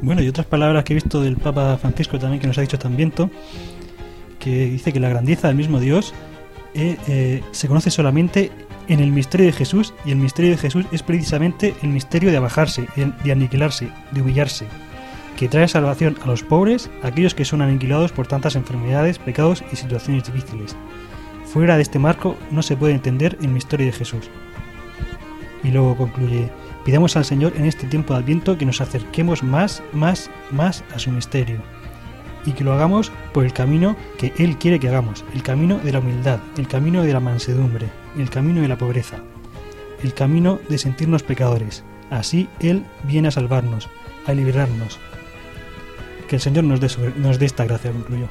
Bueno, 0.00 0.22
y 0.22 0.28
otras 0.28 0.46
palabras 0.46 0.84
que 0.84 0.92
he 0.92 0.96
visto 0.96 1.22
del 1.22 1.36
Papa 1.36 1.76
Francisco 1.76 2.18
también 2.18 2.40
que 2.40 2.46
nos 2.46 2.56
ha 2.56 2.62
dicho 2.62 2.78
también, 2.78 3.12
que 4.38 4.66
dice 4.66 4.92
que 4.92 5.00
la 5.00 5.08
grandeza 5.08 5.48
del 5.48 5.56
mismo 5.56 5.78
Dios 5.78 6.14
eh, 6.74 6.96
eh, 7.08 7.42
se 7.52 7.68
conoce 7.68 7.90
solamente 7.90 8.50
en 8.88 9.00
el 9.00 9.10
misterio 9.10 9.46
de 9.46 9.52
Jesús 9.52 9.94
y 10.04 10.10
el 10.10 10.16
misterio 10.16 10.50
de 10.50 10.58
Jesús 10.58 10.86
es 10.92 11.02
precisamente 11.02 11.74
el 11.82 11.88
misterio 11.90 12.30
de 12.30 12.36
abajarse, 12.38 12.86
de 13.24 13.32
aniquilarse, 13.32 13.88
de 14.10 14.20
humillarse, 14.22 14.66
que 15.36 15.48
trae 15.48 15.68
salvación 15.68 16.16
a 16.22 16.26
los 16.26 16.42
pobres, 16.42 16.90
a 17.02 17.08
aquellos 17.08 17.34
que 17.34 17.44
son 17.44 17.62
aniquilados 17.62 18.12
por 18.12 18.26
tantas 18.26 18.56
enfermedades, 18.56 19.18
pecados 19.18 19.64
y 19.72 19.76
situaciones 19.76 20.24
difíciles. 20.24 20.76
Fuera 21.54 21.76
de 21.76 21.82
este 21.82 22.00
marco 22.00 22.36
no 22.50 22.62
se 22.62 22.76
puede 22.76 22.94
entender 22.94 23.38
el 23.40 23.46
misterio 23.46 23.86
de 23.86 23.92
Jesús. 23.92 24.28
Y 25.62 25.70
luego 25.70 25.96
concluye, 25.96 26.50
pidamos 26.84 27.16
al 27.16 27.24
Señor 27.24 27.52
en 27.56 27.64
este 27.64 27.86
tiempo 27.86 28.12
de 28.12 28.18
Adviento 28.18 28.58
que 28.58 28.66
nos 28.66 28.80
acerquemos 28.80 29.44
más, 29.44 29.80
más, 29.92 30.32
más 30.50 30.82
a 30.92 30.98
su 30.98 31.12
misterio 31.12 31.58
y 32.44 32.50
que 32.54 32.64
lo 32.64 32.72
hagamos 32.72 33.12
por 33.32 33.44
el 33.44 33.52
camino 33.52 33.94
que 34.18 34.32
Él 34.36 34.58
quiere 34.58 34.80
que 34.80 34.88
hagamos, 34.88 35.24
el 35.32 35.44
camino 35.44 35.78
de 35.78 35.92
la 35.92 36.00
humildad, 36.00 36.40
el 36.58 36.66
camino 36.66 37.04
de 37.04 37.12
la 37.12 37.20
mansedumbre, 37.20 37.86
el 38.18 38.30
camino 38.30 38.60
de 38.60 38.68
la 38.68 38.76
pobreza, 38.76 39.18
el 40.02 40.12
camino 40.12 40.58
de 40.68 40.78
sentirnos 40.78 41.22
pecadores. 41.22 41.84
Así 42.10 42.48
Él 42.58 42.84
viene 43.04 43.28
a 43.28 43.30
salvarnos, 43.30 43.88
a 44.26 44.32
liberarnos. 44.32 44.98
Que 46.26 46.34
el 46.34 46.42
Señor 46.42 46.64
nos 46.64 46.80
dé, 46.80 46.88
nos 47.16 47.38
dé 47.38 47.46
esta 47.46 47.64
gracia, 47.64 47.92
concluyo. 47.92 48.26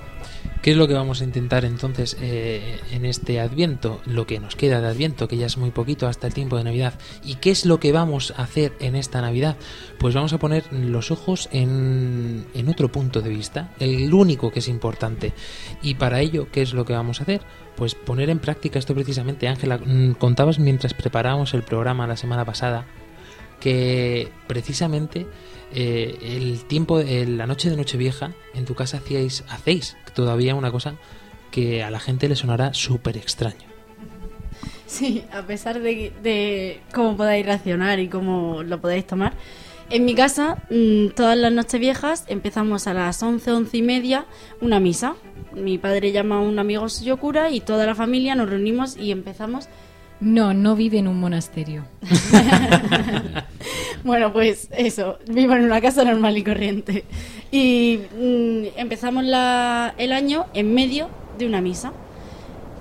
¿Qué 0.63 0.71
es 0.71 0.77
lo 0.77 0.87
que 0.87 0.93
vamos 0.93 1.19
a 1.19 1.25
intentar 1.25 1.65
entonces 1.65 2.15
eh, 2.21 2.79
en 2.93 3.03
este 3.03 3.41
Adviento? 3.41 3.99
Lo 4.05 4.25
que 4.25 4.39
nos 4.39 4.55
queda 4.55 4.79
de 4.79 4.87
Adviento, 4.87 5.27
que 5.27 5.35
ya 5.35 5.45
es 5.45 5.57
muy 5.57 5.71
poquito 5.71 6.07
hasta 6.07 6.25
el 6.25 6.33
tiempo 6.33 6.55
de 6.55 6.63
Navidad. 6.63 6.93
¿Y 7.21 7.35
qué 7.35 7.51
es 7.51 7.65
lo 7.65 7.81
que 7.81 7.91
vamos 7.91 8.33
a 8.37 8.43
hacer 8.43 8.71
en 8.79 8.95
esta 8.95 9.19
Navidad? 9.19 9.57
Pues 9.99 10.15
vamos 10.15 10.31
a 10.31 10.37
poner 10.37 10.63
los 10.71 11.11
ojos 11.11 11.49
en, 11.51 12.45
en 12.53 12.69
otro 12.69 12.89
punto 12.89 13.19
de 13.19 13.29
vista, 13.29 13.71
el 13.77 14.13
único 14.13 14.51
que 14.51 14.59
es 14.59 14.69
importante. 14.69 15.33
Y 15.81 15.95
para 15.95 16.21
ello, 16.21 16.47
¿qué 16.49 16.61
es 16.61 16.73
lo 16.73 16.85
que 16.85 16.93
vamos 16.93 17.19
a 17.19 17.23
hacer? 17.23 17.41
Pues 17.75 17.93
poner 17.93 18.29
en 18.29 18.39
práctica 18.39 18.79
esto 18.79 18.95
precisamente. 18.95 19.49
Ángela, 19.49 19.79
mm, 19.79 20.13
contabas 20.13 20.59
mientras 20.59 20.93
preparábamos 20.93 21.53
el 21.53 21.63
programa 21.63 22.07
la 22.07 22.15
semana 22.15 22.45
pasada 22.45 22.85
que 23.63 24.29
precisamente 24.47 25.25
eh, 25.73 26.17
el 26.21 26.65
tiempo, 26.65 26.99
eh, 26.99 27.25
la 27.25 27.47
noche 27.47 27.69
de 27.69 27.77
Nochevieja, 27.77 28.33
en 28.53 28.65
tu 28.65 28.75
casa 28.75 28.97
hacíais, 28.97 29.43
hacéis 29.49 29.97
todavía 30.13 30.55
una 30.55 30.71
cosa 30.71 30.95
que 31.51 31.83
a 31.83 31.91
la 31.91 31.99
gente 31.99 32.29
le 32.29 32.35
sonará 32.35 32.73
súper 32.73 33.17
extraño. 33.17 33.73
Sí, 34.85 35.23
a 35.31 35.41
pesar 35.41 35.81
de, 35.81 36.13
de 36.21 36.81
cómo 36.93 37.17
podáis 37.17 37.45
reaccionar 37.45 37.99
y 37.99 38.07
cómo 38.07 38.61
lo 38.63 38.79
podáis 38.79 39.07
tomar. 39.07 39.33
En 39.89 40.05
mi 40.05 40.15
casa, 40.15 40.57
mm, 40.69 41.09
todas 41.15 41.37
las 41.37 41.51
noches 41.51 41.79
viejas 41.79 42.25
empezamos 42.27 42.87
a 42.87 42.93
las 42.93 43.21
11, 43.21 43.51
11 43.51 43.77
y 43.77 43.81
media 43.81 44.25
una 44.61 44.79
misa. 44.79 45.15
Mi 45.53 45.77
padre 45.77 46.11
llama 46.11 46.37
a 46.37 46.39
un 46.39 46.57
amigo 46.57 46.87
suyo 46.89 47.17
cura 47.17 47.51
y 47.51 47.59
toda 47.59 47.85
la 47.85 47.93
familia 47.93 48.35
nos 48.35 48.49
reunimos 48.49 48.97
y 48.97 49.11
empezamos. 49.11 49.67
No, 50.19 50.53
no 50.53 50.75
vive 50.75 50.99
en 50.99 51.07
un 51.07 51.19
monasterio. 51.19 51.85
Bueno, 54.03 54.33
pues 54.33 54.67
eso, 54.75 55.17
vivo 55.29 55.53
en 55.53 55.63
una 55.63 55.79
casa 55.79 56.03
normal 56.03 56.37
y 56.37 56.43
corriente. 56.43 57.05
Y 57.51 57.99
mm, 58.19 58.77
empezamos 58.77 59.23
la- 59.23 59.93
el 59.97 60.11
año 60.11 60.45
en 60.53 60.73
medio 60.73 61.07
de 61.37 61.45
una 61.47 61.61
misa, 61.61 61.93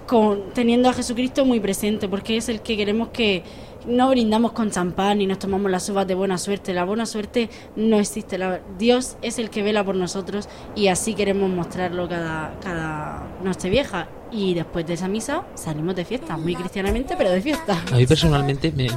con, 0.09 0.53
teniendo 0.53 0.89
a 0.89 0.93
Jesucristo 0.93 1.45
muy 1.45 1.61
presente, 1.61 2.09
porque 2.09 2.37
es 2.37 2.49
el 2.49 2.61
que 2.61 2.77
queremos 2.77 3.11
que 3.11 3.45
no 3.87 4.09
brindamos 4.11 4.51
con 4.53 4.71
champán 4.73 5.19
ni 5.19 5.27
nos 5.29 5.39
tomamos 5.39 5.71
las 5.71 5.89
uvas 5.91 6.09
de 6.09 6.15
buena 6.17 6.39
suerte. 6.39 6.75
La 6.75 6.85
buena 6.85 7.07
suerte 7.07 7.49
no 7.77 8.01
existe. 8.01 8.37
Dios 8.79 9.17
es 9.23 9.39
el 9.39 9.49
que 9.49 9.63
vela 9.63 9.85
por 9.85 9.95
nosotros 9.95 10.49
y 10.75 10.89
así 10.89 11.15
queremos 11.15 11.51
mostrarlo 11.51 12.09
cada, 12.09 12.59
cada 12.61 13.29
noche 13.45 13.71
vieja. 13.71 14.09
Y 14.33 14.55
después 14.55 14.87
de 14.87 14.95
esa 14.95 15.09
misa 15.09 15.43
salimos 15.55 15.95
de 15.95 16.05
fiesta, 16.07 16.37
muy 16.39 16.55
cristianamente, 16.57 17.15
pero 17.19 17.31
de 17.31 17.43
fiesta. 17.43 17.83
A 17.93 17.97
mí 17.97 18.07
personalmente, 18.07 18.73
me- 18.73 18.89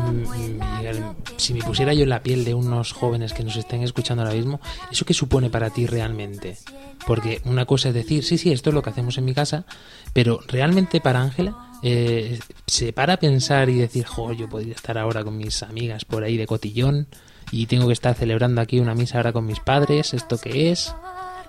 si 1.38 1.54
me 1.54 1.60
pusiera 1.62 1.94
yo 1.94 2.04
en 2.04 2.10
la 2.10 2.24
piel 2.24 2.46
de 2.46 2.54
unos 2.54 2.94
jóvenes 2.94 3.34
que 3.34 3.44
nos 3.44 3.56
estén 3.58 3.82
escuchando 3.84 4.24
ahora 4.24 4.34
mismo, 4.36 4.62
¿eso 4.92 5.06
qué 5.06 5.14
supone 5.14 5.50
para 5.50 5.70
ti 5.70 5.86
realmente? 5.88 6.58
Porque 7.06 7.42
una 7.46 7.66
cosa 7.66 7.90
es 7.90 7.94
decir, 7.96 8.24
sí, 8.24 8.38
sí, 8.38 8.52
esto 8.52 8.70
es 8.70 8.74
lo 8.74 8.82
que 8.82 8.90
hacemos 8.92 9.18
en 9.18 9.26
mi 9.26 9.34
casa, 9.34 9.66
pero 10.14 10.40
realmente 10.48 11.02
para 11.02 11.22
Ángela 11.22 11.56
eh, 11.84 12.40
se 12.66 12.94
para 12.94 13.14
a 13.14 13.18
pensar 13.18 13.70
y 13.70 13.76
decir, 13.76 14.06
jo, 14.06 14.32
yo 14.32 14.48
podría 14.48 14.74
estar 14.74 14.98
ahora 14.98 15.24
con 15.24 15.38
mis 15.38 15.62
amigas 15.64 16.06
por 16.06 16.24
ahí 16.24 16.38
de 16.38 16.48
cotillón 16.48 17.08
y 17.52 17.66
tengo 17.68 17.88
que 17.88 17.94
estar 17.94 18.16
celebrando 18.16 18.62
aquí 18.62 18.80
una 18.80 18.96
misa 18.96 19.18
ahora 19.18 19.34
con 19.34 19.46
mis 19.46 19.60
padres, 19.60 20.14
¿esto 20.14 20.38
qué 20.38 20.72
es? 20.72 20.96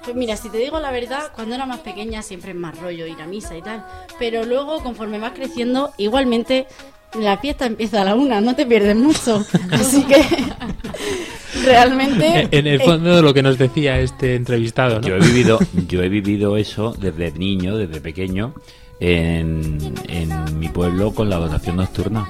Pues 0.06 0.16
mira, 0.16 0.36
si 0.36 0.48
te 0.50 0.58
digo 0.58 0.78
la 0.78 0.92
verdad, 0.92 1.32
cuando 1.34 1.56
era 1.56 1.66
más 1.66 1.80
pequeña 1.80 2.22
siempre 2.22 2.52
es 2.52 2.56
más 2.56 2.78
rollo 2.78 3.08
ir 3.08 3.20
a 3.20 3.26
misa 3.26 3.56
y 3.56 3.62
tal. 3.62 3.84
Pero 4.20 4.44
luego, 4.44 4.80
conforme 4.80 5.18
vas 5.18 5.32
creciendo, 5.32 5.90
igualmente 5.98 6.68
la 7.20 7.38
fiesta 7.38 7.66
empieza 7.66 8.02
a 8.02 8.04
la 8.04 8.14
una, 8.14 8.40
no 8.40 8.54
te 8.54 8.66
pierdes 8.66 8.94
mucho. 8.94 9.44
Así 9.72 10.04
que 10.04 10.22
realmente... 11.64 12.48
En 12.52 12.68
el 12.68 12.80
eh, 12.80 12.84
fondo 12.84 13.16
de 13.16 13.22
lo 13.22 13.34
que 13.34 13.42
nos 13.42 13.58
decía 13.58 13.98
este 13.98 14.36
entrevistado, 14.36 15.00
¿no? 15.00 15.08
Yo 15.08 15.16
he 15.16 15.20
vivido, 15.20 15.58
yo 15.88 16.00
he 16.04 16.08
vivido 16.08 16.56
eso 16.56 16.94
desde 16.96 17.32
niño, 17.32 17.76
desde 17.76 18.00
pequeño, 18.00 18.54
en, 19.00 19.92
en 20.06 20.58
mi 20.60 20.68
pueblo 20.68 21.14
con 21.14 21.28
la 21.28 21.34
adoración 21.34 21.78
nocturna. 21.78 22.28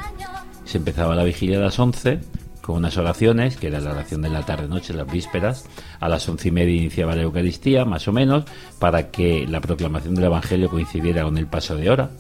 Se 0.65 0.79
empezaba 0.79 1.15
la 1.15 1.25
vigilia 1.25 1.59
a 1.59 1.61
las 1.61 1.79
11 1.79 2.21
con 2.67 2.77
unas 2.77 2.97
oraciones, 2.97 3.57
que 3.57 3.69
era 3.69 3.79
la 3.81 3.93
oración 3.93 4.23
de 4.23 4.29
la 4.29 4.43
tarde-noche, 4.43 4.93
las 4.93 5.11
vísperas. 5.11 5.65
A 6.01 6.09
las 6.09 6.29
once 6.29 6.49
y 6.49 6.51
media 6.51 6.75
iniciaba 6.75 7.15
la 7.15 7.23
Eucaristía, 7.23 7.85
más 7.85 8.09
o 8.09 8.13
menos, 8.13 8.45
para 8.81 9.11
que 9.13 9.47
la 9.47 9.61
proclamación 9.61 10.17
del 10.17 10.25
Evangelio 10.25 10.69
coincidiera 10.69 11.23
con 11.23 11.39
el 11.39 11.47
paso 11.47 11.77
de 11.77 11.89
hora. 11.91 12.11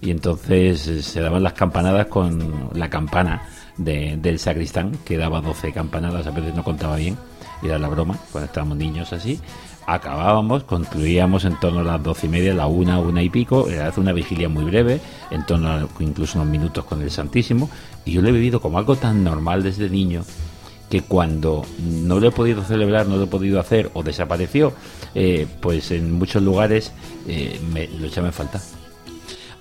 Y 0.00 0.10
entonces 0.10 0.86
eh, 0.88 1.02
se 1.02 1.20
daban 1.20 1.42
las 1.42 1.52
campanadas 1.52 2.06
con 2.06 2.70
la 2.72 2.88
campana 2.90 3.42
de- 3.76 4.16
del 4.16 4.38
sacristán, 4.38 4.92
que 5.04 5.16
daba 5.18 5.40
12 5.40 5.72
campanadas, 5.72 6.26
a 6.26 6.30
veces 6.30 6.54
no 6.54 6.64
contaba 6.64 6.96
bien, 6.96 7.16
era 7.62 7.78
la 7.78 7.88
broma, 7.88 8.18
cuando 8.32 8.46
estábamos 8.46 8.76
niños 8.78 9.12
así. 9.12 9.38
Acabábamos, 9.86 10.64
concluíamos 10.64 11.44
en 11.44 11.58
torno 11.60 11.80
a 11.80 11.84
las 11.84 12.02
doce 12.02 12.26
y 12.26 12.30
media, 12.30 12.54
la 12.54 12.66
una, 12.66 12.98
una 12.98 13.22
y 13.22 13.28
pico, 13.28 13.68
era 13.68 13.92
una 13.96 14.12
vigilia 14.12 14.48
muy 14.48 14.64
breve, 14.64 15.00
en 15.30 15.44
torno 15.44 15.68
a 15.68 15.86
incluso 16.00 16.38
unos 16.38 16.50
minutos 16.50 16.84
con 16.84 17.02
el 17.02 17.10
Santísimo, 17.10 17.68
y 18.04 18.12
yo 18.12 18.22
lo 18.22 18.28
he 18.28 18.32
vivido 18.32 18.60
como 18.60 18.78
algo 18.78 18.96
tan 18.96 19.22
normal 19.22 19.62
desde 19.62 19.90
niño 19.90 20.24
que 20.90 21.02
cuando 21.02 21.64
no 21.78 22.20
lo 22.20 22.28
he 22.28 22.30
podido 22.30 22.62
celebrar, 22.62 23.06
no 23.06 23.16
lo 23.16 23.24
he 23.24 23.26
podido 23.26 23.58
hacer 23.58 23.90
o 23.94 24.02
desapareció, 24.02 24.72
eh, 25.14 25.46
pues 25.60 25.90
en 25.90 26.12
muchos 26.12 26.42
lugares 26.42 26.92
eh, 27.26 27.60
me, 27.72 27.88
lo 27.88 28.06
echaba 28.06 28.28
en 28.28 28.32
falta. 28.32 28.62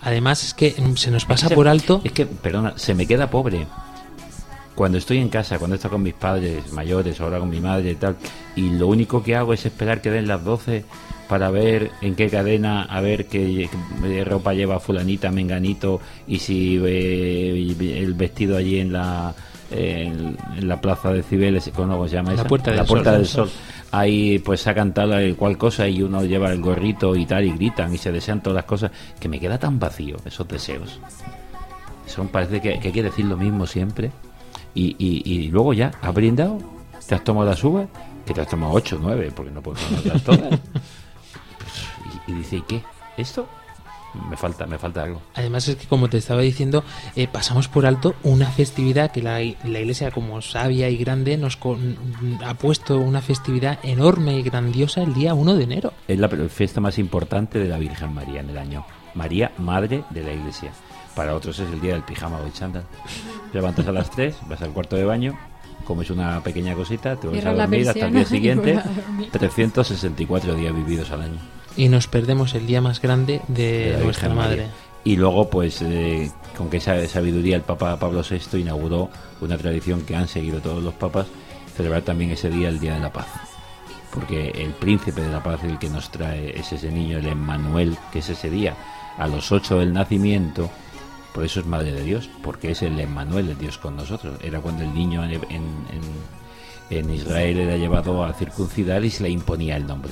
Además 0.01 0.43
es 0.43 0.53
que 0.53 0.75
mm, 0.77 0.95
se 0.95 1.11
nos 1.11 1.25
pasa 1.25 1.49
por 1.49 1.67
alto 1.67 2.01
Es 2.03 2.11
que, 2.11 2.25
perdona, 2.25 2.73
se 2.77 2.93
me 2.93 3.07
queda 3.07 3.29
pobre. 3.29 3.67
Cuando 4.75 4.97
estoy 4.97 5.19
en 5.19 5.29
casa, 5.29 5.59
cuando 5.59 5.75
estoy 5.75 5.91
con 5.91 6.01
mis 6.01 6.13
padres 6.13 6.71
mayores, 6.73 7.21
ahora 7.21 7.39
con 7.39 7.49
mi 7.49 7.59
madre 7.59 7.91
y 7.91 7.95
tal, 7.95 8.15
y 8.55 8.69
lo 8.69 8.87
único 8.87 9.23
que 9.23 9.35
hago 9.35 9.53
es 9.53 9.65
esperar 9.65 10.01
que 10.01 10.09
den 10.09 10.27
las 10.27 10.43
12 10.43 10.83
para 11.27 11.49
ver 11.51 11.91
en 12.01 12.15
qué 12.15 12.29
cadena, 12.29 12.83
a 12.83 13.01
ver 13.01 13.27
qué, 13.27 13.69
qué 14.01 14.23
ropa 14.23 14.53
lleva 14.53 14.79
fulanita, 14.79 15.31
menganito, 15.31 16.01
y 16.27 16.39
si 16.39 16.81
eh, 16.83 17.75
el 17.97 18.13
vestido 18.13 18.57
allí 18.57 18.79
en 18.79 18.93
la 18.93 19.33
en, 19.71 20.37
en 20.55 20.67
la 20.67 20.79
plaza 20.79 21.11
de 21.11 21.23
Cibeles, 21.23 21.71
¿cómo 21.75 22.07
se 22.07 22.15
llama 22.15 22.29
La 22.29 22.41
esa? 22.41 22.47
Puerta 22.47 22.71
del 22.71 22.77
la 22.77 22.85
Puerta 22.85 23.11
Sol. 23.11 23.17
del 23.17 23.27
Sol. 23.27 23.49
Ahí 23.91 24.39
pues 24.39 24.61
sacan 24.61 24.93
tal 24.93 25.27
y 25.27 25.33
cual 25.33 25.57
cosa 25.57 25.87
y 25.87 26.01
uno 26.01 26.23
lleva 26.23 26.51
el 26.51 26.61
gorrito 26.61 27.15
y 27.15 27.25
tal 27.25 27.45
y 27.45 27.51
gritan 27.51 27.93
y 27.93 27.97
se 27.97 28.11
desean 28.11 28.41
todas 28.41 28.55
las 28.55 28.65
cosas, 28.65 28.91
que 29.19 29.29
me 29.29 29.39
queda 29.39 29.57
tan 29.57 29.79
vacío 29.79 30.17
esos 30.25 30.47
deseos. 30.47 30.99
Son, 32.07 32.27
parece 32.27 32.59
que, 32.59 32.79
que 32.79 32.87
hay 32.87 32.93
que 32.93 33.03
decir 33.03 33.25
lo 33.25 33.37
mismo 33.37 33.65
siempre. 33.65 34.11
Y, 34.75 34.95
y, 34.97 35.21
y 35.31 35.47
luego 35.49 35.73
ya, 35.73 35.91
has 36.01 36.13
brindado, 36.13 36.57
te 37.07 37.15
has 37.15 37.23
tomado 37.23 37.47
las 37.49 37.63
uvas, 37.63 37.87
que 38.25 38.33
te 38.33 38.41
has 38.41 38.47
tomado 38.47 38.73
8 38.73 38.97
9, 39.01 39.31
porque 39.35 39.51
no 39.51 39.61
puedes 39.61 39.81
tomarlas 39.85 40.23
todas. 40.23 40.59
Y, 42.27 42.31
y 42.31 42.35
dice, 42.35 42.57
¿y 42.57 42.61
qué? 42.61 42.81
¿Esto? 43.17 43.47
Me 44.29 44.37
falta, 44.37 44.67
me 44.67 44.77
falta 44.77 45.03
algo. 45.03 45.21
Además 45.33 45.67
es 45.67 45.75
que 45.75 45.87
como 45.87 46.07
te 46.07 46.17
estaba 46.19 46.41
diciendo, 46.41 46.83
eh, 47.15 47.27
pasamos 47.27 47.67
por 47.67 47.85
alto 47.87 48.13
una 48.21 48.45
festividad 48.47 49.11
que 49.11 49.23
la, 49.23 49.39
la 49.39 49.79
iglesia 49.79 50.11
como 50.11 50.39
sabia 50.43 50.87
y 50.89 50.97
grande 50.97 51.35
nos 51.37 51.57
con- 51.57 51.97
ha 52.45 52.53
puesto 52.53 52.99
una 52.99 53.21
festividad 53.21 53.79
enorme 53.81 54.37
y 54.37 54.43
grandiosa 54.43 55.01
el 55.01 55.15
día 55.15 55.33
1 55.33 55.55
de 55.55 55.63
enero. 55.63 55.93
Es 56.07 56.19
la 56.19 56.29
fiesta 56.29 56.79
más 56.79 56.99
importante 56.99 57.57
de 57.57 57.67
la 57.67 57.79
Virgen 57.79 58.13
María 58.13 58.41
en 58.41 58.51
el 58.51 58.57
año. 58.59 58.85
María, 59.15 59.51
madre 59.57 60.03
de 60.11 60.23
la 60.23 60.33
iglesia. 60.33 60.71
Para 61.15 61.35
otros 61.35 61.59
es 61.59 61.71
el 61.71 61.79
día 61.79 61.93
del 61.93 62.03
pijama 62.03 62.39
o 62.39 62.45
el 62.45 62.53
chándal. 62.53 62.83
Te 63.51 63.57
levantas 63.57 63.87
a 63.87 63.91
las 63.91 64.09
3, 64.09 64.35
vas 64.47 64.61
al 64.61 64.71
cuarto 64.71 64.95
de 64.95 65.05
baño, 65.05 65.37
comes 65.85 66.09
una 66.09 66.41
pequeña 66.41 66.73
cosita, 66.73 67.15
te 67.15 67.27
vas 67.27 67.45
a 67.45 67.53
dormir 67.53 67.87
hasta 67.87 68.07
el 68.07 68.13
día 68.13 68.25
siguiente. 68.25 68.73
vas 68.73 68.85
a 68.85 68.89
dormir. 68.89 69.29
364 69.31 70.55
días 70.55 70.75
vividos 70.75 71.11
al 71.11 71.21
año. 71.21 71.37
Y 71.75 71.89
nos 71.89 72.07
perdemos 72.07 72.53
el 72.55 72.67
día 72.67 72.81
más 72.81 73.01
grande 73.01 73.41
de, 73.47 73.63
de 73.63 73.93
la 73.97 74.03
nuestra 74.03 74.27
Virgen 74.27 74.35
madre. 74.35 74.61
María. 74.63 74.73
Y 75.05 75.17
luego, 75.17 75.49
pues, 75.49 75.81
eh, 75.81 76.31
con 76.57 76.69
que 76.69 76.77
esa 76.77 77.05
sabiduría, 77.07 77.57
el 77.57 77.63
Papa 77.63 77.99
Pablo 77.99 78.21
VI 78.27 78.59
inauguró 78.59 79.09
una 79.41 79.57
tradición 79.57 80.01
que 80.01 80.15
han 80.15 80.27
seguido 80.27 80.61
todos 80.61 80.81
los 80.81 80.93
papas, 80.93 81.27
celebrar 81.75 82.03
también 82.03 82.31
ese 82.31 82.49
día, 82.49 82.69
el 82.69 82.79
Día 82.79 82.93
de 82.93 83.01
la 83.01 83.11
Paz. 83.11 83.27
Porque 84.13 84.51
el 84.51 84.71
príncipe 84.71 85.21
de 85.21 85.29
la 85.29 85.41
paz, 85.41 85.63
el 85.63 85.79
que 85.79 85.89
nos 85.89 86.11
trae, 86.11 86.57
es 86.57 86.71
ese 86.71 86.91
niño, 86.91 87.17
el 87.17 87.25
Emmanuel, 87.25 87.97
que 88.11 88.19
es 88.19 88.29
ese 88.29 88.49
día. 88.49 88.75
a 89.17 89.27
los 89.27 89.51
ocho 89.51 89.79
del 89.79 89.91
nacimiento, 89.93 90.69
por 91.33 91.43
eso 91.43 91.59
es 91.61 91.65
madre 91.65 91.91
de 91.91 92.03
Dios, 92.03 92.29
porque 92.43 92.71
es 92.71 92.81
el 92.81 92.99
Emmanuel, 92.99 93.49
el 93.49 93.57
Dios 93.57 93.77
con 93.77 93.95
nosotros. 93.95 94.35
Era 94.43 94.59
cuando 94.59 94.83
el 94.83 94.93
niño 94.93 95.23
en, 95.23 95.33
en- 96.89 97.09
Israel 97.09 97.57
era 97.59 97.75
llevado 97.75 98.23
a 98.23 98.33
circuncidar 98.33 99.03
y 99.03 99.09
se 99.09 99.23
le 99.23 99.29
imponía 99.29 99.75
el 99.77 99.87
nombre. 99.87 100.11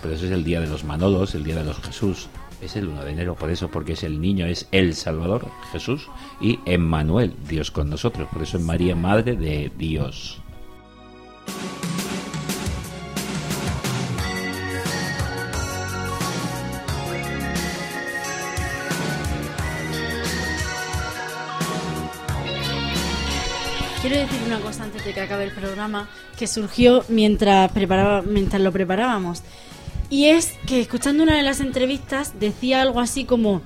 Pero 0.00 0.14
eso 0.14 0.24
es 0.26 0.32
el 0.32 0.44
día 0.44 0.60
de 0.60 0.66
los 0.66 0.82
Manolos, 0.84 1.34
el 1.34 1.44
día 1.44 1.56
de 1.56 1.64
los 1.64 1.78
Jesús. 1.80 2.28
Es 2.62 2.74
el 2.74 2.88
1 2.88 3.04
de 3.04 3.10
enero, 3.12 3.34
por 3.34 3.50
eso, 3.50 3.68
porque 3.68 3.92
es 3.92 4.02
el 4.02 4.18
niño, 4.18 4.46
es 4.46 4.66
el 4.72 4.94
Salvador, 4.94 5.46
Jesús, 5.72 6.08
y 6.40 6.58
Emmanuel, 6.64 7.34
Dios 7.46 7.70
con 7.70 7.90
nosotros. 7.90 8.28
Por 8.32 8.42
eso 8.42 8.56
es 8.56 8.62
María, 8.62 8.96
Madre 8.96 9.36
de 9.36 9.70
Dios. 9.76 10.40
Quiero 24.08 24.20
decir 24.20 24.40
una 24.46 24.60
cosa 24.60 24.84
antes 24.84 25.04
de 25.04 25.12
que 25.12 25.20
acabe 25.20 25.42
el 25.42 25.50
programa 25.50 26.08
que 26.38 26.46
surgió 26.46 27.04
mientras, 27.08 27.72
preparaba, 27.72 28.22
mientras 28.22 28.62
lo 28.62 28.70
preparábamos. 28.70 29.42
Y 30.10 30.26
es 30.26 30.52
que 30.68 30.80
escuchando 30.80 31.24
una 31.24 31.36
de 31.36 31.42
las 31.42 31.58
entrevistas 31.58 32.34
decía 32.38 32.82
algo 32.82 33.00
así 33.00 33.24
como 33.24 33.62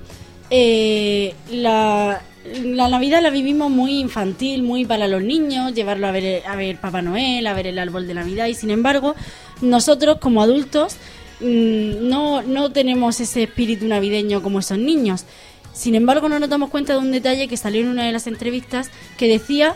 eh, 0.49 1.35
la, 1.51 2.23
la 2.43 2.89
Navidad 2.89 3.21
la 3.21 3.29
vivimos 3.29 3.69
muy 3.69 3.99
infantil, 3.99 4.63
muy 4.63 4.83
para 4.83 5.07
los 5.07 5.21
niños, 5.21 5.75
llevarlo 5.75 6.07
a 6.07 6.11
ver, 6.11 6.41
a 6.47 6.55
ver 6.55 6.81
Papá 6.81 7.03
Noel, 7.03 7.45
a 7.45 7.53
ver 7.53 7.67
el 7.67 7.77
árbol 7.77 8.07
de 8.07 8.15
Navidad 8.15 8.47
y 8.47 8.55
sin 8.55 8.71
embargo 8.71 9.13
nosotros 9.61 10.17
como 10.19 10.41
adultos 10.41 10.95
mm, 11.39 12.09
no, 12.09 12.41
no 12.41 12.71
tenemos 12.71 13.19
ese 13.19 13.43
espíritu 13.43 13.85
navideño 13.85 14.41
como 14.41 14.57
esos 14.57 14.79
niños. 14.79 15.25
Sin 15.71 15.93
embargo, 15.93 16.29
no 16.29 16.39
nos 16.39 16.49
damos 16.49 16.71
cuenta 16.71 16.93
de 16.93 16.99
un 16.99 17.11
detalle 17.11 17.47
que 17.47 17.57
salió 17.57 17.81
en 17.81 17.89
una 17.89 18.05
de 18.05 18.11
las 18.11 18.25
entrevistas 18.25 18.89
que 19.17 19.27
decía 19.27 19.75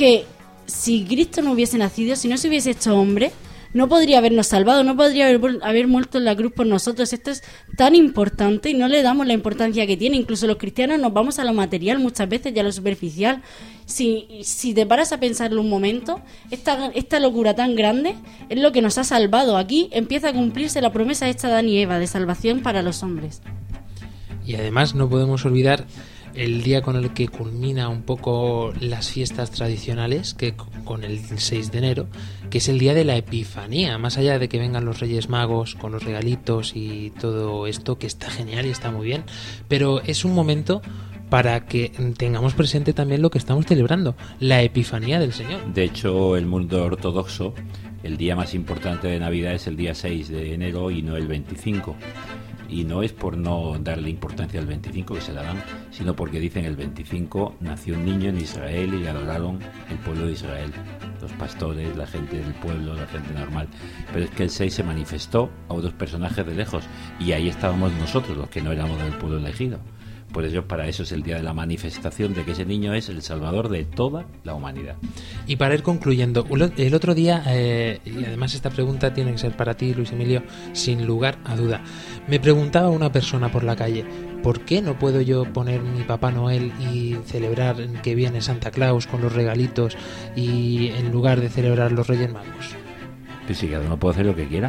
que 0.00 0.24
si 0.64 1.04
Cristo 1.04 1.42
no 1.42 1.52
hubiese 1.52 1.76
nacido, 1.76 2.16
si 2.16 2.26
no 2.26 2.38
se 2.38 2.48
hubiese 2.48 2.70
hecho 2.70 2.96
hombre, 2.96 3.32
no 3.74 3.86
podría 3.86 4.16
habernos 4.16 4.46
salvado, 4.46 4.82
no 4.82 4.96
podría 4.96 5.28
haber, 5.28 5.58
haber 5.60 5.88
muerto 5.88 6.16
en 6.16 6.24
la 6.24 6.34
cruz 6.34 6.52
por 6.52 6.66
nosotros. 6.66 7.12
Esto 7.12 7.30
es 7.30 7.42
tan 7.76 7.94
importante 7.94 8.70
y 8.70 8.74
no 8.74 8.88
le 8.88 9.02
damos 9.02 9.26
la 9.26 9.34
importancia 9.34 9.86
que 9.86 9.98
tiene. 9.98 10.16
Incluso 10.16 10.46
los 10.46 10.56
cristianos 10.56 10.98
nos 10.98 11.12
vamos 11.12 11.38
a 11.38 11.44
lo 11.44 11.52
material 11.52 11.98
muchas 11.98 12.30
veces 12.30 12.56
y 12.56 12.58
a 12.58 12.62
lo 12.62 12.72
superficial. 12.72 13.42
Si, 13.84 14.40
si 14.42 14.72
te 14.72 14.86
paras 14.86 15.12
a 15.12 15.20
pensarlo 15.20 15.60
un 15.60 15.68
momento, 15.68 16.22
esta, 16.50 16.86
esta 16.94 17.20
locura 17.20 17.54
tan 17.54 17.76
grande 17.76 18.14
es 18.48 18.58
lo 18.58 18.72
que 18.72 18.80
nos 18.80 18.96
ha 18.96 19.04
salvado. 19.04 19.58
Aquí 19.58 19.90
empieza 19.92 20.30
a 20.30 20.32
cumplirse 20.32 20.80
la 20.80 20.94
promesa 20.94 21.28
hecha 21.28 21.48
de 21.48 21.52
Adán 21.52 21.68
y 21.68 21.78
Eva 21.78 21.98
de 21.98 22.06
salvación 22.06 22.60
para 22.60 22.82
los 22.82 23.02
hombres. 23.02 23.42
Y 24.46 24.54
además 24.54 24.94
no 24.94 25.10
podemos 25.10 25.44
olvidar 25.44 25.84
el 26.34 26.62
día 26.62 26.82
con 26.82 26.96
el 26.96 27.12
que 27.12 27.28
culmina 27.28 27.88
un 27.88 28.02
poco 28.02 28.72
las 28.80 29.10
fiestas 29.10 29.50
tradicionales, 29.50 30.34
que 30.34 30.54
con 30.84 31.04
el 31.04 31.20
6 31.20 31.72
de 31.72 31.78
enero, 31.78 32.06
que 32.50 32.58
es 32.58 32.68
el 32.68 32.78
día 32.78 32.94
de 32.94 33.04
la 33.04 33.16
Epifanía, 33.16 33.98
más 33.98 34.18
allá 34.18 34.38
de 34.38 34.48
que 34.48 34.58
vengan 34.58 34.84
los 34.84 35.00
Reyes 35.00 35.28
Magos 35.28 35.74
con 35.74 35.92
los 35.92 36.04
regalitos 36.04 36.72
y 36.74 37.12
todo 37.20 37.66
esto, 37.66 37.98
que 37.98 38.06
está 38.06 38.30
genial 38.30 38.66
y 38.66 38.70
está 38.70 38.90
muy 38.90 39.06
bien, 39.06 39.24
pero 39.68 40.00
es 40.02 40.24
un 40.24 40.34
momento 40.34 40.82
para 41.30 41.64
que 41.66 41.92
tengamos 42.16 42.54
presente 42.54 42.92
también 42.92 43.22
lo 43.22 43.30
que 43.30 43.38
estamos 43.38 43.64
celebrando, 43.64 44.16
la 44.40 44.62
Epifanía 44.62 45.20
del 45.20 45.32
Señor. 45.32 45.72
De 45.72 45.84
hecho, 45.84 46.36
el 46.36 46.46
mundo 46.46 46.84
ortodoxo, 46.84 47.54
el 48.02 48.16
día 48.16 48.34
más 48.34 48.54
importante 48.54 49.08
de 49.08 49.20
Navidad 49.20 49.54
es 49.54 49.66
el 49.66 49.76
día 49.76 49.94
6 49.94 50.28
de 50.28 50.54
enero 50.54 50.90
y 50.90 51.02
no 51.02 51.16
el 51.16 51.28
25. 51.28 51.96
Y 52.70 52.84
no 52.84 53.02
es 53.02 53.12
por 53.12 53.36
no 53.36 53.76
darle 53.80 54.10
importancia 54.10 54.60
al 54.60 54.66
25 54.66 55.14
que 55.14 55.20
se 55.20 55.32
la 55.32 55.42
dan, 55.42 55.62
sino 55.90 56.14
porque 56.14 56.38
dicen 56.38 56.64
el 56.64 56.76
25 56.76 57.56
nació 57.60 57.94
un 57.94 58.04
niño 58.04 58.28
en 58.28 58.38
Israel 58.38 58.94
y 58.94 59.06
adoraron 59.06 59.58
el 59.90 59.98
pueblo 59.98 60.26
de 60.26 60.32
Israel, 60.32 60.70
los 61.20 61.32
pastores, 61.32 61.96
la 61.96 62.06
gente 62.06 62.36
del 62.38 62.54
pueblo, 62.54 62.94
la 62.94 63.06
gente 63.08 63.34
normal. 63.34 63.68
Pero 64.12 64.24
es 64.24 64.30
que 64.30 64.44
el 64.44 64.50
6 64.50 64.72
se 64.72 64.82
manifestó 64.84 65.50
a 65.68 65.74
otros 65.74 65.92
personajes 65.94 66.46
de 66.46 66.54
lejos 66.54 66.84
y 67.18 67.32
ahí 67.32 67.48
estábamos 67.48 67.92
nosotros, 67.94 68.36
los 68.36 68.48
que 68.48 68.62
no 68.62 68.70
éramos 68.70 69.02
del 69.02 69.14
pueblo 69.14 69.38
elegido. 69.38 69.80
Por 70.32 70.44
ello, 70.44 70.68
para 70.68 70.86
eso 70.86 71.02
es 71.02 71.10
el 71.10 71.22
día 71.22 71.36
de 71.36 71.42
la 71.42 71.52
manifestación 71.52 72.34
de 72.34 72.44
que 72.44 72.52
ese 72.52 72.64
niño 72.64 72.94
es 72.94 73.08
el 73.08 73.20
salvador 73.22 73.68
de 73.68 73.84
toda 73.84 74.26
la 74.44 74.54
humanidad. 74.54 74.96
Y 75.46 75.56
para 75.56 75.74
ir 75.74 75.82
concluyendo, 75.82 76.46
el 76.76 76.94
otro 76.94 77.14
día, 77.14 77.42
eh, 77.48 77.98
y 78.04 78.24
además 78.24 78.54
esta 78.54 78.70
pregunta 78.70 79.12
tiene 79.12 79.32
que 79.32 79.38
ser 79.38 79.56
para 79.56 79.74
ti, 79.74 79.92
Luis 79.92 80.12
Emilio, 80.12 80.44
sin 80.72 81.04
lugar 81.04 81.38
a 81.44 81.56
duda. 81.56 81.82
Me 82.30 82.38
preguntaba 82.38 82.90
una 82.90 83.10
persona 83.10 83.50
por 83.50 83.64
la 83.64 83.74
calle, 83.74 84.04
¿por 84.42 84.60
qué 84.60 84.80
no 84.82 84.96
puedo 84.98 85.20
yo 85.20 85.44
poner 85.52 85.80
mi 85.82 86.02
Papá 86.02 86.30
Noel 86.30 86.72
y 86.92 87.16
celebrar 87.24 87.76
que 88.02 88.14
viene 88.14 88.40
Santa 88.40 88.70
Claus 88.70 89.08
con 89.08 89.20
los 89.20 89.32
regalitos 89.32 89.96
y 90.36 90.88
en 90.96 91.10
lugar 91.10 91.40
de 91.40 91.48
celebrar 91.48 91.90
los 91.90 92.06
Reyes 92.06 92.32
Magos? 92.32 92.76
Que 93.48 93.54
si 93.54 93.66
cada 93.66 93.84
uno 93.84 93.98
puede 93.98 94.14
hacer 94.14 94.26
lo 94.26 94.36
que 94.36 94.46
quiera. 94.46 94.68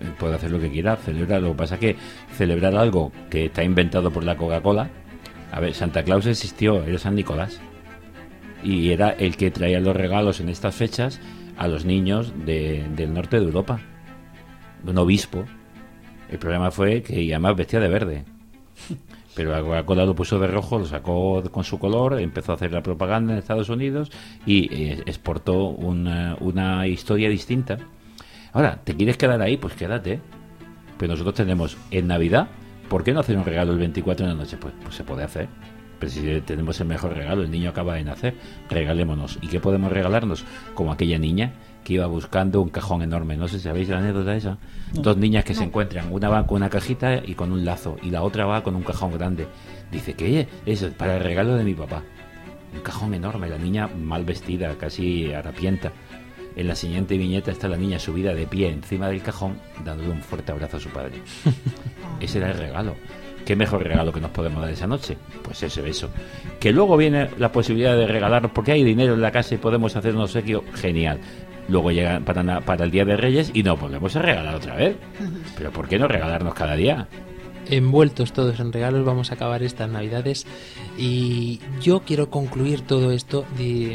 Eh, 0.00 0.12
Puede 0.18 0.36
hacer 0.36 0.52
lo 0.52 0.60
que 0.60 0.70
quiera, 0.70 0.96
celebrar. 0.96 1.42
Lo 1.42 1.50
que 1.50 1.56
pasa 1.58 1.74
es 1.74 1.80
que 1.80 1.96
celebrar 2.36 2.76
algo 2.76 3.10
que 3.30 3.46
está 3.46 3.64
inventado 3.64 4.12
por 4.12 4.22
la 4.22 4.36
Coca-Cola. 4.36 4.90
A 5.50 5.58
ver, 5.60 5.74
Santa 5.74 6.04
Claus 6.04 6.26
existió, 6.26 6.84
era 6.84 6.98
San 6.98 7.16
Nicolás. 7.16 7.58
Y 8.62 8.90
era 8.90 9.10
el 9.10 9.36
que 9.36 9.50
traía 9.50 9.80
los 9.80 9.96
regalos 9.96 10.38
en 10.40 10.48
estas 10.48 10.74
fechas 10.76 11.20
a 11.56 11.66
los 11.68 11.84
niños 11.84 12.32
de- 12.46 12.86
del 12.94 13.12
norte 13.12 13.38
de 13.40 13.44
Europa. 13.46 13.80
Un 14.86 14.98
obispo. 14.98 15.44
El 16.34 16.40
problema 16.40 16.72
fue 16.72 17.00
que 17.00 17.22
y 17.22 17.30
además 17.30 17.54
vestía 17.54 17.78
de 17.78 17.86
verde. 17.86 18.24
Pero 19.36 19.52
la 19.52 19.62
Coca-Cola 19.62 20.04
lo 20.04 20.16
puso 20.16 20.40
de 20.40 20.48
rojo, 20.48 20.80
lo 20.80 20.84
sacó 20.84 21.40
con 21.52 21.62
su 21.62 21.78
color, 21.78 22.18
empezó 22.18 22.50
a 22.50 22.54
hacer 22.56 22.72
la 22.72 22.82
propaganda 22.82 23.32
en 23.32 23.38
Estados 23.38 23.68
Unidos 23.68 24.10
y 24.44 24.68
eh, 24.74 25.02
exportó 25.06 25.68
una, 25.68 26.36
una 26.40 26.88
historia 26.88 27.28
distinta. 27.28 27.78
Ahora, 28.52 28.80
¿te 28.82 28.96
quieres 28.96 29.16
quedar 29.16 29.40
ahí? 29.42 29.56
Pues 29.56 29.74
quédate. 29.74 30.18
Pero 30.98 31.12
nosotros 31.12 31.36
tenemos 31.36 31.76
en 31.92 32.08
Navidad, 32.08 32.48
¿por 32.88 33.04
qué 33.04 33.12
no 33.12 33.20
hacer 33.20 33.36
un 33.36 33.44
regalo 33.44 33.70
el 33.70 33.78
24 33.78 34.26
de 34.26 34.32
la 34.32 34.36
noche? 34.36 34.56
Pues, 34.56 34.74
pues 34.82 34.96
se 34.96 35.04
puede 35.04 35.22
hacer. 35.22 35.46
Pero 36.00 36.10
si 36.10 36.40
tenemos 36.40 36.80
el 36.80 36.88
mejor 36.88 37.14
regalo, 37.14 37.44
el 37.44 37.50
niño 37.52 37.70
acaba 37.70 37.94
de 37.94 38.02
nacer, 38.02 38.34
regalémonos. 38.68 39.38
¿Y 39.40 39.46
qué 39.46 39.60
podemos 39.60 39.92
regalarnos? 39.92 40.44
Como 40.74 40.90
aquella 40.90 41.16
niña 41.16 41.52
que 41.84 41.92
iba 41.92 42.06
buscando 42.06 42.60
un 42.62 42.70
cajón 42.70 43.02
enorme. 43.02 43.36
No 43.36 43.46
sé 43.46 43.58
si 43.58 43.64
sabéis 43.64 43.88
la 43.90 43.98
anécdota 43.98 44.34
esa. 44.34 44.58
No. 44.94 45.02
Dos 45.02 45.16
niñas 45.16 45.44
que 45.44 45.54
se 45.54 45.64
encuentran. 45.64 46.10
Una 46.10 46.28
va 46.28 46.46
con 46.46 46.56
una 46.56 46.70
cajita 46.70 47.22
y 47.24 47.34
con 47.34 47.52
un 47.52 47.64
lazo. 47.64 47.96
Y 48.02 48.10
la 48.10 48.22
otra 48.22 48.46
va 48.46 48.62
con 48.62 48.74
un 48.74 48.82
cajón 48.82 49.12
grande. 49.12 49.46
Dice 49.92 50.14
que 50.14 50.48
es 50.66 50.82
para 50.96 51.18
el 51.18 51.22
regalo 51.22 51.54
de 51.56 51.64
mi 51.64 51.74
papá. 51.74 52.02
Un 52.74 52.80
cajón 52.80 53.14
enorme. 53.14 53.48
La 53.48 53.58
niña 53.58 53.86
mal 53.86 54.24
vestida, 54.24 54.74
casi 54.78 55.32
harapienta. 55.32 55.92
En 56.56 56.68
la 56.68 56.74
siguiente 56.74 57.18
viñeta 57.18 57.50
está 57.50 57.68
la 57.68 57.76
niña 57.76 57.98
subida 57.98 58.32
de 58.32 58.46
pie 58.46 58.70
encima 58.70 59.08
del 59.08 59.22
cajón, 59.22 59.58
dándole 59.84 60.10
un 60.10 60.22
fuerte 60.22 60.52
abrazo 60.52 60.76
a 60.76 60.80
su 60.80 60.88
padre. 60.88 61.20
Ese 62.20 62.38
era 62.38 62.50
el 62.50 62.58
regalo. 62.58 62.94
¿Qué 63.44 63.56
mejor 63.56 63.82
regalo 63.82 64.10
que 64.10 64.20
nos 64.20 64.30
podemos 64.30 64.62
dar 64.62 64.70
esa 64.70 64.86
noche? 64.86 65.18
Pues 65.42 65.62
ese 65.62 65.82
beso. 65.82 66.08
Que 66.58 66.72
luego 66.72 66.96
viene 66.96 67.28
la 67.36 67.52
posibilidad 67.52 67.94
de 67.94 68.06
regalarnos, 68.06 68.52
porque 68.52 68.72
hay 68.72 68.82
dinero 68.82 69.14
en 69.14 69.20
la 69.20 69.30
casa 69.30 69.54
y 69.54 69.58
podemos 69.58 69.94
hacer 69.96 70.14
un 70.14 70.22
obsequio, 70.22 70.64
genial. 70.74 71.20
Luego 71.68 71.90
llega 71.90 72.20
para, 72.20 72.60
para 72.60 72.84
el 72.84 72.90
Día 72.90 73.04
de 73.04 73.16
Reyes 73.16 73.50
y 73.54 73.62
nos 73.62 73.80
volvemos 73.80 74.14
a 74.16 74.22
regalar 74.22 74.54
otra 74.54 74.76
vez. 74.76 74.96
Pero 75.56 75.70
¿por 75.70 75.88
qué 75.88 75.98
no 75.98 76.08
regalarnos 76.08 76.54
cada 76.54 76.74
día? 76.76 77.08
Envueltos 77.68 78.32
todos 78.32 78.60
en 78.60 78.72
regalos 78.72 79.04
vamos 79.04 79.30
a 79.30 79.34
acabar 79.34 79.62
estas 79.62 79.88
navidades. 79.88 80.46
Y 80.98 81.60
yo 81.80 82.00
quiero 82.00 82.30
concluir 82.30 82.82
todo 82.82 83.10
esto 83.12 83.44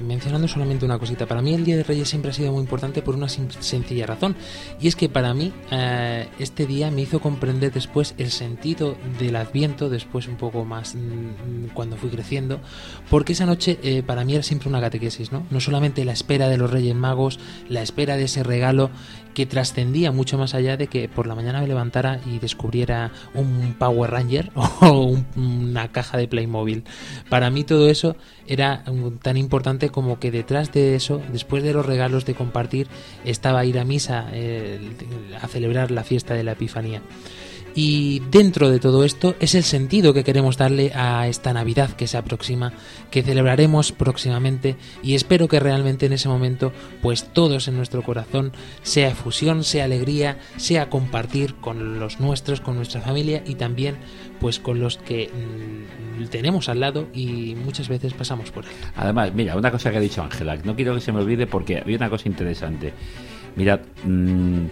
mencionando 0.04 0.48
solamente 0.48 0.86
una 0.86 1.00
cosita. 1.00 1.26
Para 1.26 1.42
mí 1.42 1.54
el 1.54 1.64
día 1.64 1.78
de 1.78 1.84
Reyes 1.84 2.10
siempre 2.10 2.32
ha 2.32 2.34
sido 2.34 2.52
muy 2.52 2.62
importante 2.62 3.02
por 3.02 3.16
una 3.16 3.30
sencilla 3.30 4.06
razón 4.06 4.36
y 4.80 4.88
es 4.88 4.96
que 4.96 5.10
para 5.10 5.34
mí 5.34 5.54
eh, 5.72 6.28
este 6.40 6.66
día 6.66 6.92
me 6.92 7.02
hizo 7.02 7.20
comprender 7.20 7.72
después 7.72 8.16
el 8.18 8.32
sentido 8.32 8.96
del 9.20 9.36
Adviento 9.36 9.90
después 9.90 10.28
un 10.28 10.36
poco 10.36 10.66
más 10.66 10.96
mm, 10.96 11.70
cuando 11.74 11.98
fui 11.98 12.10
creciendo 12.10 12.60
porque 13.10 13.34
esa 13.34 13.46
noche 13.46 13.80
eh, 13.84 14.04
para 14.04 14.24
mí 14.26 14.34
era 14.34 14.44
siempre 14.44 14.70
una 14.70 14.82
catequesis 14.82 15.32
no 15.32 15.46
no 15.50 15.60
solamente 15.60 16.06
la 16.06 16.14
espera 16.14 16.50
de 16.50 16.58
los 16.58 16.70
Reyes 16.70 16.96
Magos 16.96 17.40
la 17.68 17.82
espera 17.82 18.18
de 18.18 18.26
ese 18.26 18.44
regalo 18.44 18.90
que 19.40 19.46
trascendía 19.46 20.12
mucho 20.12 20.38
más 20.38 20.54
allá 20.54 20.76
de 20.76 20.88
que 20.88 21.08
por 21.08 21.26
la 21.26 21.34
mañana 21.34 21.62
me 21.62 21.68
levantara 21.68 22.20
y 22.26 22.40
descubriera 22.40 23.12
un 23.34 23.74
Power 23.80 24.12
Ranger 24.12 24.52
o 24.82 24.90
un- 25.04 25.26
una 25.38 25.88
caja 25.94 26.18
de 26.18 26.28
Playmobil. 26.28 26.84
Para 27.30 27.50
mí 27.50 27.64
todo 27.64 27.90
eso 27.90 28.18
era 28.48 28.84
um, 28.88 29.18
tan 29.18 29.38
importante 29.38 29.88
como 29.92 30.20
que 30.20 30.30
detrás 30.30 30.74
de 30.74 30.96
eso, 30.96 31.22
después 31.32 31.64
de 31.64 31.72
los 31.72 31.86
regalos 31.86 32.26
de 32.26 32.34
compartir, 32.36 32.88
estaba 33.24 33.64
ir 33.64 33.80
a 33.80 33.86
misa 33.86 34.28
eh, 34.34 34.78
a 35.42 35.48
celebrar 35.48 35.90
la 35.90 36.04
fiesta 36.04 36.34
de 36.34 36.44
la 36.44 36.52
Epifanía. 36.52 37.02
Y 37.76 38.22
dentro 38.32 38.70
de 38.70 38.80
todo 38.80 39.04
esto 39.04 39.36
es 39.40 39.56
el 39.56 39.64
sentido 39.64 40.14
que 40.14 40.24
queremos 40.24 40.58
darle 40.58 40.92
a 40.94 41.28
esta 41.28 41.54
Navidad 41.54 41.92
que 41.92 42.08
se 42.08 42.18
aproxima, 42.18 42.74
que 43.12 43.24
celebraremos 43.24 43.92
próximamente 43.92 44.76
y 45.04 45.16
espero 45.16 45.48
que 45.48 45.60
realmente 45.60 46.06
en 46.06 46.14
ese 46.14 46.30
momento 46.30 46.72
pues 47.02 47.32
todos 47.34 47.68
en 47.68 47.78
nuestro 47.78 48.04
corazón 48.04 48.52
sea 48.82 49.10
efusión, 49.10 49.64
sea 49.64 49.86
alegría, 49.86 50.40
sea 50.58 50.90
compartir 50.90 51.56
con 51.56 52.00
los 52.00 52.20
nuestros, 52.20 52.62
con 52.62 52.76
nuestra 52.76 53.02
familia 53.02 53.44
y 53.46 53.56
también 53.56 53.98
pues 54.40 54.60
con 54.60 54.80
los 54.80 54.98
que 54.98 55.30
mm, 55.30 56.26
tenemos 56.26 56.70
al 56.70 56.80
lado 56.80 57.08
y 57.14 57.56
muchas 57.56 57.88
veces 57.90 58.14
pasamos 58.14 58.52
por 58.52 58.66
él. 58.66 58.72
Además, 58.96 59.34
mira, 59.34 59.56
una 59.56 59.72
cosa 59.72 59.92
que 59.92 59.98
ha 59.98 60.02
dicho 60.02 60.24
Ángela, 60.24 60.58
no 60.64 60.76
quiero 60.76 60.96
que 60.96 61.02
se 61.02 61.12
me 61.12 61.20
olvide 61.20 61.48
porque 61.48 61.78
había 61.78 61.98
una 61.98 62.10
cosa 62.10 62.28
interesante. 62.28 62.94
Mirad, 63.56 63.82
mm, 64.04 64.66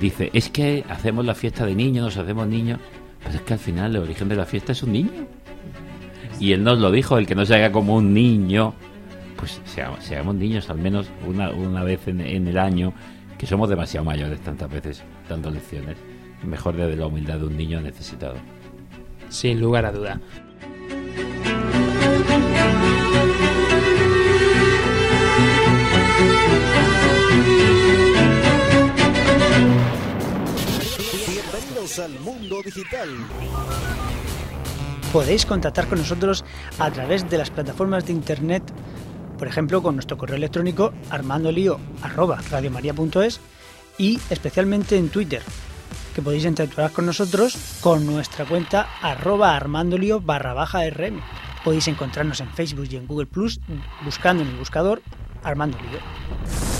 dice, 0.00 0.30
es 0.32 0.48
que 0.48 0.84
hacemos 0.88 1.24
la 1.24 1.34
fiesta 1.34 1.66
de 1.66 1.74
niños, 1.74 2.04
nos 2.04 2.16
hacemos 2.16 2.46
niños, 2.46 2.78
pues 3.22 3.36
es 3.36 3.40
que 3.42 3.52
al 3.54 3.58
final 3.58 3.96
el 3.96 4.02
origen 4.02 4.28
de 4.28 4.36
la 4.36 4.46
fiesta 4.46 4.72
es 4.72 4.82
un 4.82 4.92
niño. 4.92 5.10
Y 6.40 6.52
él 6.52 6.64
nos 6.64 6.78
lo 6.78 6.90
dijo, 6.90 7.18
el 7.18 7.26
que 7.26 7.34
no 7.34 7.46
se 7.46 7.54
haga 7.54 7.70
como 7.70 7.94
un 7.94 8.12
niño, 8.12 8.74
pues 9.36 9.60
seamos, 9.64 10.04
seamos 10.04 10.34
niños 10.34 10.68
al 10.70 10.78
menos 10.78 11.08
una, 11.26 11.50
una 11.50 11.84
vez 11.84 12.08
en, 12.08 12.20
en 12.20 12.48
el 12.48 12.58
año, 12.58 12.92
que 13.38 13.46
somos 13.46 13.68
demasiado 13.68 14.04
mayores 14.04 14.40
tantas 14.40 14.70
veces 14.70 15.02
dando 15.28 15.50
lecciones. 15.50 15.96
Mejor 16.44 16.76
de 16.76 16.96
la 16.96 17.06
humildad 17.06 17.38
de 17.38 17.46
un 17.46 17.56
niño 17.56 17.80
necesitado. 17.80 18.34
Sin 19.28 19.60
lugar 19.60 19.86
a 19.86 19.92
duda. 19.92 20.20
Al 31.98 32.18
mundo 32.20 32.62
digital. 32.64 33.10
Podéis 35.12 35.44
contactar 35.44 35.86
con 35.88 35.98
nosotros 35.98 36.42
a 36.78 36.90
través 36.90 37.28
de 37.28 37.36
las 37.36 37.50
plataformas 37.50 38.06
de 38.06 38.12
internet, 38.12 38.62
por 39.36 39.46
ejemplo 39.46 39.82
con 39.82 39.96
nuestro 39.96 40.16
correo 40.16 40.36
electrónico 40.36 40.94
armandolio@radiomaria.es 41.10 43.40
y 43.98 44.18
especialmente 44.30 44.96
en 44.96 45.10
Twitter, 45.10 45.42
que 46.14 46.22
podéis 46.22 46.46
interactuar 46.46 46.92
con 46.92 47.04
nosotros 47.04 47.58
con 47.82 48.06
nuestra 48.06 48.46
cuenta 48.46 48.88
arroba 49.02 49.54
armandolio 49.54 50.18
barra 50.20 50.54
baja 50.54 50.88
rm. 50.88 51.20
Podéis 51.62 51.88
encontrarnos 51.88 52.40
en 52.40 52.48
Facebook 52.54 52.88
y 52.90 52.96
en 52.96 53.06
Google 53.06 53.26
Plus 53.26 53.60
buscando 54.02 54.44
en 54.44 54.48
el 54.48 54.56
buscador 54.56 55.02
Armando 55.42 55.76
Lío. 55.78 56.71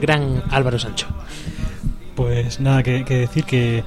Gran 0.00 0.42
Álvaro 0.50 0.78
Sancho. 0.78 1.06
Pues 2.14 2.60
nada, 2.60 2.82
que, 2.82 3.04
decir 3.04 3.44
que, 3.44 3.84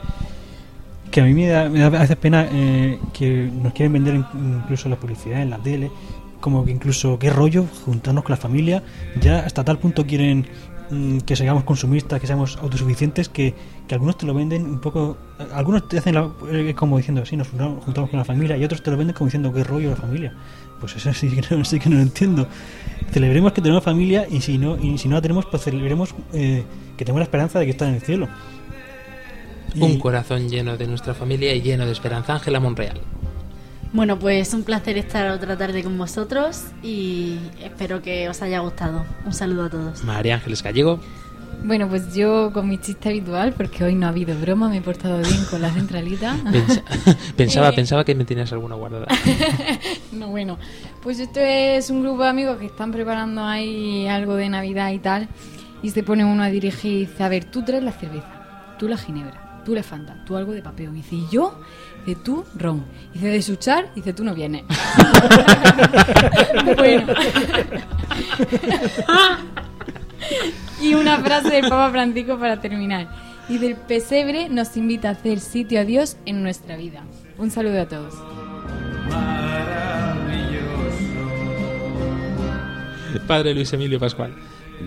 que 1.11 1.21
a 1.21 1.25
mí 1.25 1.33
me 1.33 1.47
da, 1.47 1.67
me 1.69 1.83
a 1.83 1.89
veces 1.89 2.15
pena 2.17 2.47
eh, 2.51 2.97
que 3.13 3.49
nos 3.51 3.73
quieren 3.73 3.93
vender 3.93 4.15
in- 4.15 4.25
incluso 4.63 4.87
la 4.89 4.95
publicidad 4.95 5.41
en 5.41 5.49
la 5.49 5.57
tele, 5.57 5.91
como 6.39 6.63
que 6.65 6.71
incluso 6.71 7.19
qué 7.19 7.29
rollo 7.29 7.65
juntarnos 7.85 8.23
con 8.23 8.31
la 8.31 8.37
familia, 8.37 8.83
ya 9.19 9.39
hasta 9.39 9.63
tal 9.63 9.77
punto 9.79 10.05
quieren 10.05 10.47
que 11.25 11.35
seamos 11.35 11.63
consumistas, 11.63 12.19
que 12.19 12.27
seamos 12.27 12.57
autosuficientes, 12.57 13.29
que, 13.29 13.53
que 13.87 13.95
algunos 13.95 14.17
te 14.17 14.25
lo 14.25 14.33
venden 14.33 14.65
un 14.65 14.79
poco, 14.81 15.17
algunos 15.53 15.87
te 15.87 15.97
hacen 15.99 16.15
la- 16.15 16.29
eh, 16.51 16.73
como 16.75 16.97
diciendo, 16.97 17.25
sí, 17.25 17.37
nos 17.37 17.47
juntamos 17.49 17.83
juntamos 17.83 18.09
con 18.09 18.19
la 18.19 18.25
familia, 18.25 18.57
y 18.57 18.63
otros 18.65 18.83
te 18.83 18.91
lo 18.91 18.97
venden 18.97 19.15
como 19.15 19.27
diciendo 19.27 19.53
qué 19.53 19.63
rollo 19.63 19.89
la 19.91 19.95
familia. 19.95 20.33
Pues 20.79 20.95
eso 20.95 21.13
sí 21.13 21.29
que 21.29 21.55
no, 21.55 21.63
sí 21.65 21.79
que 21.79 21.89
no 21.89 21.95
lo 21.97 22.01
entiendo. 22.01 22.47
Celebremos 23.11 23.51
que 23.53 23.61
tenemos 23.61 23.83
familia 23.83 24.25
y 24.29 24.41
si 24.41 24.57
no, 24.57 24.77
y 24.77 24.97
si 24.97 25.07
no 25.09 25.15
la 25.15 25.21
tenemos, 25.21 25.45
pues 25.45 25.63
celebremos 25.63 26.13
eh, 26.33 26.63
que 26.97 27.05
tenemos 27.05 27.19
la 27.19 27.25
esperanza 27.25 27.59
de 27.59 27.65
que 27.65 27.71
está 27.71 27.87
en 27.87 27.95
el 27.95 28.01
cielo. 28.01 28.27
Y- 29.73 29.81
Un 29.83 29.99
corazón 29.99 30.49
lleno 30.49 30.75
de 30.77 30.87
nuestra 30.87 31.13
familia 31.13 31.53
y 31.55 31.61
lleno 31.61 31.85
de 31.85 31.91
esperanza. 31.93 32.33
Ángela 32.33 32.59
Monreal. 32.59 32.99
Bueno, 33.93 34.17
pues 34.17 34.53
un 34.53 34.63
placer 34.63 34.97
estar 34.97 35.29
otra 35.31 35.57
tarde 35.57 35.83
con 35.83 35.97
vosotros 35.97 36.63
y 36.81 37.37
espero 37.61 38.01
que 38.01 38.29
os 38.29 38.41
haya 38.41 38.59
gustado. 38.59 39.05
Un 39.25 39.33
saludo 39.33 39.65
a 39.65 39.69
todos. 39.69 40.03
María 40.05 40.35
Ángeles 40.35 40.63
Gallego. 40.63 40.99
Bueno, 41.63 41.87
pues 41.89 42.15
yo 42.15 42.51
con 42.53 42.67
mi 42.69 42.79
chiste 42.79 43.09
habitual, 43.09 43.53
porque 43.53 43.83
hoy 43.83 43.93
no 43.93 44.07
ha 44.07 44.09
habido 44.09 44.35
broma, 44.39 44.67
me 44.69 44.77
he 44.77 44.81
portado 44.81 45.17
bien 45.19 45.43
con 45.49 45.61
la 45.61 45.69
centralita. 45.71 46.35
Pensa- 46.51 46.83
pensaba, 47.35 47.69
Eh, 47.69 47.73
pensaba 47.73 48.03
que 48.05 48.15
me 48.15 48.23
tenías 48.25 48.51
alguna 48.53 48.75
guardada. 48.75 49.05
no, 50.13 50.29
bueno, 50.29 50.57
pues 51.03 51.19
esto 51.19 51.39
es 51.41 51.89
un 51.89 52.01
grupo 52.01 52.23
de 52.23 52.29
amigos 52.29 52.57
que 52.57 52.67
están 52.67 52.91
preparando 52.91 53.43
ahí 53.43 54.07
algo 54.07 54.35
de 54.35 54.47
Navidad 54.49 54.91
y 54.91 54.99
tal. 54.99 55.27
Y 55.83 55.89
se 55.91 56.01
pone 56.01 56.23
uno 56.23 56.43
a 56.43 56.47
dirigir 56.47 56.91
y 56.93 56.99
dice, 57.07 57.23
a 57.23 57.29
ver, 57.29 57.45
tú 57.45 57.63
traes 57.63 57.83
la 57.83 57.91
cerveza, 57.91 58.75
tú 58.79 58.87
la 58.87 58.97
ginebra, 58.97 59.61
tú 59.65 59.75
la 59.75 59.83
fanta, 59.83 60.23
tú 60.25 60.37
algo 60.37 60.53
de 60.53 60.61
papeo. 60.63 60.91
Y 60.91 60.97
dice, 60.97 61.15
¿y 61.15 61.27
yo? 61.31 61.59
Dice, 62.05 62.19
tú 62.23 62.45
ron. 62.55 62.85
Dice, 63.13 63.27
de 63.27 63.41
suchar, 63.41 63.91
dice, 63.95 64.13
tú 64.13 64.23
no 64.23 64.33
vienes. 64.33 64.63
bueno. 66.77 67.07
y 70.81 70.93
una 70.93 71.19
frase 71.19 71.49
del 71.49 71.69
Papa 71.69 71.91
Francisco 71.91 72.39
para 72.39 72.59
terminar. 72.59 73.09
Y 73.49 73.57
del 73.57 73.75
pesebre 73.75 74.49
nos 74.49 74.77
invita 74.77 75.09
a 75.09 75.11
hacer 75.11 75.39
sitio 75.39 75.81
a 75.81 75.83
Dios 75.83 76.17
en 76.25 76.43
nuestra 76.43 76.77
vida. 76.77 77.03
Un 77.37 77.51
saludo 77.51 77.81
a 77.81 77.87
todos. 77.87 78.13
Padre 83.27 83.53
Luis 83.53 83.71
Emilio 83.73 83.99
Pascual. 83.99 84.33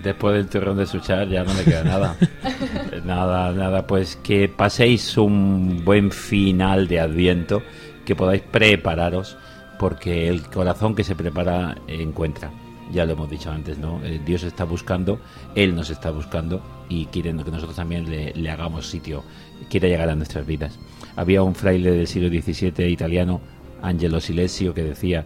Después 0.03 0.35
del 0.35 0.47
turrón 0.47 0.77
de 0.77 0.85
suchar 0.85 1.27
ya 1.27 1.43
no 1.43 1.53
me 1.53 1.63
queda 1.63 1.83
nada. 1.83 2.17
nada, 3.05 3.51
nada, 3.51 3.87
pues 3.87 4.15
que 4.17 4.47
paséis 4.47 5.17
un 5.17 5.83
buen 5.83 6.11
final 6.11 6.87
de 6.87 6.99
Adviento, 6.99 7.61
que 8.05 8.15
podáis 8.15 8.41
prepararos, 8.41 9.37
porque 9.79 10.29
el 10.29 10.43
corazón 10.43 10.95
que 10.95 11.03
se 11.03 11.15
prepara 11.15 11.75
encuentra. 11.87 12.51
Ya 12.91 13.05
lo 13.05 13.13
hemos 13.13 13.29
dicho 13.29 13.51
antes, 13.51 13.79
¿no? 13.79 13.99
Eh, 14.03 14.21
Dios 14.23 14.43
está 14.43 14.63
buscando, 14.63 15.19
Él 15.55 15.75
nos 15.75 15.89
está 15.89 16.11
buscando 16.11 16.61
y 16.87 17.05
quiere 17.07 17.31
que 17.31 17.51
nosotros 17.51 17.75
también 17.75 18.09
le, 18.09 18.31
le 18.33 18.49
hagamos 18.49 18.87
sitio, 18.87 19.23
quiere 19.69 19.89
llegar 19.89 20.09
a 20.09 20.15
nuestras 20.15 20.45
vidas. 20.45 20.77
Había 21.15 21.41
un 21.41 21.55
fraile 21.55 21.91
del 21.91 22.07
siglo 22.07 22.29
XVII 22.29 22.87
italiano, 22.87 23.41
Angelo 23.81 24.19
Silesio, 24.19 24.73
que 24.73 24.83
decía, 24.83 25.25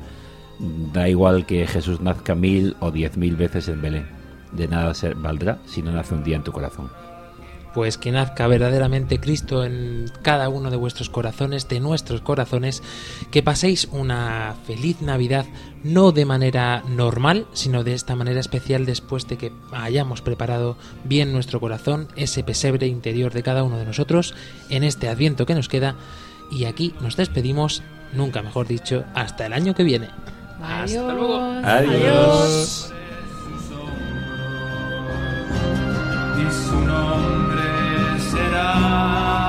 da 0.93 1.07
igual 1.07 1.45
que 1.45 1.65
Jesús 1.67 2.01
nazca 2.01 2.35
mil 2.35 2.75
o 2.79 2.91
diez 2.91 3.17
mil 3.17 3.35
veces 3.35 3.67
en 3.69 3.81
Belén, 3.81 4.07
de 4.51 4.67
nada 4.67 4.93
se 4.93 5.13
valdrá 5.13 5.59
si 5.65 5.81
no 5.81 5.91
nace 5.91 6.13
un 6.13 6.23
día 6.23 6.35
en 6.35 6.43
tu 6.43 6.51
corazón. 6.51 6.89
Pues 7.73 7.99
que 7.99 8.11
nazca 8.11 8.47
verdaderamente 8.47 9.19
Cristo 9.19 9.63
en 9.63 10.11
cada 10.23 10.49
uno 10.49 10.71
de 10.71 10.77
vuestros 10.77 11.11
corazones, 11.11 11.67
de 11.67 11.79
nuestros 11.79 12.21
corazones, 12.21 12.81
que 13.29 13.43
paséis 13.43 13.87
una 13.91 14.55
feliz 14.65 15.01
Navidad, 15.01 15.45
no 15.83 16.11
de 16.11 16.25
manera 16.25 16.83
normal, 16.87 17.45
sino 17.53 17.83
de 17.83 17.93
esta 17.93 18.15
manera 18.15 18.39
especial 18.39 18.87
después 18.87 19.27
de 19.27 19.37
que 19.37 19.51
hayamos 19.71 20.23
preparado 20.23 20.77
bien 21.03 21.31
nuestro 21.31 21.59
corazón, 21.59 22.07
ese 22.15 22.43
pesebre 22.43 22.87
interior 22.87 23.33
de 23.33 23.43
cada 23.43 23.63
uno 23.63 23.77
de 23.77 23.85
nosotros, 23.85 24.33
en 24.69 24.83
este 24.83 25.07
adviento 25.07 25.45
que 25.45 25.55
nos 25.55 25.69
queda, 25.69 25.95
y 26.51 26.65
aquí 26.65 26.95
nos 27.01 27.17
despedimos, 27.17 27.83
nunca 28.13 28.41
mejor 28.41 28.67
dicho, 28.67 29.05
hasta 29.13 29.45
el 29.45 29.53
año 29.53 29.75
que 29.75 29.83
viene. 29.83 30.09
Hasta 30.59 31.13
luego. 31.13 31.39
Adiós. 31.63 32.91
Nombre 36.89 38.19
será. 38.19 39.48